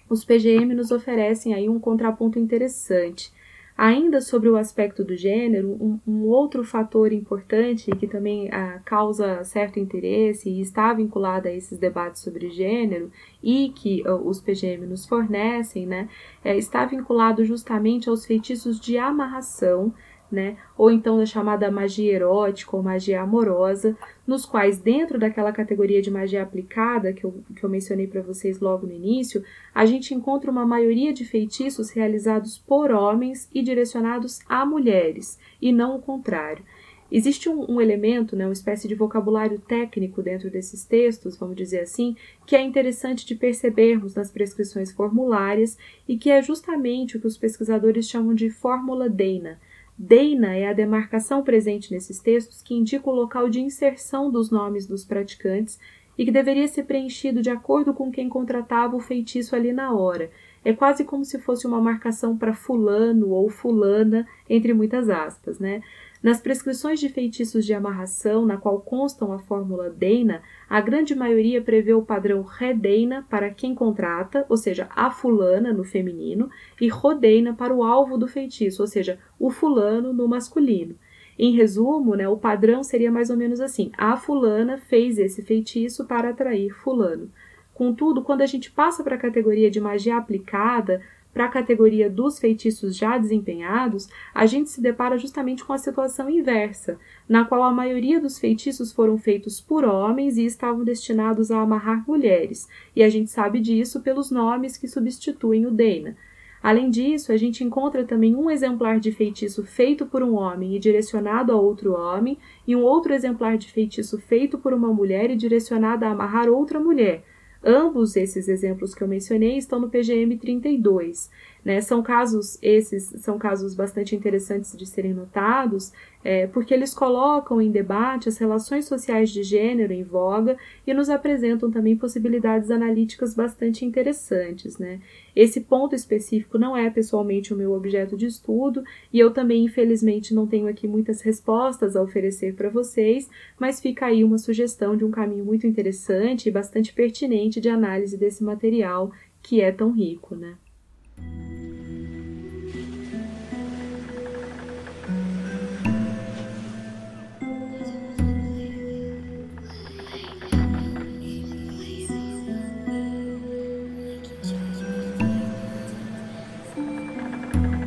os 0.08 0.24
PGM 0.24 0.74
nos 0.74 0.90
oferecem 0.90 1.54
aí 1.54 1.68
um 1.68 1.80
contraponto 1.80 2.38
interessante. 2.38 3.32
Ainda 3.76 4.22
sobre 4.22 4.48
o 4.48 4.56
aspecto 4.56 5.04
do 5.04 5.14
gênero, 5.14 5.76
um, 5.78 6.00
um 6.06 6.22
outro 6.22 6.64
fator 6.64 7.12
importante 7.12 7.90
que 7.90 8.06
também 8.06 8.48
ah, 8.50 8.80
causa 8.84 9.44
certo 9.44 9.78
interesse 9.78 10.48
e 10.48 10.62
está 10.62 10.94
vinculado 10.94 11.46
a 11.46 11.52
esses 11.52 11.76
debates 11.78 12.22
sobre 12.22 12.48
gênero 12.48 13.10
e 13.42 13.70
que 13.74 14.02
ah, 14.06 14.14
os 14.14 14.40
PGM 14.40 14.86
nos 14.86 15.04
fornecem, 15.04 15.84
né, 15.86 16.08
é, 16.42 16.56
está 16.56 16.86
vinculado 16.86 17.44
justamente 17.44 18.08
aos 18.08 18.24
feitiços 18.24 18.80
de 18.80 18.96
amarração 18.96 19.92
né? 20.30 20.56
Ou 20.76 20.90
então 20.90 21.18
da 21.18 21.26
chamada 21.26 21.70
magia 21.70 22.12
erótica 22.12 22.76
ou 22.76 22.82
magia 22.82 23.20
amorosa, 23.20 23.96
nos 24.26 24.44
quais, 24.44 24.78
dentro 24.78 25.18
daquela 25.18 25.52
categoria 25.52 26.02
de 26.02 26.10
magia 26.10 26.42
aplicada 26.42 27.12
que 27.12 27.24
eu, 27.24 27.42
que 27.54 27.64
eu 27.64 27.70
mencionei 27.70 28.06
para 28.06 28.22
vocês 28.22 28.60
logo 28.60 28.86
no 28.86 28.92
início, 28.92 29.44
a 29.74 29.86
gente 29.86 30.14
encontra 30.14 30.50
uma 30.50 30.66
maioria 30.66 31.12
de 31.12 31.24
feitiços 31.24 31.90
realizados 31.90 32.58
por 32.58 32.90
homens 32.90 33.48
e 33.54 33.62
direcionados 33.62 34.40
a 34.48 34.66
mulheres, 34.66 35.38
e 35.60 35.72
não 35.72 35.96
o 35.96 36.02
contrário. 36.02 36.64
Existe 37.10 37.48
um, 37.48 37.70
um, 37.70 37.80
elemento, 37.80 38.34
né, 38.34 38.46
uma 38.46 38.52
espécie 38.52 38.88
de 38.88 38.94
vocabulário 38.94 39.60
técnico 39.60 40.22
dentro 40.22 40.50
desses 40.50 40.84
textos, 40.84 41.36
vamos 41.36 41.54
dizer 41.54 41.80
assim, 41.80 42.16
que 42.44 42.56
é 42.56 42.60
interessante 42.60 43.24
de 43.24 43.34
percebermos 43.36 44.14
nas 44.14 44.30
prescrições 44.30 44.90
formulárias 44.90 45.78
e 46.08 46.18
que 46.18 46.30
é 46.30 46.42
justamente 46.42 47.16
o 47.16 47.20
que 47.20 47.26
os 47.26 47.38
pesquisadores 47.38 48.08
chamam 48.08 48.34
de 48.34 48.50
fórmula 48.50 49.08
Dana, 49.08 49.60
Deina 49.98 50.54
é 50.54 50.68
a 50.68 50.74
demarcação 50.74 51.42
presente 51.42 51.90
nesses 51.90 52.18
textos 52.18 52.60
que 52.60 52.74
indica 52.74 53.08
o 53.08 53.14
local 53.14 53.48
de 53.48 53.60
inserção 53.60 54.30
dos 54.30 54.50
nomes 54.50 54.86
dos 54.86 55.04
praticantes 55.04 55.78
e 56.18 56.24
que 56.24 56.30
deveria 56.30 56.68
ser 56.68 56.84
preenchido 56.84 57.40
de 57.40 57.50
acordo 57.50 57.94
com 57.94 58.10
quem 58.10 58.28
contratava 58.28 58.96
o 58.96 59.00
feitiço 59.00 59.56
ali 59.56 59.72
na 59.72 59.94
hora. 59.94 60.30
é 60.64 60.72
quase 60.72 61.04
como 61.04 61.24
se 61.24 61.38
fosse 61.38 61.66
uma 61.66 61.80
marcação 61.80 62.36
para 62.36 62.52
fulano 62.52 63.30
ou 63.30 63.48
fulana, 63.48 64.26
entre 64.50 64.74
muitas 64.74 65.08
aspas, 65.08 65.60
né? 65.60 65.80
Nas 66.26 66.40
prescrições 66.40 66.98
de 66.98 67.08
feitiços 67.08 67.64
de 67.64 67.72
amarração, 67.72 68.44
na 68.44 68.56
qual 68.56 68.80
constam 68.80 69.32
a 69.32 69.38
fórmula 69.38 69.88
Deina, 69.88 70.42
a 70.68 70.80
grande 70.80 71.14
maioria 71.14 71.62
prevê 71.62 71.94
o 71.94 72.02
padrão 72.02 72.42
Redeina 72.42 73.24
para 73.30 73.48
quem 73.48 73.76
contrata, 73.76 74.44
ou 74.48 74.56
seja, 74.56 74.88
a 74.96 75.08
fulana 75.08 75.72
no 75.72 75.84
feminino, 75.84 76.50
e 76.80 76.88
Rodeina 76.88 77.54
para 77.54 77.72
o 77.72 77.84
alvo 77.84 78.18
do 78.18 78.26
feitiço, 78.26 78.82
ou 78.82 78.88
seja, 78.88 79.20
o 79.38 79.50
fulano 79.50 80.12
no 80.12 80.26
masculino. 80.26 80.96
Em 81.38 81.54
resumo, 81.54 82.16
né, 82.16 82.28
o 82.28 82.36
padrão 82.36 82.82
seria 82.82 83.12
mais 83.12 83.30
ou 83.30 83.36
menos 83.36 83.60
assim: 83.60 83.92
a 83.96 84.16
fulana 84.16 84.78
fez 84.78 85.18
esse 85.18 85.42
feitiço 85.42 86.06
para 86.06 86.30
atrair 86.30 86.70
fulano. 86.70 87.30
Contudo, 87.72 88.22
quando 88.22 88.42
a 88.42 88.46
gente 88.46 88.72
passa 88.72 89.04
para 89.04 89.14
a 89.14 89.20
categoria 89.20 89.70
de 89.70 89.80
magia 89.80 90.16
aplicada, 90.16 91.00
para 91.36 91.44
a 91.44 91.48
categoria 91.48 92.08
dos 92.08 92.38
feitiços 92.38 92.96
já 92.96 93.18
desempenhados, 93.18 94.08
a 94.34 94.46
gente 94.46 94.70
se 94.70 94.80
depara 94.80 95.18
justamente 95.18 95.62
com 95.62 95.74
a 95.74 95.76
situação 95.76 96.30
inversa, 96.30 96.98
na 97.28 97.44
qual 97.44 97.62
a 97.62 97.70
maioria 97.70 98.18
dos 98.18 98.38
feitiços 98.38 98.90
foram 98.90 99.18
feitos 99.18 99.60
por 99.60 99.84
homens 99.84 100.38
e 100.38 100.46
estavam 100.46 100.82
destinados 100.82 101.50
a 101.50 101.60
amarrar 101.60 102.02
mulheres, 102.08 102.66
e 102.96 103.02
a 103.02 103.10
gente 103.10 103.30
sabe 103.30 103.60
disso 103.60 104.00
pelos 104.00 104.30
nomes 104.30 104.78
que 104.78 104.88
substituem 104.88 105.66
o 105.66 105.70
Dena. 105.70 106.16
Além 106.62 106.88
disso, 106.88 107.30
a 107.30 107.36
gente 107.36 107.62
encontra 107.62 108.02
também 108.02 108.34
um 108.34 108.50
exemplar 108.50 108.98
de 108.98 109.12
feitiço 109.12 109.62
feito 109.62 110.06
por 110.06 110.22
um 110.22 110.36
homem 110.36 110.74
e 110.74 110.78
direcionado 110.78 111.52
a 111.52 111.60
outro 111.60 111.92
homem, 111.92 112.38
e 112.66 112.74
um 112.74 112.82
outro 112.82 113.12
exemplar 113.12 113.58
de 113.58 113.70
feitiço 113.70 114.18
feito 114.18 114.56
por 114.56 114.72
uma 114.72 114.88
mulher 114.88 115.30
e 115.30 115.36
direcionado 115.36 116.06
a 116.06 116.12
amarrar 116.12 116.48
outra 116.48 116.80
mulher 116.80 117.22
Ambos 117.68 118.14
esses 118.14 118.46
exemplos 118.46 118.94
que 118.94 119.02
eu 119.02 119.08
mencionei 119.08 119.58
estão 119.58 119.80
no 119.80 119.90
PGM 119.90 120.36
32. 120.36 121.28
Né? 121.64 121.80
São 121.80 122.00
casos, 122.00 122.56
esses 122.62 123.12
são 123.20 123.40
casos 123.40 123.74
bastante 123.74 124.14
interessantes 124.14 124.76
de 124.76 124.86
serem 124.86 125.12
notados, 125.12 125.92
é, 126.22 126.46
porque 126.46 126.72
eles 126.72 126.94
colocam 126.94 127.60
em 127.60 127.72
debate 127.72 128.28
as 128.28 128.38
relações 128.38 128.84
sociais 128.84 129.30
de 129.30 129.42
gênero 129.42 129.92
em 129.92 130.04
voga 130.04 130.56
e 130.86 130.94
nos 130.94 131.10
apresentam 131.10 131.68
também 131.68 131.96
possibilidades 131.96 132.70
analíticas 132.70 133.34
bastante 133.34 133.84
interessantes. 133.84 134.78
Né? 134.78 135.00
Esse 135.36 135.60
ponto 135.60 135.94
específico 135.94 136.58
não 136.58 136.74
é 136.74 136.88
pessoalmente 136.88 137.52
o 137.52 137.56
meu 137.56 137.74
objeto 137.74 138.16
de 138.16 138.24
estudo 138.24 138.82
e 139.12 139.18
eu 139.18 139.30
também, 139.30 139.66
infelizmente, 139.66 140.32
não 140.32 140.46
tenho 140.46 140.66
aqui 140.66 140.88
muitas 140.88 141.20
respostas 141.20 141.94
a 141.94 142.02
oferecer 142.02 142.54
para 142.54 142.70
vocês, 142.70 143.28
mas 143.60 143.78
fica 143.78 144.06
aí 144.06 144.24
uma 144.24 144.38
sugestão 144.38 144.96
de 144.96 145.04
um 145.04 145.10
caminho 145.10 145.44
muito 145.44 145.66
interessante 145.66 146.48
e 146.48 146.52
bastante 146.52 146.94
pertinente 146.94 147.60
de 147.60 147.68
análise 147.68 148.16
desse 148.16 148.42
material 148.42 149.12
que 149.42 149.60
é 149.60 149.70
tão 149.70 149.92
rico. 149.92 150.34
Né? 150.34 150.56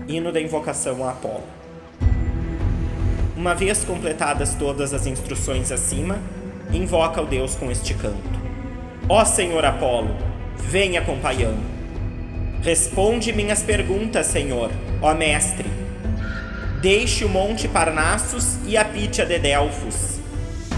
Hino 0.10 0.32
da 0.32 0.42
invocação 0.42 1.08
a 1.08 1.12
Apolo. 1.12 1.44
Uma 3.38 3.54
vez 3.54 3.84
completadas 3.84 4.56
todas 4.56 4.92
as 4.92 5.06
instruções 5.06 5.72
acima, 5.72 6.18
invoca 6.74 7.22
o 7.22 7.28
Deus 7.28 7.54
com 7.54 7.70
este 7.70 7.94
canto. 7.94 8.40
Ó 9.08 9.24
Senhor 9.24 9.64
Apolo, 9.64 10.10
venha 10.58 11.00
acompanhando. 11.00 11.62
Responde 12.64 13.32
minhas 13.32 13.62
perguntas, 13.62 14.26
Senhor, 14.26 14.72
ó 15.00 15.14
Mestre. 15.14 15.70
Deixe 16.82 17.24
o 17.24 17.30
monte 17.30 17.68
Parnassus 17.68 18.58
e 18.66 18.76
a 18.78 18.84
Pítia 18.84 19.28
de 19.28 19.38
Delfos, 19.38 20.18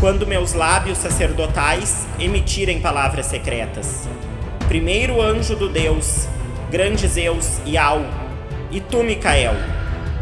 quando 0.02 0.28
meus 0.28 0.52
lábios 0.52 0.98
sacerdotais 0.98 2.06
emitirem 2.20 2.82
palavras 2.82 3.28
secretas. 3.28 4.10
Primeiro 4.68 5.22
anjo 5.22 5.56
do 5.56 5.70
Deus, 5.70 6.28
grande 6.70 7.08
Zeus 7.08 7.62
e 7.66 7.78
Al, 7.78 8.21
e 8.72 8.80
tu, 8.80 9.04
Micael, 9.04 9.56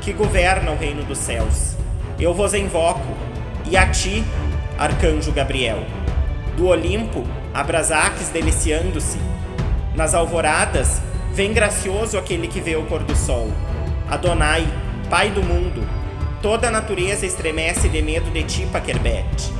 que 0.02 0.12
governa 0.12 0.72
o 0.72 0.78
reino 0.78 1.04
dos 1.04 1.18
céus, 1.20 1.76
eu 2.20 2.34
vos 2.34 2.54
invoco, 2.54 3.06
e 3.70 3.78
a 3.78 3.88
ti, 3.88 4.24
arcanjo 4.78 5.32
Gabriel. 5.32 5.84
Do 6.58 6.68
Olimpo, 6.68 7.24
abrasaques 7.54 8.30
deliciando-se. 8.30 9.20
Nas 9.95 10.14
alvoradas, 10.14 11.02
vem 11.34 11.54
gracioso 11.54 12.18
aquele 12.18 12.47
que 12.47 12.60
vê 12.60 12.76
o 12.76 12.84
pôr 12.84 13.04
do 13.04 13.16
sol. 13.16 13.52
Adonai, 14.10 14.68
Pai 15.10 15.32
do 15.32 15.41
mundo, 15.41 15.84
toda 16.41 16.68
a 16.68 16.72
natureza 16.72 17.26
estremece 17.26 17.89
de 17.89 18.02
medo 18.02 18.30
de 18.32 18.43
ti, 18.43 18.68
Paquerbete. 18.72 19.52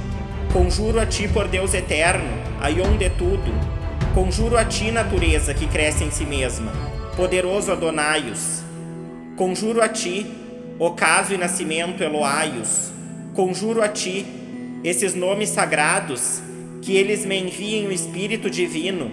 Conjuro 0.54 1.00
a 1.00 1.06
ti 1.06 1.28
por 1.28 1.48
Deus 1.48 1.74
eterno, 1.74 2.30
Aion 2.60 2.98
de 2.98 3.10
tudo. 3.10 3.52
Conjuro 4.14 4.58
a 4.58 4.66
ti, 4.66 4.92
natureza 4.92 5.54
que 5.54 5.68
cresce 5.68 6.04
em 6.04 6.12
si 6.12 6.26
mesma. 6.26 6.72
Poderoso 7.16 7.72
Adonaios, 7.72 8.64
Conjuro 9.40 9.82
a 9.82 9.88
ti, 9.88 10.26
ocaso 10.78 11.34
e 11.34 11.38
nascimento 11.38 12.04
Eloaios, 12.04 12.92
conjuro 13.34 13.82
a 13.82 13.88
ti, 13.88 14.26
esses 14.84 15.16
nomes 15.16 15.48
sagrados, 15.48 16.42
que 16.82 16.98
eles 16.98 17.26
me 17.26 17.40
enviem 17.40 17.88
o 17.88 17.92
Espírito 17.94 18.50
Divino, 18.50 19.10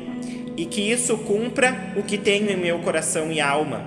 e 0.57 0.67
que 0.67 0.81
isso 0.81 1.17
cumpra 1.19 1.93
o 1.97 2.03
que 2.03 2.19
tenho 2.19 2.51
em 2.51 2.57
meu 2.57 2.81
coração 2.81 3.31
e 3.31 3.41
alma. 3.41 3.87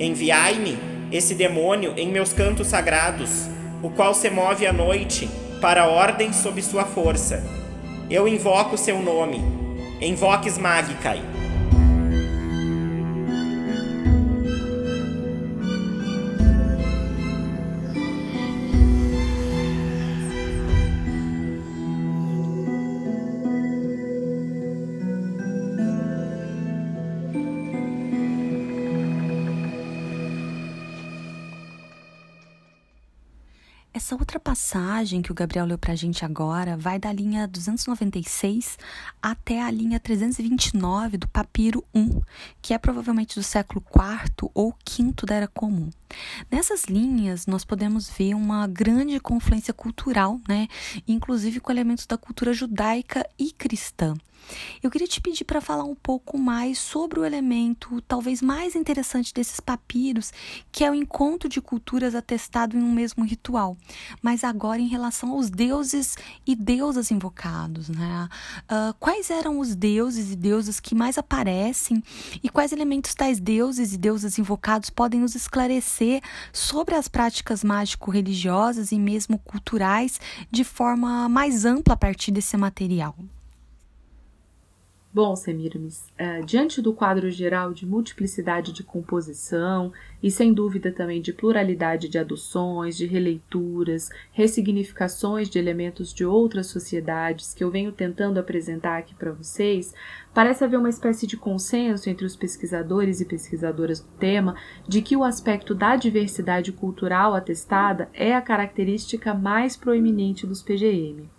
Enviai-me 0.00 0.76
esse 1.12 1.36
demônio 1.36 1.94
em 1.96 2.08
meus 2.08 2.32
cantos 2.32 2.66
sagrados, 2.66 3.46
o 3.80 3.90
qual 3.90 4.12
se 4.12 4.28
move 4.30 4.66
à 4.66 4.72
noite 4.72 5.30
para 5.60 5.86
ordem 5.86 6.32
sob 6.32 6.60
sua 6.62 6.84
força. 6.84 7.44
Eu 8.10 8.26
invoco 8.26 8.76
seu 8.76 9.00
nome. 9.00 9.40
Invoques 10.00 10.58
Magicai. 10.58 11.22
Passagem 34.54 35.20
que 35.20 35.32
o 35.32 35.34
Gabriel 35.34 35.66
leu 35.66 35.76
para 35.76 35.94
a 35.94 35.96
gente 35.96 36.24
agora 36.24 36.76
vai 36.76 36.96
da 36.96 37.12
linha 37.12 37.44
296 37.48 38.78
até 39.20 39.60
a 39.60 39.68
linha 39.68 39.98
329 39.98 41.16
do 41.16 41.26
Papiro 41.26 41.84
1, 41.92 42.20
que 42.62 42.72
é 42.72 42.78
provavelmente 42.78 43.34
do 43.34 43.42
século 43.42 43.82
IV 43.84 44.48
ou 44.54 44.70
V 44.70 45.26
da 45.26 45.34
Era 45.34 45.48
Comum. 45.48 45.90
Nessas 46.48 46.84
linhas, 46.84 47.48
nós 47.48 47.64
podemos 47.64 48.08
ver 48.08 48.34
uma 48.34 48.68
grande 48.68 49.18
confluência 49.18 49.74
cultural, 49.74 50.40
né? 50.48 50.68
inclusive 51.08 51.58
com 51.58 51.72
elementos 51.72 52.06
da 52.06 52.16
cultura 52.16 52.52
judaica 52.52 53.28
e 53.36 53.50
cristã. 53.50 54.14
Eu 54.82 54.90
queria 54.90 55.06
te 55.06 55.20
pedir 55.20 55.44
para 55.44 55.60
falar 55.60 55.84
um 55.84 55.94
pouco 55.94 56.36
mais 56.36 56.78
sobre 56.78 57.20
o 57.20 57.24
elemento 57.24 58.00
talvez 58.02 58.42
mais 58.42 58.74
interessante 58.74 59.32
desses 59.32 59.60
papiros, 59.60 60.32
que 60.70 60.84
é 60.84 60.90
o 60.90 60.94
encontro 60.94 61.48
de 61.48 61.60
culturas 61.60 62.14
atestado 62.14 62.76
em 62.76 62.82
um 62.82 62.92
mesmo 62.92 63.24
ritual, 63.24 63.76
mas 64.22 64.44
agora 64.44 64.80
em 64.80 64.88
relação 64.88 65.30
aos 65.30 65.50
deuses 65.50 66.16
e 66.46 66.54
deusas 66.54 67.10
invocados. 67.10 67.88
Né? 67.88 68.28
Uh, 68.64 68.94
quais 68.98 69.30
eram 69.30 69.58
os 69.58 69.74
deuses 69.74 70.32
e 70.32 70.36
deusas 70.36 70.80
que 70.80 70.94
mais 70.94 71.18
aparecem 71.18 72.02
e 72.42 72.48
quais 72.48 72.72
elementos 72.72 73.14
tais 73.14 73.40
deuses 73.40 73.92
e 73.92 73.98
deusas 73.98 74.38
invocados 74.38 74.90
podem 74.90 75.20
nos 75.20 75.34
esclarecer 75.34 76.20
sobre 76.52 76.94
as 76.94 77.08
práticas 77.08 77.64
mágico-religiosas 77.64 78.92
e 78.92 78.98
mesmo 78.98 79.38
culturais 79.38 80.20
de 80.50 80.64
forma 80.64 81.28
mais 81.28 81.64
ampla 81.64 81.94
a 81.94 81.96
partir 81.96 82.30
desse 82.30 82.56
material? 82.56 83.16
Bom, 85.14 85.36
Semiramis, 85.36 86.08
uh, 86.18 86.44
diante 86.44 86.82
do 86.82 86.92
quadro 86.92 87.30
geral 87.30 87.72
de 87.72 87.86
multiplicidade 87.86 88.72
de 88.72 88.82
composição 88.82 89.92
e 90.20 90.28
sem 90.28 90.52
dúvida 90.52 90.90
também 90.90 91.22
de 91.22 91.32
pluralidade 91.32 92.08
de 92.08 92.18
adoções, 92.18 92.96
de 92.96 93.06
releituras, 93.06 94.10
ressignificações 94.32 95.48
de 95.48 95.56
elementos 95.56 96.12
de 96.12 96.24
outras 96.24 96.66
sociedades 96.66 97.54
que 97.54 97.62
eu 97.62 97.70
venho 97.70 97.92
tentando 97.92 98.40
apresentar 98.40 98.98
aqui 98.98 99.14
para 99.14 99.30
vocês, 99.30 99.94
parece 100.34 100.64
haver 100.64 100.80
uma 100.80 100.90
espécie 100.90 101.28
de 101.28 101.36
consenso 101.36 102.10
entre 102.10 102.26
os 102.26 102.34
pesquisadores 102.34 103.20
e 103.20 103.24
pesquisadoras 103.24 104.00
do 104.00 104.10
tema 104.18 104.56
de 104.88 105.00
que 105.00 105.16
o 105.16 105.22
aspecto 105.22 105.76
da 105.76 105.94
diversidade 105.94 106.72
cultural 106.72 107.34
atestada 107.34 108.08
é 108.12 108.34
a 108.34 108.42
característica 108.42 109.32
mais 109.32 109.76
proeminente 109.76 110.44
dos 110.44 110.60
PGM. 110.60 111.30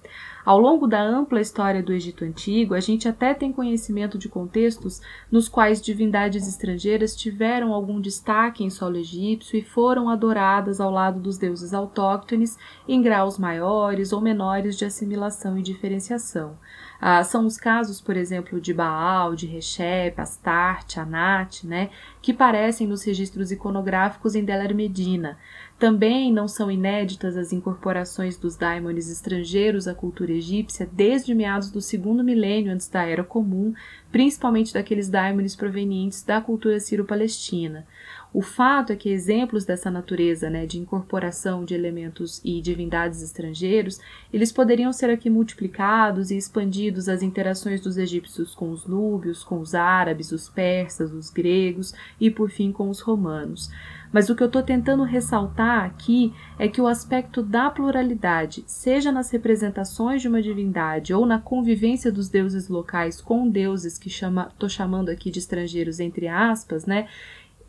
Ao 0.45 0.59
longo 0.59 0.85
da 0.85 1.01
ampla 1.01 1.41
história 1.41 1.81
do 1.81 1.91
Egito 1.91 2.23
Antigo, 2.23 2.75
a 2.75 2.79
gente 2.79 3.07
até 3.07 3.33
tem 3.33 3.51
conhecimento 3.51 4.15
de 4.15 4.29
contextos 4.29 5.01
nos 5.31 5.49
quais 5.49 5.81
divindades 5.81 6.47
estrangeiras 6.47 7.15
tiveram 7.15 7.73
algum 7.73 7.99
destaque 7.99 8.63
em 8.63 8.69
solo 8.69 8.97
egípcio 8.97 9.57
e 9.57 9.63
foram 9.63 10.07
adoradas 10.07 10.79
ao 10.79 10.91
lado 10.91 11.19
dos 11.19 11.39
deuses 11.39 11.73
autóctones 11.73 12.59
em 12.87 13.01
graus 13.01 13.39
maiores 13.39 14.13
ou 14.13 14.21
menores 14.21 14.77
de 14.77 14.85
assimilação 14.85 15.57
e 15.57 15.63
diferenciação. 15.63 16.55
Ah, 17.01 17.23
são 17.23 17.45
os 17.45 17.57
casos, 17.57 17.99
por 17.99 18.15
exemplo, 18.15 18.61
de 18.61 18.73
Baal, 18.73 19.35
de 19.35 19.47
Reshep, 19.47 20.19
Astarte, 20.21 20.99
Anat, 20.99 21.65
né, 21.65 21.89
que 22.21 22.33
parecem 22.33 22.87
nos 22.87 23.03
registros 23.03 23.51
iconográficos 23.51 24.35
em 24.35 24.45
Delar 24.45 24.73
Medina. 24.73 25.37
Também 25.85 26.33
não 26.33 26.47
são 26.47 26.71
inéditas 26.71 27.37
as 27.37 27.53
incorporações 27.53 28.39
dos 28.39 28.55
daimones 28.55 29.07
estrangeiros 29.07 29.87
à 29.87 29.93
cultura 29.93 30.31
egípcia 30.31 30.89
desde 30.91 31.35
meados 31.35 31.69
do 31.69 31.79
segundo 31.79 32.23
milênio 32.23 32.73
antes 32.73 32.87
da 32.87 33.03
Era 33.03 33.23
Comum, 33.23 33.71
principalmente 34.11 34.73
daqueles 34.73 35.09
daimones 35.09 35.55
provenientes 35.55 36.23
da 36.23 36.41
cultura 36.41 36.79
ciro-palestina. 36.79 37.85
O 38.33 38.41
fato 38.41 38.91
é 38.91 38.95
que 38.95 39.09
exemplos 39.09 39.63
dessa 39.63 39.91
natureza, 39.91 40.49
né, 40.49 40.65
de 40.65 40.79
incorporação 40.79 41.63
de 41.63 41.75
elementos 41.75 42.41
e 42.43 42.59
divindades 42.61 43.21
estrangeiros, 43.21 43.99
eles 44.33 44.51
poderiam 44.51 44.91
ser 44.91 45.11
aqui 45.11 45.29
multiplicados 45.29 46.31
e 46.31 46.35
expandidos 46.35 47.07
às 47.07 47.21
interações 47.21 47.79
dos 47.79 47.95
egípcios 47.95 48.55
com 48.55 48.71
os 48.71 48.87
núbios, 48.87 49.43
com 49.43 49.59
os 49.59 49.75
árabes, 49.75 50.31
os 50.31 50.49
persas, 50.49 51.13
os 51.13 51.29
gregos 51.29 51.93
e, 52.19 52.31
por 52.31 52.49
fim, 52.49 52.71
com 52.71 52.89
os 52.89 52.99
romanos. 52.99 53.69
Mas 54.15 54.29
o 54.29 54.35
que 54.35 54.41
eu 54.41 54.47
estou 54.47 54.63
tentando 54.63 55.03
ressaltar 55.03 55.83
aqui 55.83 56.33
é 56.57 56.69
que 56.69 56.79
o 56.79 56.87
aspecto 56.87 57.43
da 57.43 57.69
pluralidade, 57.69 58.63
seja 58.65 59.11
nas 59.11 59.29
representações 59.29 60.21
de 60.21 60.29
uma 60.29 60.41
divindade 60.41 61.13
ou 61.13 61.25
na 61.25 61.37
convivência 61.37 62.09
dos 62.09 62.29
deuses 62.29 62.69
locais 62.69 63.19
com 63.19 63.49
deuses 63.49 63.97
que 63.97 64.09
chama, 64.09 64.53
tô 64.57 64.69
chamando 64.69 65.09
aqui 65.09 65.29
de 65.29 65.39
estrangeiros 65.39 65.99
entre 65.99 66.29
aspas, 66.29 66.85
né? 66.85 67.09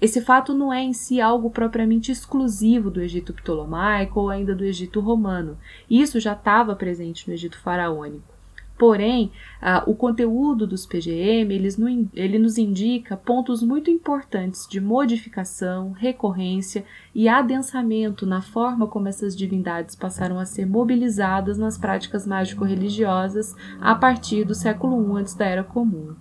Esse 0.00 0.20
fato 0.20 0.54
não 0.54 0.72
é 0.72 0.80
em 0.80 0.92
si 0.92 1.20
algo 1.20 1.50
propriamente 1.50 2.12
exclusivo 2.12 2.92
do 2.92 3.00
Egito 3.00 3.34
Ptolomaico 3.34 4.20
ou 4.20 4.30
ainda 4.30 4.54
do 4.54 4.64
Egito 4.64 5.00
Romano. 5.00 5.58
Isso 5.90 6.20
já 6.20 6.34
estava 6.34 6.76
presente 6.76 7.26
no 7.26 7.34
Egito 7.34 7.58
Faraônico. 7.58 8.35
Porém, 8.78 9.32
uh, 9.62 9.90
o 9.90 9.94
conteúdo 9.94 10.66
dos 10.66 10.84
PGM 10.84 11.54
eles 11.54 11.78
no, 11.78 11.88
ele 12.12 12.38
nos 12.38 12.58
indica 12.58 13.16
pontos 13.16 13.62
muito 13.62 13.90
importantes 13.90 14.66
de 14.68 14.80
modificação, 14.80 15.92
recorrência 15.92 16.84
e 17.14 17.26
adensamento 17.26 18.26
na 18.26 18.42
forma 18.42 18.86
como 18.86 19.08
essas 19.08 19.34
divindades 19.34 19.96
passaram 19.96 20.38
a 20.38 20.44
ser 20.44 20.66
mobilizadas 20.66 21.56
nas 21.56 21.78
práticas 21.78 22.26
mágico-religiosas 22.26 23.54
a 23.80 23.94
partir 23.94 24.44
do 24.44 24.54
século 24.54 25.16
I 25.16 25.20
antes 25.20 25.34
da 25.34 25.46
Era 25.46 25.64
Comum. 25.64 26.14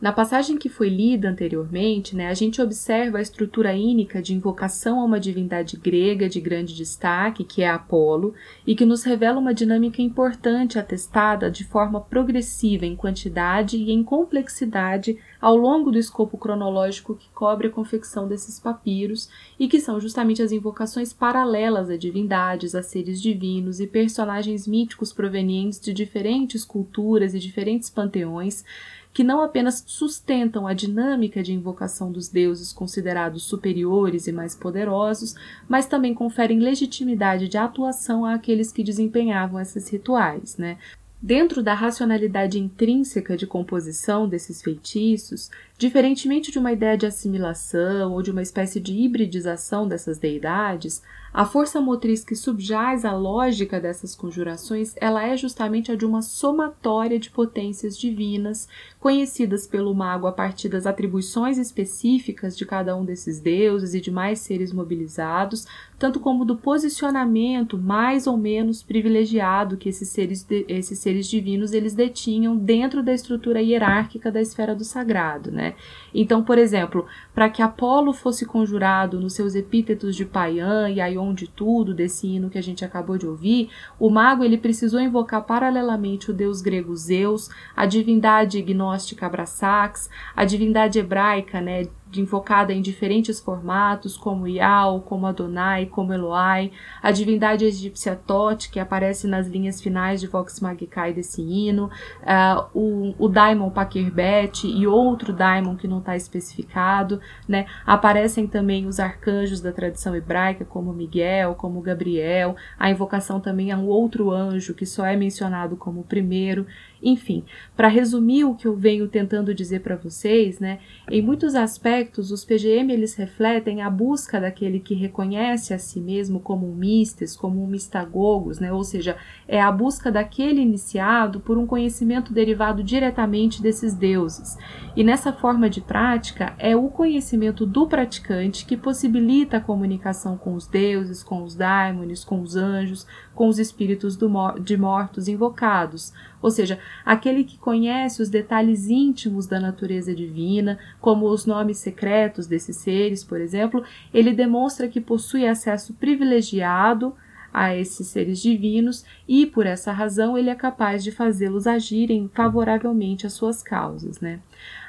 Na 0.00 0.12
passagem 0.12 0.56
que 0.56 0.70
foi 0.70 0.88
lida 0.88 1.28
anteriormente, 1.28 2.16
né, 2.16 2.28
a 2.28 2.34
gente 2.34 2.62
observa 2.62 3.18
a 3.18 3.20
estrutura 3.20 3.74
ínica 3.74 4.22
de 4.22 4.32
invocação 4.32 4.98
a 4.98 5.04
uma 5.04 5.20
divindade 5.20 5.76
grega 5.76 6.26
de 6.26 6.40
grande 6.40 6.74
destaque, 6.74 7.44
que 7.44 7.60
é 7.60 7.68
Apolo, 7.68 8.32
e 8.66 8.74
que 8.74 8.86
nos 8.86 9.02
revela 9.02 9.38
uma 9.38 9.52
dinâmica 9.52 10.00
importante 10.00 10.78
atestada 10.78 11.50
de 11.50 11.64
forma 11.64 12.00
progressiva 12.00 12.86
em 12.86 12.96
quantidade 12.96 13.76
e 13.76 13.92
em 13.92 14.02
complexidade 14.02 15.18
ao 15.38 15.54
longo 15.54 15.90
do 15.90 15.98
escopo 15.98 16.38
cronológico 16.38 17.14
que 17.14 17.28
cobre 17.34 17.68
a 17.68 17.70
confecção 17.70 18.26
desses 18.26 18.58
papiros 18.58 19.28
e 19.58 19.68
que 19.68 19.80
são 19.80 20.00
justamente 20.00 20.42
as 20.42 20.50
invocações 20.50 21.12
paralelas 21.12 21.90
a 21.90 21.96
divindades, 21.98 22.74
a 22.74 22.82
seres 22.82 23.20
divinos 23.20 23.80
e 23.80 23.86
personagens 23.86 24.66
míticos 24.66 25.12
provenientes 25.12 25.78
de 25.78 25.92
diferentes 25.92 26.64
culturas 26.64 27.34
e 27.34 27.38
diferentes 27.38 27.90
panteões 27.90 28.64
que 29.12 29.24
não 29.24 29.42
apenas 29.42 29.82
sustentam 29.86 30.66
a 30.66 30.74
dinâmica 30.74 31.42
de 31.42 31.52
invocação 31.52 32.12
dos 32.12 32.28
deuses 32.28 32.72
considerados 32.72 33.42
superiores 33.42 34.26
e 34.26 34.32
mais 34.32 34.54
poderosos, 34.54 35.34
mas 35.68 35.86
também 35.86 36.14
conferem 36.14 36.60
legitimidade 36.60 37.48
de 37.48 37.58
atuação 37.58 38.24
àqueles 38.24 38.70
que 38.70 38.84
desempenhavam 38.84 39.60
esses 39.60 39.88
rituais, 39.88 40.56
né? 40.56 40.78
Dentro 41.22 41.62
da 41.62 41.74
racionalidade 41.74 42.58
intrínseca 42.58 43.36
de 43.36 43.46
composição 43.46 44.26
desses 44.26 44.62
feitiços, 44.62 45.50
diferentemente 45.80 46.52
de 46.52 46.58
uma 46.58 46.72
ideia 46.72 46.94
de 46.94 47.06
assimilação 47.06 48.12
ou 48.12 48.20
de 48.20 48.30
uma 48.30 48.42
espécie 48.42 48.78
de 48.78 48.92
hibridização 48.92 49.88
dessas 49.88 50.18
deidades, 50.18 51.02
a 51.32 51.46
força 51.46 51.80
motriz 51.80 52.24
que 52.24 52.34
subjaz 52.34 53.04
a 53.04 53.12
lógica 53.12 53.80
dessas 53.80 54.16
conjurações, 54.16 54.94
ela 55.00 55.24
é 55.24 55.36
justamente 55.36 55.90
a 55.90 55.94
de 55.94 56.04
uma 56.04 56.22
somatória 56.22 57.20
de 57.20 57.30
potências 57.30 57.96
divinas, 57.96 58.68
conhecidas 58.98 59.66
pelo 59.66 59.94
mago 59.94 60.26
a 60.26 60.32
partir 60.32 60.68
das 60.68 60.86
atribuições 60.86 61.56
específicas 61.56 62.58
de 62.58 62.66
cada 62.66 62.96
um 62.96 63.04
desses 63.04 63.40
deuses 63.40 63.94
e 63.94 64.00
de 64.00 64.10
mais 64.10 64.40
seres 64.40 64.72
mobilizados, 64.72 65.66
tanto 65.98 66.18
como 66.18 66.44
do 66.44 66.56
posicionamento 66.56 67.78
mais 67.78 68.26
ou 68.26 68.36
menos 68.36 68.82
privilegiado 68.82 69.76
que 69.76 69.88
esses 69.88 70.08
seres, 70.08 70.44
esses 70.66 70.98
seres 70.98 71.28
divinos 71.28 71.72
eles 71.72 71.94
detinham 71.94 72.56
dentro 72.56 73.02
da 73.02 73.14
estrutura 73.14 73.62
hierárquica 73.62 74.32
da 74.32 74.42
esfera 74.42 74.74
do 74.74 74.84
sagrado, 74.84 75.52
né? 75.52 75.69
Então, 76.14 76.42
por 76.42 76.58
exemplo, 76.58 77.06
para 77.34 77.48
que 77.48 77.62
Apolo 77.62 78.12
fosse 78.12 78.44
conjurado 78.44 79.20
nos 79.20 79.34
seus 79.34 79.54
epítetos 79.54 80.16
de 80.16 80.24
Paian 80.24 80.88
e 80.90 81.00
Aion 81.00 81.32
de 81.32 81.48
tudo, 81.48 81.94
desse 81.94 82.26
hino 82.26 82.50
que 82.50 82.58
a 82.58 82.62
gente 82.62 82.84
acabou 82.84 83.16
de 83.16 83.26
ouvir, 83.26 83.70
o 83.98 84.10
mago 84.10 84.44
ele 84.44 84.58
precisou 84.58 85.00
invocar 85.00 85.42
paralelamente 85.42 86.30
o 86.30 86.34
deus 86.34 86.60
grego 86.60 86.94
Zeus, 86.96 87.48
a 87.76 87.86
divindade 87.86 88.60
gnóstica 88.62 89.26
Abrasax, 89.26 90.10
a 90.34 90.44
divindade 90.44 90.98
hebraica, 90.98 91.60
né, 91.60 91.84
invocada 92.18 92.72
em 92.72 92.80
diferentes 92.80 93.38
formatos, 93.38 94.16
como 94.16 94.48
Ial, 94.48 95.02
como 95.02 95.26
Adonai, 95.26 95.86
como 95.86 96.12
Eloai, 96.12 96.72
a 97.02 97.10
divindade 97.10 97.64
egípcia 97.64 98.16
Tot, 98.16 98.70
que 98.70 98.80
aparece 98.80 99.26
nas 99.26 99.46
linhas 99.46 99.80
finais 99.80 100.20
de 100.20 100.26
Vox 100.26 100.60
Magicae 100.60 101.12
desse 101.12 101.42
hino, 101.42 101.90
uh, 102.22 102.66
o, 102.72 103.14
o 103.18 103.28
Daimon 103.28 103.70
Paquirbet 103.70 104.66
e 104.66 104.86
outro 104.86 105.32
Daimon 105.32 105.76
que 105.76 105.86
não 105.86 105.98
está 105.98 106.16
especificado, 106.16 107.20
né? 107.46 107.66
Aparecem 107.86 108.46
também 108.46 108.86
os 108.86 108.98
arcanjos 108.98 109.60
da 109.60 109.72
tradição 109.72 110.16
hebraica, 110.16 110.64
como 110.64 110.92
Miguel, 110.92 111.54
como 111.54 111.80
Gabriel, 111.82 112.56
a 112.78 112.90
invocação 112.90 113.40
também 113.40 113.70
a 113.70 113.76
um 113.76 113.86
outro 113.86 114.30
anjo 114.30 114.74
que 114.74 114.86
só 114.86 115.04
é 115.04 115.16
mencionado 115.16 115.76
como 115.76 116.00
o 116.00 116.04
primeiro, 116.04 116.66
enfim, 117.02 117.44
para 117.76 117.88
resumir 117.88 118.44
o 118.44 118.54
que 118.54 118.66
eu 118.66 118.76
venho 118.76 119.08
tentando 119.08 119.54
dizer 119.54 119.80
para 119.80 119.96
vocês, 119.96 120.58
né, 120.58 120.80
em 121.10 121.22
muitos 121.22 121.54
aspectos 121.54 122.30
os 122.30 122.44
PGM 122.44 122.92
eles 122.92 123.14
refletem 123.14 123.82
a 123.82 123.90
busca 123.90 124.40
daquele 124.40 124.80
que 124.80 124.94
reconhece 124.94 125.72
a 125.72 125.78
si 125.78 126.00
mesmo 126.00 126.40
como 126.40 126.70
um 126.70 126.74
mistes, 126.74 127.36
como 127.36 127.62
um 127.62 127.66
mistagogos, 127.66 128.58
né, 128.58 128.72
ou 128.72 128.84
seja, 128.84 129.16
é 129.48 129.60
a 129.60 129.72
busca 129.72 130.10
daquele 130.10 130.60
iniciado 130.60 131.40
por 131.40 131.56
um 131.56 131.66
conhecimento 131.66 132.32
derivado 132.32 132.82
diretamente 132.82 133.62
desses 133.62 133.94
deuses. 133.94 134.56
E 134.96 135.04
nessa 135.04 135.32
forma 135.32 135.70
de 135.70 135.80
prática 135.80 136.54
é 136.58 136.76
o 136.76 136.88
conhecimento 136.88 137.64
do 137.64 137.86
praticante 137.86 138.64
que 138.64 138.76
possibilita 138.76 139.56
a 139.56 139.60
comunicação 139.60 140.36
com 140.36 140.54
os 140.54 140.66
deuses, 140.66 141.22
com 141.22 141.42
os 141.42 141.54
daimones, 141.54 142.24
com 142.24 142.40
os 142.42 142.56
anjos, 142.56 143.06
com 143.34 143.48
os 143.48 143.58
espíritos 143.58 144.18
de 144.62 144.76
mortos 144.76 145.28
invocados, 145.28 146.12
ou 146.42 146.50
seja, 146.50 146.78
aquele 147.04 147.44
que 147.44 147.58
conhece 147.58 148.22
os 148.22 148.28
detalhes 148.28 148.88
íntimos 148.88 149.46
da 149.46 149.60
natureza 149.60 150.14
divina, 150.14 150.78
como 151.00 151.28
os 151.28 151.46
nomes 151.46 151.78
secretos 151.78 152.46
desses 152.46 152.76
seres, 152.76 153.22
por 153.22 153.40
exemplo, 153.40 153.84
ele 154.12 154.32
demonstra 154.32 154.88
que 154.88 155.00
possui 155.00 155.46
acesso 155.46 155.94
privilegiado 155.94 157.14
a 157.52 157.74
esses 157.74 158.06
seres 158.06 158.40
divinos 158.40 159.04
e, 159.26 159.44
por 159.44 159.66
essa 159.66 159.92
razão, 159.92 160.38
ele 160.38 160.50
é 160.50 160.54
capaz 160.54 161.02
de 161.02 161.10
fazê-los 161.10 161.66
agirem 161.66 162.30
favoravelmente 162.32 163.26
às 163.26 163.32
suas 163.32 163.62
causas, 163.62 164.20
né? 164.20 164.40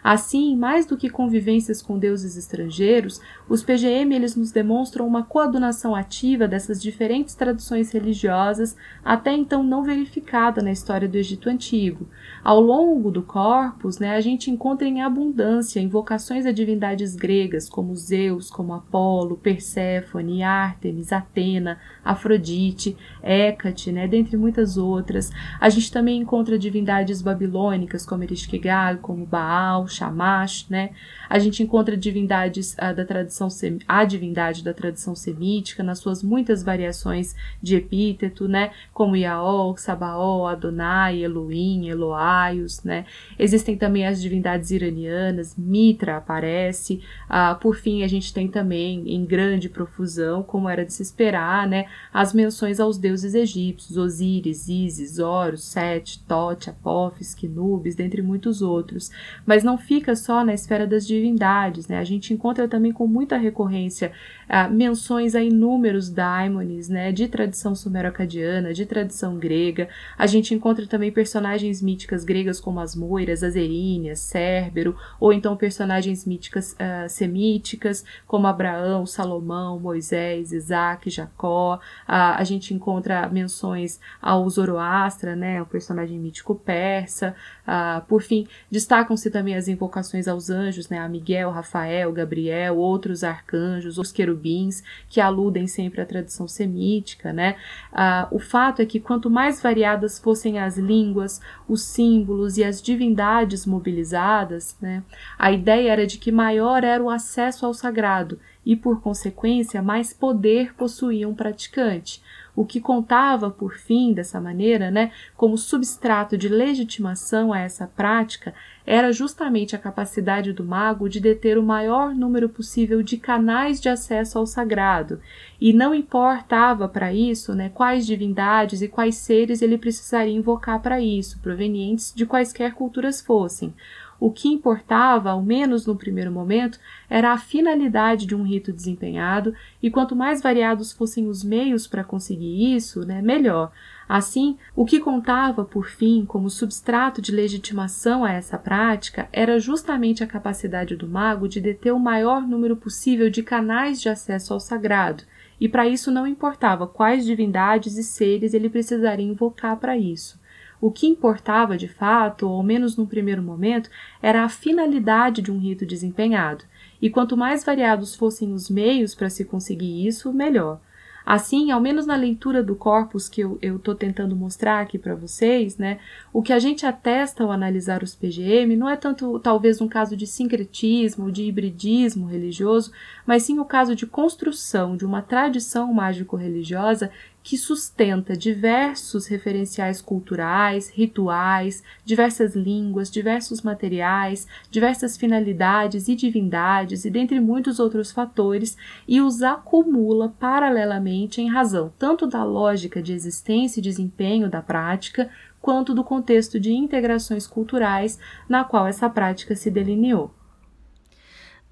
Assim, 0.03 0.55
mais 0.55 0.85
do 0.85 0.97
que 0.97 1.09
convivências 1.09 1.79
com 1.81 1.99
deuses 1.99 2.35
estrangeiros, 2.35 3.21
os 3.47 3.61
PGM 3.61 4.15
eles 4.15 4.35
nos 4.35 4.51
demonstram 4.51 5.05
uma 5.05 5.23
coadunação 5.23 5.95
ativa 5.95 6.47
dessas 6.47 6.81
diferentes 6.81 7.35
tradições 7.35 7.91
religiosas 7.91 8.75
até 9.05 9.31
então 9.31 9.61
não 9.61 9.83
verificada 9.83 10.61
na 10.61 10.71
história 10.71 11.07
do 11.07 11.17
Egito 11.17 11.49
Antigo. 11.49 12.07
Ao 12.43 12.59
longo 12.59 13.11
do 13.11 13.21
corpus, 13.21 13.99
né, 13.99 14.15
a 14.15 14.21
gente 14.21 14.49
encontra 14.49 14.87
em 14.87 15.03
abundância 15.03 15.79
invocações 15.79 16.47
a 16.47 16.51
divindades 16.51 17.15
gregas 17.15 17.69
como 17.69 17.95
Zeus, 17.95 18.49
como 18.49 18.73
Apolo, 18.73 19.37
Perséfone, 19.37 20.41
Ártemis, 20.41 21.13
Atena, 21.13 21.77
Afrodite, 22.03 22.97
Hécate, 23.21 23.91
né, 23.91 24.07
dentre 24.07 24.35
muitas 24.35 24.77
outras. 24.77 25.29
A 25.59 25.69
gente 25.69 25.91
também 25.91 26.19
encontra 26.19 26.57
divindades 26.57 27.21
babilônicas 27.21 28.03
como 28.03 28.23
Ereshkigal, 28.23 28.97
como 28.97 29.25
Baal, 29.25 29.60
Baal, 29.61 29.87
Shamash, 29.87 30.65
né? 30.69 30.89
A 31.29 31.39
gente 31.39 31.63
encontra 31.63 31.95
divindades 31.95 32.73
uh, 32.73 32.93
da 32.95 33.05
tradição 33.05 33.47
a 33.87 34.03
divindade 34.03 34.63
da 34.63 34.73
tradição 34.73 35.15
semítica 35.15 35.83
nas 35.83 35.99
suas 35.99 36.23
muitas 36.23 36.63
variações 36.63 37.35
de 37.61 37.75
epíteto, 37.75 38.47
né? 38.47 38.71
Como 38.93 39.15
Yaol, 39.15 39.77
Sabaó, 39.77 40.47
Adonai, 40.47 41.23
Elohim, 41.23 41.87
Eloaios, 41.87 42.83
né? 42.83 43.05
Existem 43.37 43.77
também 43.77 44.05
as 44.05 44.21
divindades 44.21 44.71
iranianas, 44.71 45.55
Mitra 45.55 46.17
aparece. 46.17 47.01
Uh, 47.29 47.57
por 47.59 47.75
fim, 47.75 48.03
a 48.03 48.07
gente 48.07 48.33
tem 48.33 48.47
também 48.47 49.13
em 49.13 49.23
grande 49.23 49.69
profusão, 49.69 50.43
como 50.43 50.67
era 50.67 50.85
de 50.85 50.91
se 50.91 51.03
esperar, 51.03 51.67
né? 51.67 51.85
As 52.11 52.33
menções 52.33 52.79
aos 52.79 52.97
deuses 52.97 53.35
egípcios, 53.35 53.97
Osíris, 53.97 54.67
Isis, 54.67 55.19
Horus, 55.19 55.63
Set, 55.63 56.21
Tote, 56.27 56.69
Apophis, 56.69 57.33
Quinubis, 57.33 57.95
dentre 57.95 58.21
muitos 58.21 58.61
outros. 58.61 59.11
Mas 59.51 59.65
não 59.65 59.77
fica 59.77 60.15
só 60.15 60.45
na 60.45 60.53
esfera 60.53 60.87
das 60.87 61.05
divindades, 61.05 61.85
né? 61.85 61.99
A 61.99 62.05
gente 62.05 62.33
encontra 62.33 62.69
também 62.69 62.93
com 62.93 63.05
muita 63.05 63.35
recorrência 63.35 64.13
uh, 64.47 64.71
menções 64.73 65.35
a 65.35 65.43
inúmeros 65.43 66.09
daimones, 66.09 66.87
né? 66.87 67.11
De 67.11 67.27
tradição 67.27 67.75
sumero-acadiana, 67.75 68.73
de 68.73 68.85
tradição 68.85 69.37
grega. 69.37 69.89
A 70.17 70.25
gente 70.25 70.53
encontra 70.55 70.87
também 70.87 71.11
personagens 71.11 71.81
míticas 71.81 72.23
gregas 72.23 72.61
como 72.61 72.79
as 72.79 72.95
Moiras, 72.95 73.43
as 73.43 73.57
Eríneas, 73.57 74.19
Cérbero, 74.19 74.95
ou 75.19 75.33
então 75.33 75.57
personagens 75.57 76.25
míticas 76.25 76.71
uh, 76.71 77.09
semíticas 77.09 78.05
como 78.25 78.47
Abraão, 78.47 79.05
Salomão, 79.05 79.77
Moisés, 79.77 80.53
Isaac, 80.53 81.09
Jacó. 81.09 81.75
Uh, 81.75 81.79
a 82.07 82.43
gente 82.45 82.73
encontra 82.73 83.27
menções 83.27 83.99
ao 84.21 84.49
Zoroastra, 84.49 85.35
né? 85.35 85.61
O 85.61 85.65
personagem 85.65 86.17
mítico 86.17 86.55
persa. 86.55 87.35
Uh, 87.67 88.01
por 88.05 88.21
fim, 88.21 88.47
destacam-se 88.71 89.29
também 89.29 89.40
as 89.55 89.67
invocações 89.67 90.27
aos 90.27 90.49
anjos, 90.49 90.89
né? 90.89 90.99
A 90.99 91.09
Miguel, 91.09 91.49
Rafael, 91.49 92.11
Gabriel, 92.11 92.77
outros 92.77 93.23
arcanjos, 93.23 93.97
os 93.97 94.11
querubins, 94.11 94.83
que 95.09 95.19
aludem 95.19 95.67
sempre 95.67 96.01
à 96.01 96.05
tradição 96.05 96.47
semítica, 96.47 97.33
né? 97.33 97.55
Uh, 97.91 98.35
o 98.35 98.39
fato 98.39 98.81
é 98.81 98.85
que 98.85 98.99
quanto 98.99 99.29
mais 99.29 99.61
variadas 99.61 100.19
fossem 100.19 100.59
as 100.59 100.77
línguas, 100.77 101.41
os 101.67 101.81
símbolos 101.83 102.57
e 102.57 102.63
as 102.63 102.81
divindades 102.81 103.65
mobilizadas, 103.65 104.75
né? 104.81 105.03
A 105.37 105.51
ideia 105.51 105.91
era 105.91 106.07
de 106.07 106.17
que 106.17 106.31
maior 106.31 106.83
era 106.83 107.03
o 107.03 107.09
acesso 107.09 107.65
ao 107.65 107.73
sagrado 107.73 108.39
e, 108.65 108.75
por 108.75 109.01
consequência, 109.01 109.81
mais 109.81 110.13
poder 110.13 110.73
possuía 110.75 111.27
um 111.27 111.33
praticante. 111.33 112.21
O 112.55 112.65
que 112.65 112.81
contava, 112.81 113.49
por 113.49 113.75
fim, 113.75 114.13
dessa 114.13 114.41
maneira, 114.41 114.91
né, 114.91 115.11
como 115.35 115.57
substrato 115.57 116.37
de 116.37 116.49
legitimação 116.49 117.53
a 117.53 117.59
essa 117.59 117.87
prática, 117.87 118.53
era 118.85 119.11
justamente 119.11 119.75
a 119.75 119.79
capacidade 119.79 120.51
do 120.51 120.63
mago 120.63 121.07
de 121.07 121.19
deter 121.19 121.57
o 121.57 121.63
maior 121.63 122.13
número 122.13 122.49
possível 122.49 123.01
de 123.01 123.17
canais 123.17 123.79
de 123.79 123.87
acesso 123.87 124.37
ao 124.37 124.45
sagrado, 124.45 125.21
e 125.59 125.71
não 125.71 125.93
importava 125.93 126.89
para 126.89 127.13
isso 127.13 127.53
né, 127.53 127.69
quais 127.69 128.05
divindades 128.05 128.81
e 128.81 128.87
quais 128.87 129.15
seres 129.15 129.61
ele 129.61 129.77
precisaria 129.77 130.35
invocar 130.35 130.81
para 130.81 130.99
isso, 130.99 131.39
provenientes 131.39 132.13
de 132.13 132.25
quaisquer 132.25 132.73
culturas 132.73 133.21
fossem. 133.21 133.73
O 134.21 134.29
que 134.29 134.47
importava, 134.47 135.31
ao 135.31 135.41
menos 135.41 135.87
no 135.87 135.95
primeiro 135.95 136.31
momento, 136.31 136.79
era 137.09 137.33
a 137.33 137.39
finalidade 137.39 138.27
de 138.27 138.35
um 138.35 138.43
rito 138.43 138.71
desempenhado, 138.71 139.55
e 139.81 139.89
quanto 139.89 140.15
mais 140.15 140.43
variados 140.43 140.91
fossem 140.91 141.27
os 141.27 141.43
meios 141.43 141.87
para 141.87 142.03
conseguir 142.03 142.75
isso, 142.75 143.03
né, 143.03 143.19
melhor. 143.19 143.71
Assim, 144.07 144.59
o 144.75 144.85
que 144.85 144.99
contava, 144.99 145.65
por 145.65 145.87
fim, 145.87 146.23
como 146.23 146.51
substrato 146.51 147.19
de 147.19 147.31
legitimação 147.31 148.23
a 148.23 148.31
essa 148.31 148.59
prática 148.59 149.27
era 149.33 149.59
justamente 149.59 150.23
a 150.23 150.27
capacidade 150.27 150.95
do 150.95 151.07
mago 151.07 151.49
de 151.49 151.59
deter 151.59 151.91
o 151.91 151.99
maior 151.99 152.47
número 152.47 152.75
possível 152.75 153.27
de 153.27 153.41
canais 153.41 153.99
de 153.99 154.07
acesso 154.07 154.53
ao 154.53 154.59
sagrado, 154.59 155.23
e 155.59 155.67
para 155.67 155.87
isso 155.87 156.11
não 156.11 156.27
importava 156.27 156.85
quais 156.85 157.25
divindades 157.25 157.97
e 157.97 158.03
seres 158.03 158.53
ele 158.53 158.69
precisaria 158.69 159.25
invocar 159.25 159.77
para 159.77 159.97
isso. 159.97 160.39
O 160.81 160.89
que 160.89 161.05
importava 161.05 161.77
de 161.77 161.87
fato, 161.87 162.49
ou 162.49 162.55
ao 162.55 162.63
menos 162.63 162.97
num 162.97 163.05
primeiro 163.05 163.43
momento, 163.43 163.89
era 164.19 164.43
a 164.43 164.49
finalidade 164.49 165.39
de 165.39 165.51
um 165.51 165.59
rito 165.59 165.85
desempenhado, 165.85 166.65
e 166.99 167.07
quanto 167.07 167.37
mais 167.37 167.63
variados 167.63 168.15
fossem 168.15 168.51
os 168.51 168.67
meios 168.67 169.13
para 169.13 169.29
se 169.29 169.45
conseguir 169.45 170.07
isso, 170.07 170.33
melhor. 170.33 170.81
Assim, 171.25 171.69
ao 171.69 171.79
menos 171.79 172.05
na 172.05 172.15
leitura 172.15 172.63
do 172.63 172.75
corpus 172.75 173.29
que 173.29 173.41
eu 173.41 173.59
estou 173.61 173.93
tentando 173.93 174.35
mostrar 174.35 174.81
aqui 174.81 174.97
para 174.97 175.13
vocês, 175.13 175.77
né, 175.77 175.99
o 176.33 176.41
que 176.41 176.51
a 176.51 176.59
gente 176.59 176.85
atesta 176.85 177.43
ao 177.43 177.51
analisar 177.51 178.01
os 178.01 178.15
PGM 178.15 178.75
não 178.75 178.89
é 178.89 178.95
tanto 178.95 179.39
talvez 179.39 179.79
um 179.81 179.87
caso 179.87 180.17
de 180.17 180.25
sincretismo, 180.25 181.31
de 181.31 181.43
hibridismo 181.43 182.25
religioso, 182.25 182.91
mas 183.25 183.43
sim 183.43 183.59
o 183.59 183.65
caso 183.65 183.95
de 183.95 184.07
construção 184.07 184.97
de 184.97 185.05
uma 185.05 185.21
tradição 185.21 185.93
mágico-religiosa 185.93 187.11
que 187.43 187.57
sustenta 187.57 188.37
diversos 188.37 189.27
referenciais 189.27 189.99
culturais, 190.01 190.89
rituais, 190.89 191.83
diversas 192.05 192.55
línguas, 192.55 193.09
diversos 193.09 193.61
materiais, 193.61 194.47
diversas 194.69 195.17
finalidades 195.17 196.07
e 196.07 196.15
divindades, 196.15 197.03
e 197.03 197.09
dentre 197.09 197.39
muitos 197.39 197.79
outros 197.79 198.11
fatores, 198.11 198.77
e 199.07 199.21
os 199.21 199.41
acumula 199.41 200.33
paralelamente 200.39 201.41
em 201.41 201.49
razão 201.49 201.91
tanto 201.97 202.27
da 202.27 202.43
lógica 202.43 203.01
de 203.01 203.13
existência 203.13 203.79
e 203.79 203.83
desempenho 203.83 204.49
da 204.49 204.61
prática, 204.61 205.29
quanto 205.61 205.93
do 205.93 206.03
contexto 206.03 206.59
de 206.59 206.73
integrações 206.73 207.45
culturais 207.45 208.19
na 208.49 208.63
qual 208.63 208.87
essa 208.87 209.09
prática 209.09 209.55
se 209.55 209.69
delineou. 209.69 210.31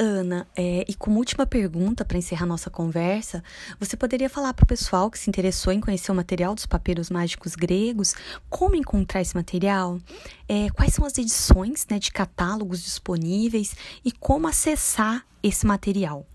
Ana, 0.02 0.48
é, 0.56 0.86
e 0.88 0.96
como 0.96 1.18
última 1.18 1.46
pergunta 1.46 2.06
para 2.06 2.18
encerrar 2.18 2.46
nossa 2.46 2.70
conversa, 2.70 3.44
você 3.78 3.98
poderia 3.98 4.30
falar 4.30 4.54
para 4.54 4.64
o 4.64 4.68
pessoal 4.68 5.12
que 5.12 5.20
se 5.20 5.30
interessou 5.30 5.74
em 5.74 5.82
conhecer 5.82 6.10
o 6.10 6.16
material 6.16 6.56
dos 6.56 6.66
papiros 6.66 7.10
mágicos 7.10 7.54
gregos, 7.54 8.16
como 8.50 8.76
encontrar 8.76 9.20
esse 9.20 9.36
material, 9.36 10.00
é, 10.48 10.70
quais 10.70 10.94
são 10.94 11.04
as 11.06 11.18
edições 11.18 11.86
né, 11.92 12.00
de 12.00 12.14
catálogos 12.14 12.82
disponíveis 12.82 13.76
e 14.06 14.10
como 14.10 14.48
acessar 14.48 15.26
esse 15.44 15.68
material? 15.68 16.26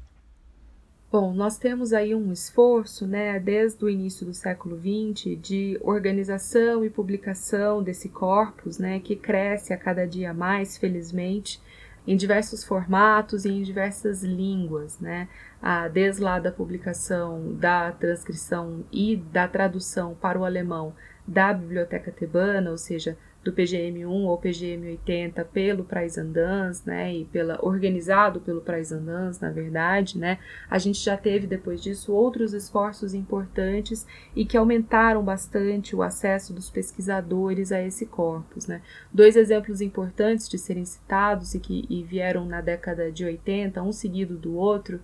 Bom, 1.11 1.33
nós 1.33 1.57
temos 1.57 1.95
aí 1.95 2.15
um 2.15 2.33
esforço, 2.33 3.07
né, 3.07 3.41
desde 3.41 3.83
o 3.83 3.89
início 3.89 4.27
do 4.27 4.35
século 4.35 4.77
XX, 4.77 5.41
de 5.41 5.79
organização 5.81 6.85
e 6.85 6.91
publicação 6.91 7.83
desse 7.83 8.11
corpus, 8.11 8.77
né, 8.77 9.01
que 9.01 9.17
cresce 9.17 9.73
a 9.73 9.77
cada 9.79 10.07
dia 10.07 10.35
mais, 10.35 10.77
felizmente 10.77 11.63
em 12.07 12.17
diversos 12.17 12.65
formatos 12.65 13.45
e 13.45 13.51
em 13.51 13.63
diversas 13.63 14.23
línguas, 14.23 14.99
né? 15.01 15.29
Ah, 15.61 15.89
desde 15.89 16.23
lá 16.23 16.39
da 16.39 16.53
publicação 16.53 17.55
da 17.55 17.93
transcrição 17.93 18.85
e 18.93 19.17
da 19.17 19.49
tradução 19.49 20.15
para 20.15 20.39
o 20.39 20.45
alemão 20.45 20.95
da 21.27 21.53
Biblioteca 21.53 22.13
Tebana, 22.13 22.71
ou 22.71 22.79
seja, 22.79 23.17
do 23.45 23.53
PGM1 23.53 24.09
ou 24.09 24.41
PGM80 24.41 25.45
pelo 25.53 25.85
Praisandans, 25.85 26.83
né, 26.85 27.15
e 27.15 27.25
pela 27.27 27.59
organizado 27.65 28.41
pelo 28.41 28.63
Praisandans, 28.63 29.39
na 29.39 29.51
verdade, 29.51 30.19
né, 30.19 30.39
a 30.69 30.79
gente 30.79 30.99
já 30.99 31.17
teve 31.17 31.47
depois 31.47 31.83
disso 31.83 32.13
outros 32.13 32.55
esforços 32.55 33.15
importantes 33.15 34.07
e 34.35 34.45
que 34.45 34.57
aumentaram 34.57 35.23
bastante 35.23 35.95
o 35.95 36.03
acesso 36.03 36.53
dos 36.53 36.71
pesquisadores 36.71 37.71
a 37.71 37.81
esse 37.83 38.07
corpus, 38.07 38.67
né. 38.67 38.81
Dois 39.13 39.37
exemplos 39.37 39.81
importantes 39.81 40.49
de 40.49 40.59
serem 40.59 40.85
citados 40.85 41.55
e 41.55 41.61
que 41.61 41.85
e 41.89 42.03
vieram 42.03 42.47
na 42.47 42.61
década 42.61 43.13
de 43.13 43.25
80, 43.25 43.83
um 43.83 43.93
seguido 43.93 44.37
do 44.37 44.57
outro, 44.57 45.01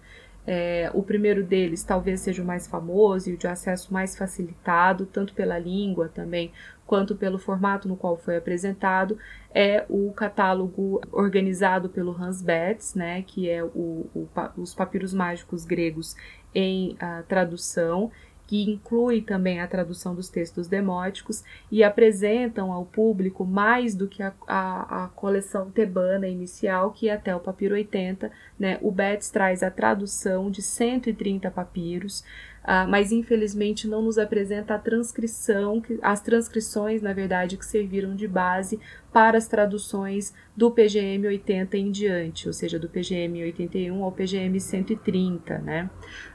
é, 0.47 0.91
o 0.95 1.03
primeiro 1.03 1.45
deles 1.45 1.85
talvez 1.85 2.21
seja 2.21 2.43
o 2.43 2.47
mais 2.47 2.67
famoso 2.67 3.31
e 3.31 3.35
o 3.35 3.37
de 3.37 3.47
acesso 3.47 3.93
mais 3.93 4.17
facilitado, 4.17 5.07
tanto 5.07 5.35
pela 5.35 5.59
língua 5.59 6.09
também 6.09 6.51
quanto 6.91 7.15
pelo 7.15 7.39
formato 7.39 7.87
no 7.87 7.97
qual 7.97 8.17
foi 8.17 8.37
apresentado, 8.37 9.17
é 9.55 9.87
o 9.89 10.13
catálogo 10.13 11.01
organizado 11.13 11.89
pelo 11.89 12.11
Hans 12.11 12.43
Betz, 12.43 12.97
né, 12.97 13.23
que 13.23 13.49
é 13.49 13.63
o, 13.63 14.11
o, 14.13 14.29
os 14.57 14.75
papiros 14.75 15.15
mágicos 15.15 15.65
gregos 15.65 16.17
em 16.53 16.95
uh, 16.95 17.23
tradução, 17.29 18.11
que 18.45 18.69
inclui 18.69 19.23
também 19.23 19.61
a 19.61 19.69
tradução 19.69 20.17
dos 20.17 20.29
textos 20.29 20.67
demóticos 20.67 21.45
e 21.71 21.85
apresentam 21.85 22.73
ao 22.73 22.85
público 22.85 23.45
mais 23.45 23.95
do 23.95 24.09
que 24.09 24.25
a, 24.25 24.33
a, 24.49 25.05
a 25.05 25.09
coleção 25.11 25.71
tebana 25.71 26.27
inicial, 26.27 26.91
que 26.91 27.09
é 27.09 27.13
até 27.13 27.33
o 27.37 27.39
papiro 27.39 27.77
80. 27.77 28.33
Né? 28.59 28.77
O 28.83 28.91
Betz 28.91 29.31
traz 29.31 29.63
a 29.63 29.71
tradução 29.71 30.51
de 30.51 30.61
130 30.61 31.49
papiros, 31.53 32.25
uh, 32.65 32.89
mas 32.89 33.13
infelizmente 33.13 33.89
não 33.89 34.03
nos 34.03 34.19
apresenta 34.19 34.75
a 34.75 34.79
transcrição, 34.79 35.83
as 36.03 36.21
transcrições, 36.21 37.03
na 37.03 37.13
verdade, 37.13 37.57
que 37.57 37.65
serviram 37.65 38.15
de 38.15 38.27
base 38.29 38.79
para 39.13 39.37
as 39.37 39.49
traduções 39.49 40.33
do 40.57 40.71
PGM 40.71 41.27
80 41.27 41.77
em 41.77 41.91
diante, 41.91 42.47
ou 42.47 42.53
seja, 42.53 42.79
do 42.79 42.89
PGM 42.89 43.43
81 43.43 44.05
ao 44.05 44.13
PGM 44.13 44.61
130, 44.61 45.59
né? 45.59 45.91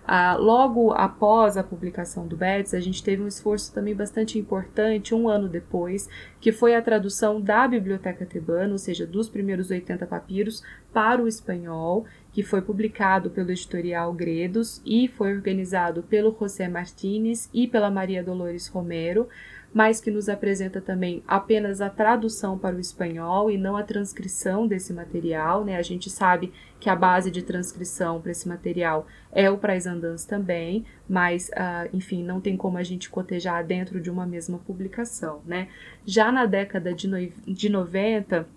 Ah, 0.06 0.36
logo 0.36 0.92
após 0.92 1.58
a 1.58 1.64
publicação 1.64 2.28
do 2.28 2.36
BETS, 2.36 2.74
a 2.74 2.80
gente 2.80 3.04
teve 3.04 3.24
um 3.24 3.28
esforço 3.28 3.74
também 3.74 3.96
bastante 3.96 4.38
importante, 4.38 5.16
um 5.16 5.30
ano 5.30 5.48
depois, 5.48 6.10
que 6.40 6.52
foi 6.52 6.76
a 6.76 6.82
tradução 6.82 7.40
da 7.40 7.68
Biblioteca 7.68 8.26
Tebana, 8.26 8.74
ou 8.74 8.78
seja, 8.78 9.06
dos 9.06 9.30
primeiros 9.30 9.72
80 9.72 10.06
papiros, 10.06 10.64
para 10.94 11.22
o 11.22 11.28
espanhol, 11.28 12.06
que 12.36 12.44
foi 12.44 12.62
publicado 12.62 13.30
pelo 13.30 13.50
editorial 13.50 14.12
Gredos 14.12 14.82
e 14.86 15.08
foi 15.08 15.34
organizado 15.34 16.04
pelo 16.04 16.36
José 16.38 16.68
Martínez 16.68 17.50
e 17.54 17.66
pela 17.66 17.90
Maria 17.90 18.22
Dolores 18.22 18.68
Romero 18.68 19.30
mas 19.76 20.00
que 20.00 20.10
nos 20.10 20.30
apresenta 20.30 20.80
também 20.80 21.22
apenas 21.28 21.82
a 21.82 21.90
tradução 21.90 22.58
para 22.58 22.78
o 22.78 22.80
espanhol 22.80 23.52
e 23.52 23.58
não 23.58 23.76
a 23.76 23.84
transcrição 23.84 24.66
desse 24.66 24.94
material. 24.94 25.66
Né? 25.66 25.76
A 25.76 25.82
gente 25.82 26.10
sabe 26.10 26.54
que 26.80 26.90
a 26.90 26.96
base 26.96 27.30
de 27.30 27.42
transcrição 27.42 28.22
para 28.22 28.32
esse 28.32 28.48
material 28.48 29.06
é 29.34 29.50
o 29.50 29.58
Prais 29.58 29.86
Andans 29.86 30.24
também, 30.24 30.86
mas, 31.10 31.50
uh, 31.50 31.90
enfim, 31.92 32.24
não 32.24 32.40
tem 32.40 32.56
como 32.56 32.78
a 32.78 32.84
gente 32.84 33.10
cotejar 33.10 33.66
dentro 33.66 34.00
de 34.00 34.10
uma 34.10 34.26
mesma 34.26 34.60
publicação. 34.60 35.42
Né? 35.46 35.68
Já 36.06 36.32
na 36.32 36.46
década 36.46 36.94
de, 36.94 37.10
no 37.10 37.18
de 37.46 37.68
90, 37.68 38.48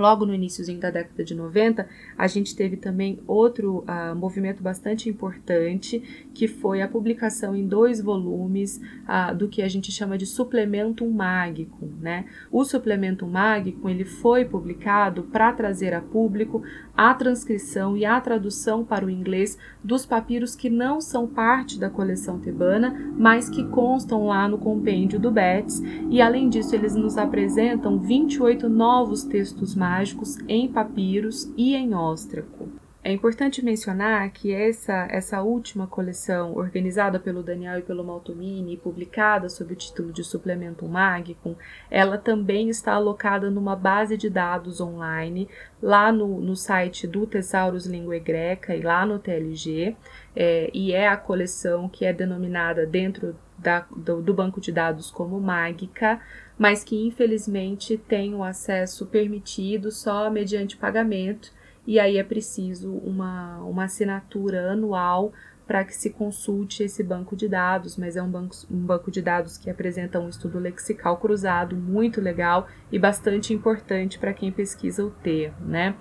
logo 0.00 0.24
no 0.24 0.34
iníciozinho 0.34 0.80
da 0.80 0.90
década 0.90 1.22
de 1.22 1.34
90, 1.34 1.86
a 2.16 2.26
gente 2.26 2.56
teve 2.56 2.76
também 2.76 3.20
outro 3.26 3.84
uh, 3.84 4.16
movimento 4.16 4.62
bastante 4.62 5.08
importante, 5.08 6.28
que 6.34 6.48
foi 6.48 6.80
a 6.80 6.88
publicação 6.88 7.54
em 7.54 7.66
dois 7.66 8.00
volumes 8.00 8.80
uh, 9.04 9.34
do 9.34 9.48
que 9.48 9.62
a 9.62 9.68
gente 9.68 9.92
chama 9.92 10.16
de 10.16 10.26
suplemento 10.26 11.06
mágico, 11.08 11.86
né? 12.00 12.24
O 12.50 12.64
suplemento 12.64 13.26
mágico 13.26 13.88
ele 13.88 14.04
foi 14.04 14.44
publicado 14.44 15.24
para 15.24 15.52
trazer 15.52 15.92
a 15.92 16.00
público 16.00 16.62
a 17.00 17.14
transcrição 17.14 17.96
e 17.96 18.04
a 18.04 18.20
tradução 18.20 18.84
para 18.84 19.06
o 19.06 19.10
inglês 19.10 19.56
dos 19.82 20.04
papiros 20.04 20.54
que 20.54 20.68
não 20.68 21.00
são 21.00 21.26
parte 21.26 21.80
da 21.80 21.88
coleção 21.88 22.38
tebana, 22.38 23.10
mas 23.16 23.48
que 23.48 23.64
constam 23.68 24.26
lá 24.26 24.46
no 24.46 24.58
compêndio 24.58 25.18
do 25.18 25.30
Betts, 25.30 25.82
e 26.10 26.20
além 26.20 26.50
disso 26.50 26.74
eles 26.74 26.94
nos 26.94 27.16
apresentam 27.16 27.98
28 27.98 28.68
novos 28.68 29.24
textos 29.24 29.74
mágicos 29.74 30.36
em 30.46 30.68
papiros 30.68 31.50
e 31.56 31.74
em 31.74 31.94
óstraco. 31.94 32.79
É 33.02 33.10
importante 33.10 33.64
mencionar 33.64 34.30
que 34.30 34.52
essa, 34.52 35.08
essa 35.10 35.40
última 35.40 35.86
coleção, 35.86 36.54
organizada 36.54 37.18
pelo 37.18 37.42
Daniel 37.42 37.78
e 37.78 37.82
pelo 37.82 38.04
Maltomini 38.04 38.76
publicada 38.76 39.48
sob 39.48 39.72
o 39.72 39.76
título 39.76 40.12
de 40.12 40.22
Suplemento 40.22 40.86
Magicum, 40.86 41.56
ela 41.90 42.18
também 42.18 42.68
está 42.68 42.92
alocada 42.92 43.50
numa 43.50 43.74
base 43.74 44.18
de 44.18 44.28
dados 44.28 44.82
online, 44.82 45.48
lá 45.82 46.12
no, 46.12 46.42
no 46.42 46.54
site 46.54 47.06
do 47.06 47.26
Tesaurus 47.26 47.86
Língua 47.86 48.18
Greca 48.18 48.76
e 48.76 48.82
lá 48.82 49.06
no 49.06 49.18
TLG, 49.18 49.96
é, 50.36 50.70
e 50.74 50.92
é 50.92 51.08
a 51.08 51.16
coleção 51.16 51.88
que 51.88 52.04
é 52.04 52.12
denominada 52.12 52.84
dentro 52.84 53.34
da, 53.56 53.86
do, 53.96 54.20
do 54.20 54.34
banco 54.34 54.60
de 54.60 54.72
dados 54.72 55.10
como 55.10 55.40
Mágica, 55.40 56.20
mas 56.58 56.84
que 56.84 57.06
infelizmente 57.06 57.96
tem 57.96 58.34
o 58.34 58.44
acesso 58.44 59.06
permitido 59.06 59.90
só 59.90 60.28
mediante 60.28 60.76
pagamento 60.76 61.58
e 61.90 61.98
aí 61.98 62.18
é 62.18 62.22
preciso 62.22 62.92
uma, 62.98 63.58
uma 63.64 63.82
assinatura 63.82 64.70
anual 64.70 65.32
para 65.66 65.84
que 65.84 65.92
se 65.92 66.10
consulte 66.10 66.84
esse 66.84 67.02
banco 67.02 67.34
de 67.34 67.48
dados, 67.48 67.96
mas 67.96 68.16
é 68.16 68.22
um 68.22 68.30
banco, 68.30 68.54
um 68.70 68.78
banco 68.78 69.10
de 69.10 69.20
dados 69.20 69.58
que 69.58 69.68
apresenta 69.68 70.20
um 70.20 70.28
estudo 70.28 70.60
lexical 70.60 71.16
cruzado 71.16 71.74
muito 71.74 72.20
legal 72.20 72.68
e 72.92 72.98
bastante 72.98 73.52
importante 73.52 74.20
para 74.20 74.32
quem 74.32 74.52
pesquisa 74.52 75.04
o 75.04 75.10
termo, 75.10 75.66
né? 75.66 75.96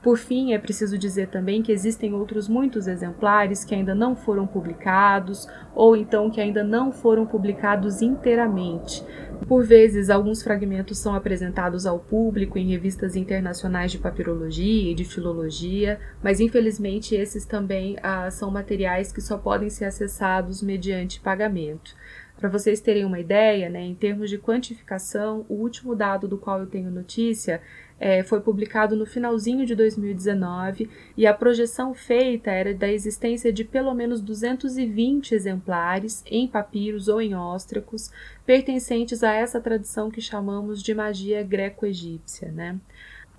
Por 0.00 0.16
fim, 0.16 0.52
é 0.52 0.58
preciso 0.58 0.96
dizer 0.96 1.26
também 1.26 1.60
que 1.60 1.72
existem 1.72 2.14
outros 2.14 2.48
muitos 2.48 2.86
exemplares 2.86 3.64
que 3.64 3.74
ainda 3.74 3.96
não 3.96 4.14
foram 4.14 4.46
publicados 4.46 5.48
ou 5.74 5.96
então 5.96 6.30
que 6.30 6.40
ainda 6.40 6.62
não 6.62 6.92
foram 6.92 7.26
publicados 7.26 8.00
inteiramente. 8.00 9.04
Por 9.48 9.64
vezes, 9.64 10.08
alguns 10.08 10.40
fragmentos 10.40 10.98
são 10.98 11.14
apresentados 11.14 11.84
ao 11.84 11.98
público 11.98 12.58
em 12.58 12.70
revistas 12.70 13.16
internacionais 13.16 13.90
de 13.90 13.98
papirologia 13.98 14.92
e 14.92 14.94
de 14.94 15.04
filologia, 15.04 15.98
mas 16.22 16.38
infelizmente 16.38 17.16
esses 17.16 17.44
também 17.44 17.96
ah, 18.00 18.30
são 18.30 18.52
materiais 18.52 19.10
que 19.10 19.20
só 19.20 19.36
podem 19.36 19.68
ser 19.68 19.86
acessados 19.86 20.62
mediante 20.62 21.20
pagamento. 21.20 21.94
Para 22.38 22.48
vocês 22.48 22.80
terem 22.80 23.04
uma 23.04 23.18
ideia, 23.18 23.68
né, 23.68 23.82
em 23.82 23.96
termos 23.96 24.30
de 24.30 24.38
quantificação, 24.38 25.44
o 25.48 25.54
último 25.54 25.96
dado 25.96 26.28
do 26.28 26.38
qual 26.38 26.60
eu 26.60 26.66
tenho 26.66 26.88
notícia 26.88 27.60
é, 28.00 28.22
foi 28.22 28.40
publicado 28.40 28.96
no 28.96 29.06
finalzinho 29.06 29.66
de 29.66 29.74
2019 29.74 30.88
e 31.16 31.26
a 31.26 31.34
projeção 31.34 31.94
feita 31.94 32.50
era 32.50 32.74
da 32.74 32.90
existência 32.90 33.52
de 33.52 33.64
pelo 33.64 33.92
menos 33.94 34.20
220 34.20 35.34
exemplares 35.34 36.22
em 36.26 36.46
papiros 36.46 37.08
ou 37.08 37.20
em 37.20 37.34
óstracos 37.34 38.10
pertencentes 38.46 39.22
a 39.22 39.32
essa 39.32 39.60
tradição 39.60 40.10
que 40.10 40.20
chamamos 40.20 40.82
de 40.82 40.94
magia 40.94 41.42
greco-egípcia. 41.42 42.50
Né? 42.52 42.78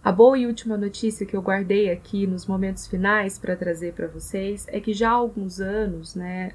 A 0.02 0.14
boa 0.14 0.40
e 0.40 0.48
última 0.48 0.78
notícia 0.78 1.26
que 1.26 1.36
eu 1.36 1.42
guardei 1.42 1.92
aqui 1.92 2.26
nos 2.26 2.46
momentos 2.46 2.88
finais 2.88 3.38
para 3.38 3.54
trazer 3.54 3.94
para 3.94 4.08
vocês 4.08 4.66
é 4.70 4.80
que 4.80 4.94
já 4.94 5.10
há 5.10 5.14
alguns 5.14 5.60
anos 5.60 6.16
né, 6.16 6.54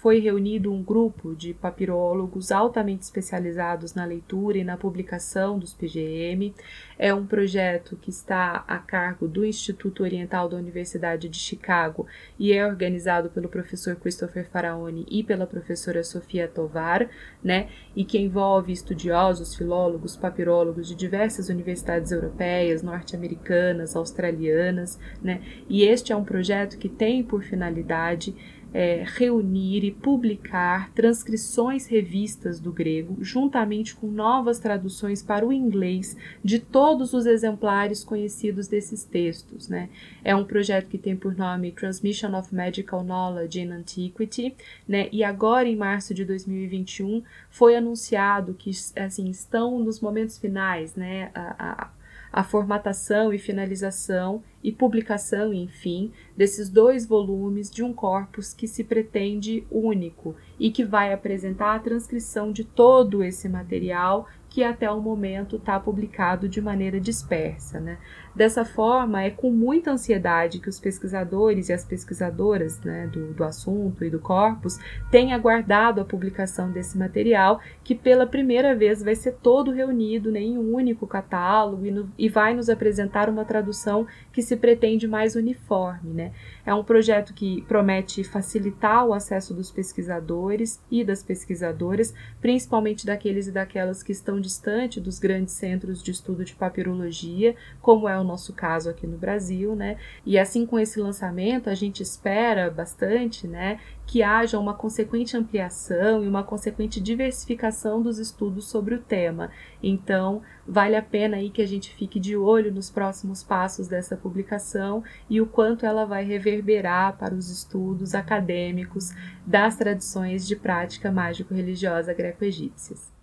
foi 0.00 0.18
reunido 0.18 0.72
um 0.72 0.82
grupo 0.82 1.36
de 1.36 1.52
papirólogos 1.52 2.50
altamente 2.50 3.02
especializados 3.02 3.92
na 3.92 4.06
leitura 4.06 4.56
e 4.56 4.64
na 4.64 4.78
publicação 4.78 5.58
dos 5.58 5.74
PGM. 5.74 6.54
É 7.02 7.14
um 7.14 7.24
projeto 7.24 7.96
que 7.96 8.10
está 8.10 8.62
a 8.68 8.76
cargo 8.76 9.26
do 9.26 9.42
Instituto 9.42 10.02
Oriental 10.02 10.50
da 10.50 10.58
Universidade 10.58 11.30
de 11.30 11.38
Chicago 11.38 12.06
e 12.38 12.52
é 12.52 12.66
organizado 12.66 13.30
pelo 13.30 13.48
professor 13.48 13.96
Christopher 13.96 14.46
Faraoni 14.50 15.06
e 15.10 15.24
pela 15.24 15.46
professora 15.46 16.04
Sofia 16.04 16.46
Tovar, 16.46 17.08
né, 17.42 17.70
e 17.96 18.04
que 18.04 18.18
envolve 18.18 18.70
estudiosos, 18.70 19.54
filólogos, 19.54 20.14
papirólogos 20.14 20.88
de 20.88 20.94
diversas 20.94 21.48
universidades 21.48 22.12
europeias, 22.12 22.82
norte-americanas, 22.82 23.96
australianas, 23.96 24.98
né? 25.22 25.40
E 25.70 25.84
este 25.84 26.12
é 26.12 26.16
um 26.16 26.22
projeto 26.22 26.76
que 26.76 26.90
tem 26.90 27.22
por 27.22 27.42
finalidade 27.42 28.34
é, 28.72 29.04
reunir 29.06 29.84
e 29.84 29.90
publicar 29.90 30.92
transcrições 30.92 31.86
revistas 31.86 32.60
do 32.60 32.72
grego, 32.72 33.16
juntamente 33.20 33.94
com 33.94 34.06
novas 34.06 34.58
traduções 34.58 35.22
para 35.22 35.46
o 35.46 35.52
inglês 35.52 36.16
de 36.44 36.58
todos 36.58 37.12
os 37.12 37.26
exemplares 37.26 38.04
conhecidos 38.04 38.68
desses 38.68 39.04
textos. 39.04 39.68
Né? 39.68 39.88
É 40.24 40.34
um 40.34 40.44
projeto 40.44 40.88
que 40.88 40.98
tem 40.98 41.16
por 41.16 41.36
nome 41.36 41.72
Transmission 41.72 42.36
of 42.38 42.54
Magical 42.54 43.02
Knowledge 43.02 43.60
in 43.60 43.72
Antiquity, 43.72 44.54
né? 44.86 45.08
e 45.10 45.24
agora, 45.24 45.68
em 45.68 45.76
março 45.76 46.14
de 46.14 46.24
2021, 46.24 47.22
foi 47.50 47.74
anunciado 47.76 48.54
que 48.54 48.70
assim, 48.96 49.28
estão 49.30 49.78
nos 49.78 50.00
momentos 50.00 50.38
finais 50.38 50.94
né? 50.94 51.30
a, 51.34 51.84
a 51.84 51.99
a 52.32 52.44
formatação 52.44 53.32
e 53.32 53.38
finalização 53.38 54.42
e 54.62 54.70
publicação, 54.70 55.52
enfim, 55.52 56.12
desses 56.36 56.68
dois 56.68 57.06
volumes 57.06 57.70
de 57.70 57.82
um 57.82 57.92
corpus 57.92 58.52
que 58.52 58.68
se 58.68 58.84
pretende 58.84 59.66
único 59.70 60.36
e 60.58 60.70
que 60.70 60.84
vai 60.84 61.12
apresentar 61.12 61.74
a 61.74 61.80
transcrição 61.80 62.52
de 62.52 62.64
todo 62.64 63.24
esse 63.24 63.48
material 63.48 64.28
que 64.48 64.64
até 64.64 64.90
o 64.90 65.00
momento 65.00 65.56
está 65.56 65.78
publicado 65.78 66.48
de 66.48 66.60
maneira 66.60 67.00
dispersa. 67.00 67.80
Né? 67.80 67.98
Dessa 68.34 68.64
forma, 68.64 69.22
é 69.22 69.30
com 69.30 69.50
muita 69.50 69.92
ansiedade 69.92 70.58
que 70.58 70.68
os 70.68 70.80
pesquisadores 70.80 71.68
e 71.68 71.72
as 71.72 71.84
pesquisadoras 71.84 72.80
né, 72.80 73.06
do, 73.06 73.34
do 73.34 73.44
assunto 73.44 74.04
e 74.04 74.10
do 74.10 74.18
corpus 74.18 74.78
têm 75.10 75.34
aguardado 75.34 76.00
a 76.00 76.04
publicação 76.04 76.70
desse 76.70 76.96
material, 76.96 77.60
que 77.84 77.94
pela 77.94 78.26
primeira 78.26 78.74
vez 78.74 79.02
vai 79.02 79.14
ser 79.14 79.32
todo 79.42 79.70
reunido 79.70 80.30
né, 80.30 80.40
em 80.40 80.56
um 80.56 80.74
único 80.74 81.06
catálogo 81.06 81.84
e, 81.84 81.90
no, 81.90 82.10
e 82.16 82.28
vai 82.28 82.54
nos 82.54 82.70
apresentar 82.70 83.28
uma 83.28 83.44
tradução 83.44 84.06
que 84.32 84.40
se 84.40 84.56
pretende 84.56 85.06
mais 85.06 85.36
uniforme. 85.36 86.14
Né? 86.14 86.32
É 86.64 86.72
um 86.72 86.84
projeto 86.84 87.34
que 87.34 87.62
promete 87.62 88.24
facilitar 88.24 89.04
o 89.04 89.12
acesso 89.12 89.52
dos 89.52 89.70
pesquisadores 89.70 90.80
e 90.90 91.04
das 91.04 91.22
pesquisadoras, 91.22 92.14
principalmente 92.40 93.04
daqueles 93.04 93.48
e 93.48 93.52
daquelas 93.52 94.02
que 94.02 94.12
estão 94.12 94.30
tão 94.30 94.40
distante 94.40 95.00
dos 95.00 95.18
grandes 95.18 95.54
centros 95.54 96.00
de 96.00 96.12
estudo 96.12 96.44
de 96.44 96.54
papirologia, 96.54 97.56
como 97.82 98.08
é 98.08 98.19
o 98.20 98.24
nosso 98.24 98.52
caso 98.52 98.90
aqui 98.90 99.06
no 99.06 99.16
Brasil, 99.16 99.74
né? 99.74 99.96
E 100.24 100.38
assim 100.38 100.66
com 100.66 100.78
esse 100.78 101.00
lançamento, 101.00 101.68
a 101.68 101.74
gente 101.74 102.02
espera 102.02 102.70
bastante, 102.70 103.46
né, 103.46 103.78
que 104.06 104.22
haja 104.22 104.58
uma 104.58 104.74
consequente 104.74 105.36
ampliação 105.36 106.24
e 106.24 106.28
uma 106.28 106.42
consequente 106.42 107.00
diversificação 107.00 108.02
dos 108.02 108.18
estudos 108.18 108.68
sobre 108.68 108.96
o 108.96 108.98
tema. 108.98 109.50
Então, 109.80 110.42
vale 110.66 110.96
a 110.96 111.02
pena 111.02 111.36
aí 111.36 111.48
que 111.48 111.62
a 111.62 111.66
gente 111.66 111.94
fique 111.94 112.18
de 112.18 112.36
olho 112.36 112.72
nos 112.72 112.90
próximos 112.90 113.42
passos 113.42 113.86
dessa 113.86 114.16
publicação 114.16 115.04
e 115.28 115.40
o 115.40 115.46
quanto 115.46 115.86
ela 115.86 116.04
vai 116.04 116.24
reverberar 116.24 117.16
para 117.18 117.34
os 117.34 117.50
estudos 117.50 118.14
acadêmicos 118.14 119.12
das 119.46 119.76
tradições 119.76 120.46
de 120.46 120.56
prática 120.56 121.12
mágico-religiosa 121.12 122.12
greco-egípcias. 122.12 123.19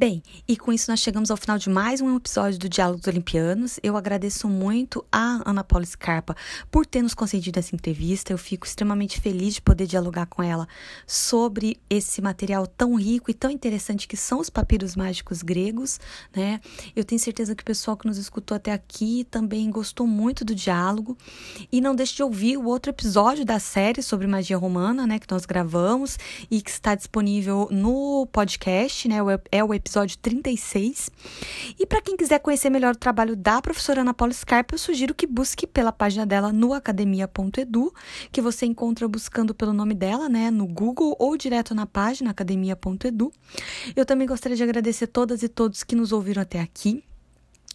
Bem, 0.00 0.22
e 0.48 0.56
com 0.56 0.72
isso 0.72 0.90
nós 0.90 1.00
chegamos 1.00 1.30
ao 1.30 1.36
final 1.36 1.58
de 1.58 1.68
mais 1.68 2.00
um 2.00 2.16
episódio 2.16 2.58
do 2.58 2.70
Diálogos 2.70 3.06
Olimpianos. 3.06 3.78
Eu 3.82 3.98
agradeço 3.98 4.48
muito 4.48 5.04
a 5.12 5.42
Ana 5.44 5.62
Paula 5.62 5.84
Scarpa 5.84 6.34
por 6.70 6.86
ter 6.86 7.02
nos 7.02 7.12
concedido 7.12 7.58
essa 7.58 7.74
entrevista. 7.74 8.32
Eu 8.32 8.38
fico 8.38 8.66
extremamente 8.66 9.20
feliz 9.20 9.56
de 9.56 9.60
poder 9.60 9.86
dialogar 9.86 10.24
com 10.24 10.42
ela 10.42 10.66
sobre 11.06 11.78
esse 11.90 12.22
material 12.22 12.66
tão 12.66 12.94
rico 12.94 13.30
e 13.30 13.34
tão 13.34 13.50
interessante 13.50 14.08
que 14.08 14.16
são 14.16 14.40
os 14.40 14.48
papiros 14.48 14.96
mágicos 14.96 15.42
gregos, 15.42 16.00
né? 16.34 16.62
Eu 16.96 17.04
tenho 17.04 17.18
certeza 17.18 17.54
que 17.54 17.62
o 17.62 17.66
pessoal 17.66 17.94
que 17.94 18.06
nos 18.06 18.16
escutou 18.16 18.56
até 18.56 18.72
aqui 18.72 19.26
também 19.30 19.70
gostou 19.70 20.06
muito 20.06 20.46
do 20.46 20.54
diálogo. 20.54 21.14
E 21.70 21.78
não 21.78 21.94
deixe 21.94 22.16
de 22.16 22.22
ouvir 22.22 22.56
o 22.56 22.64
outro 22.64 22.88
episódio 22.88 23.44
da 23.44 23.58
série 23.58 24.02
sobre 24.02 24.26
magia 24.26 24.56
romana, 24.56 25.06
né, 25.06 25.18
que 25.18 25.30
nós 25.30 25.44
gravamos 25.44 26.18
e 26.50 26.62
que 26.62 26.70
está 26.70 26.94
disponível 26.94 27.68
no 27.70 28.26
podcast, 28.32 29.06
né? 29.06 29.16
É 29.52 29.62
o 29.62 29.74
episódio 29.74 29.89
36. 30.20 31.10
E 31.78 31.86
para 31.86 32.00
quem 32.00 32.16
quiser 32.16 32.38
conhecer 32.38 32.70
melhor 32.70 32.94
o 32.94 32.98
trabalho 32.98 33.34
da 33.34 33.60
professora 33.60 34.02
Ana 34.02 34.14
Paula 34.14 34.32
Scarpa, 34.32 34.74
eu 34.74 34.78
sugiro 34.78 35.14
que 35.14 35.26
busque 35.26 35.66
pela 35.66 35.92
página 35.92 36.24
dela 36.24 36.52
no 36.52 36.72
academia.edu, 36.72 37.92
que 38.30 38.40
você 38.40 38.66
encontra 38.66 39.08
buscando 39.08 39.54
pelo 39.54 39.72
nome 39.72 39.94
dela, 39.94 40.28
né, 40.28 40.50
no 40.50 40.66
Google 40.66 41.16
ou 41.18 41.36
direto 41.36 41.74
na 41.74 41.86
página 41.86 42.30
academia.edu. 42.30 43.32
Eu 43.96 44.06
também 44.06 44.26
gostaria 44.26 44.56
de 44.56 44.62
agradecer 44.62 45.06
todas 45.06 45.42
e 45.42 45.48
todos 45.48 45.82
que 45.82 45.96
nos 45.96 46.12
ouviram 46.12 46.42
até 46.42 46.60
aqui. 46.60 47.02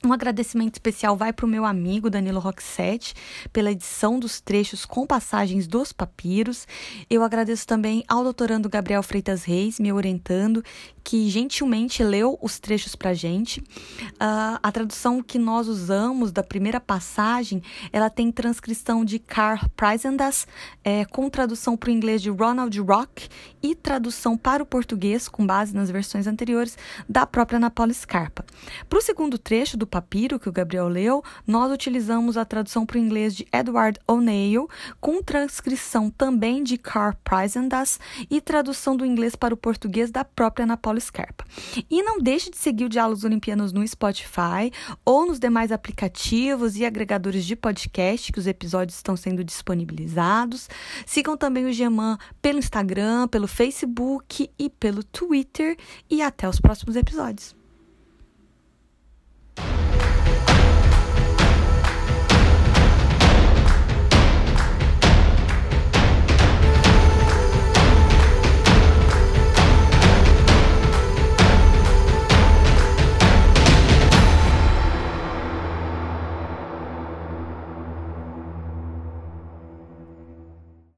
Um 0.06 0.14
agradecimento 0.14 0.76
especial 0.76 1.18
vai 1.18 1.34
para 1.34 1.48
o 1.48 1.50
meu 1.50 1.66
amigo 1.66 2.12
Danilo 2.12 2.40
Roxette 2.40 3.16
pela 3.52 3.72
edição 3.72 4.20
dos 4.20 4.40
trechos 4.40 4.86
com 4.86 5.04
passagens 5.04 5.68
dos 5.68 5.92
papiros. 5.92 6.68
Eu 7.10 7.24
agradeço 7.24 7.66
também 7.66 8.04
ao 8.08 8.24
doutorando 8.24 8.70
Gabriel 8.70 9.02
Freitas 9.02 9.44
Reis, 9.44 9.80
me 9.80 9.92
orientando, 9.92 10.64
que 11.06 11.30
gentilmente 11.30 12.04
leu 12.04 12.36
os 12.42 12.60
trechos 12.60 12.96
para 12.96 13.14
gente. 13.14 13.60
Uh, 13.60 14.58
a 14.62 14.72
tradução 14.72 15.22
que 15.22 15.38
nós 15.38 15.68
usamos 15.68 16.32
da 16.32 16.42
primeira 16.42 16.80
passagem, 16.82 17.62
ela 17.94 18.10
tem 18.10 18.32
transcrição 18.32 19.06
de 19.06 19.20
Carl 19.20 19.70
Preisendas, 19.78 20.48
é, 20.84 21.06
com 21.06 21.30
tradução 21.30 21.78
para 21.78 21.90
o 21.90 21.94
inglês 21.94 22.24
de 22.24 22.32
Ronald 22.32 22.76
Rock 22.82 23.30
e 23.62 23.76
tradução 23.76 24.36
para 24.36 24.64
o 24.64 24.66
português, 24.66 25.30
com 25.30 25.46
base 25.46 25.76
nas 25.76 25.92
versões 25.92 26.26
anteriores, 26.26 26.76
da 27.08 27.24
própria 27.28 27.58
Ana 27.58 27.70
Paula 27.70 27.94
Scarpa. 27.94 28.44
Para 28.90 28.98
o 28.98 29.02
segundo 29.02 29.38
trecho 29.38 29.78
do 29.78 29.86
papiro 29.86 30.40
que 30.40 30.50
o 30.50 30.52
Gabriel 30.52 30.88
leu, 30.88 31.24
nós 31.46 31.72
utilizamos 31.72 32.36
a 32.36 32.44
tradução 32.44 32.84
para 32.84 32.98
o 32.98 33.00
inglês 33.00 33.36
de 33.36 33.48
Edward 33.54 34.00
O'Neill, 34.08 34.68
com 35.00 35.22
transcrição 35.22 36.10
também 36.10 36.64
de 36.64 36.80
Carl 36.80 37.14
Preisendas 37.24 38.00
e 38.28 38.42
tradução 38.42 38.98
do 38.98 39.06
inglês 39.06 39.36
para 39.36 39.54
o 39.54 39.58
português 39.58 40.10
da 40.10 40.26
própria 40.26 40.64
Ana 40.64 40.76
Paula 40.76 40.95
Scarpa. 41.00 41.46
E 41.90 42.02
não 42.04 42.20
deixe 42.20 42.50
de 42.50 42.58
seguir 42.58 42.86
o 42.86 42.90
Diálogos 42.90 43.24
Olimpianos 43.24 43.72
no 43.72 43.88
Spotify 43.88 44.72
ou 45.04 45.26
nos 45.26 45.40
demais 45.40 45.72
aplicativos 45.72 46.76
e 46.76 46.86
agregadores 46.86 47.46
de 47.46 47.56
podcast 47.56 48.32
que 48.32 48.40
os 48.40 48.48
episódios 48.48 48.98
estão 48.98 49.16
sendo 49.16 49.44
disponibilizados. 49.44 50.70
Sigam 51.06 51.38
também 51.38 51.66
o 51.66 51.74
Geman 51.74 52.18
pelo 52.42 52.60
Instagram, 52.60 53.28
pelo 53.28 53.48
Facebook 53.48 54.50
e 54.58 54.70
pelo 54.70 55.04
Twitter. 55.04 55.78
E 56.10 56.22
até 56.22 56.48
os 56.48 56.60
próximos 56.60 56.96
episódios. 56.96 57.56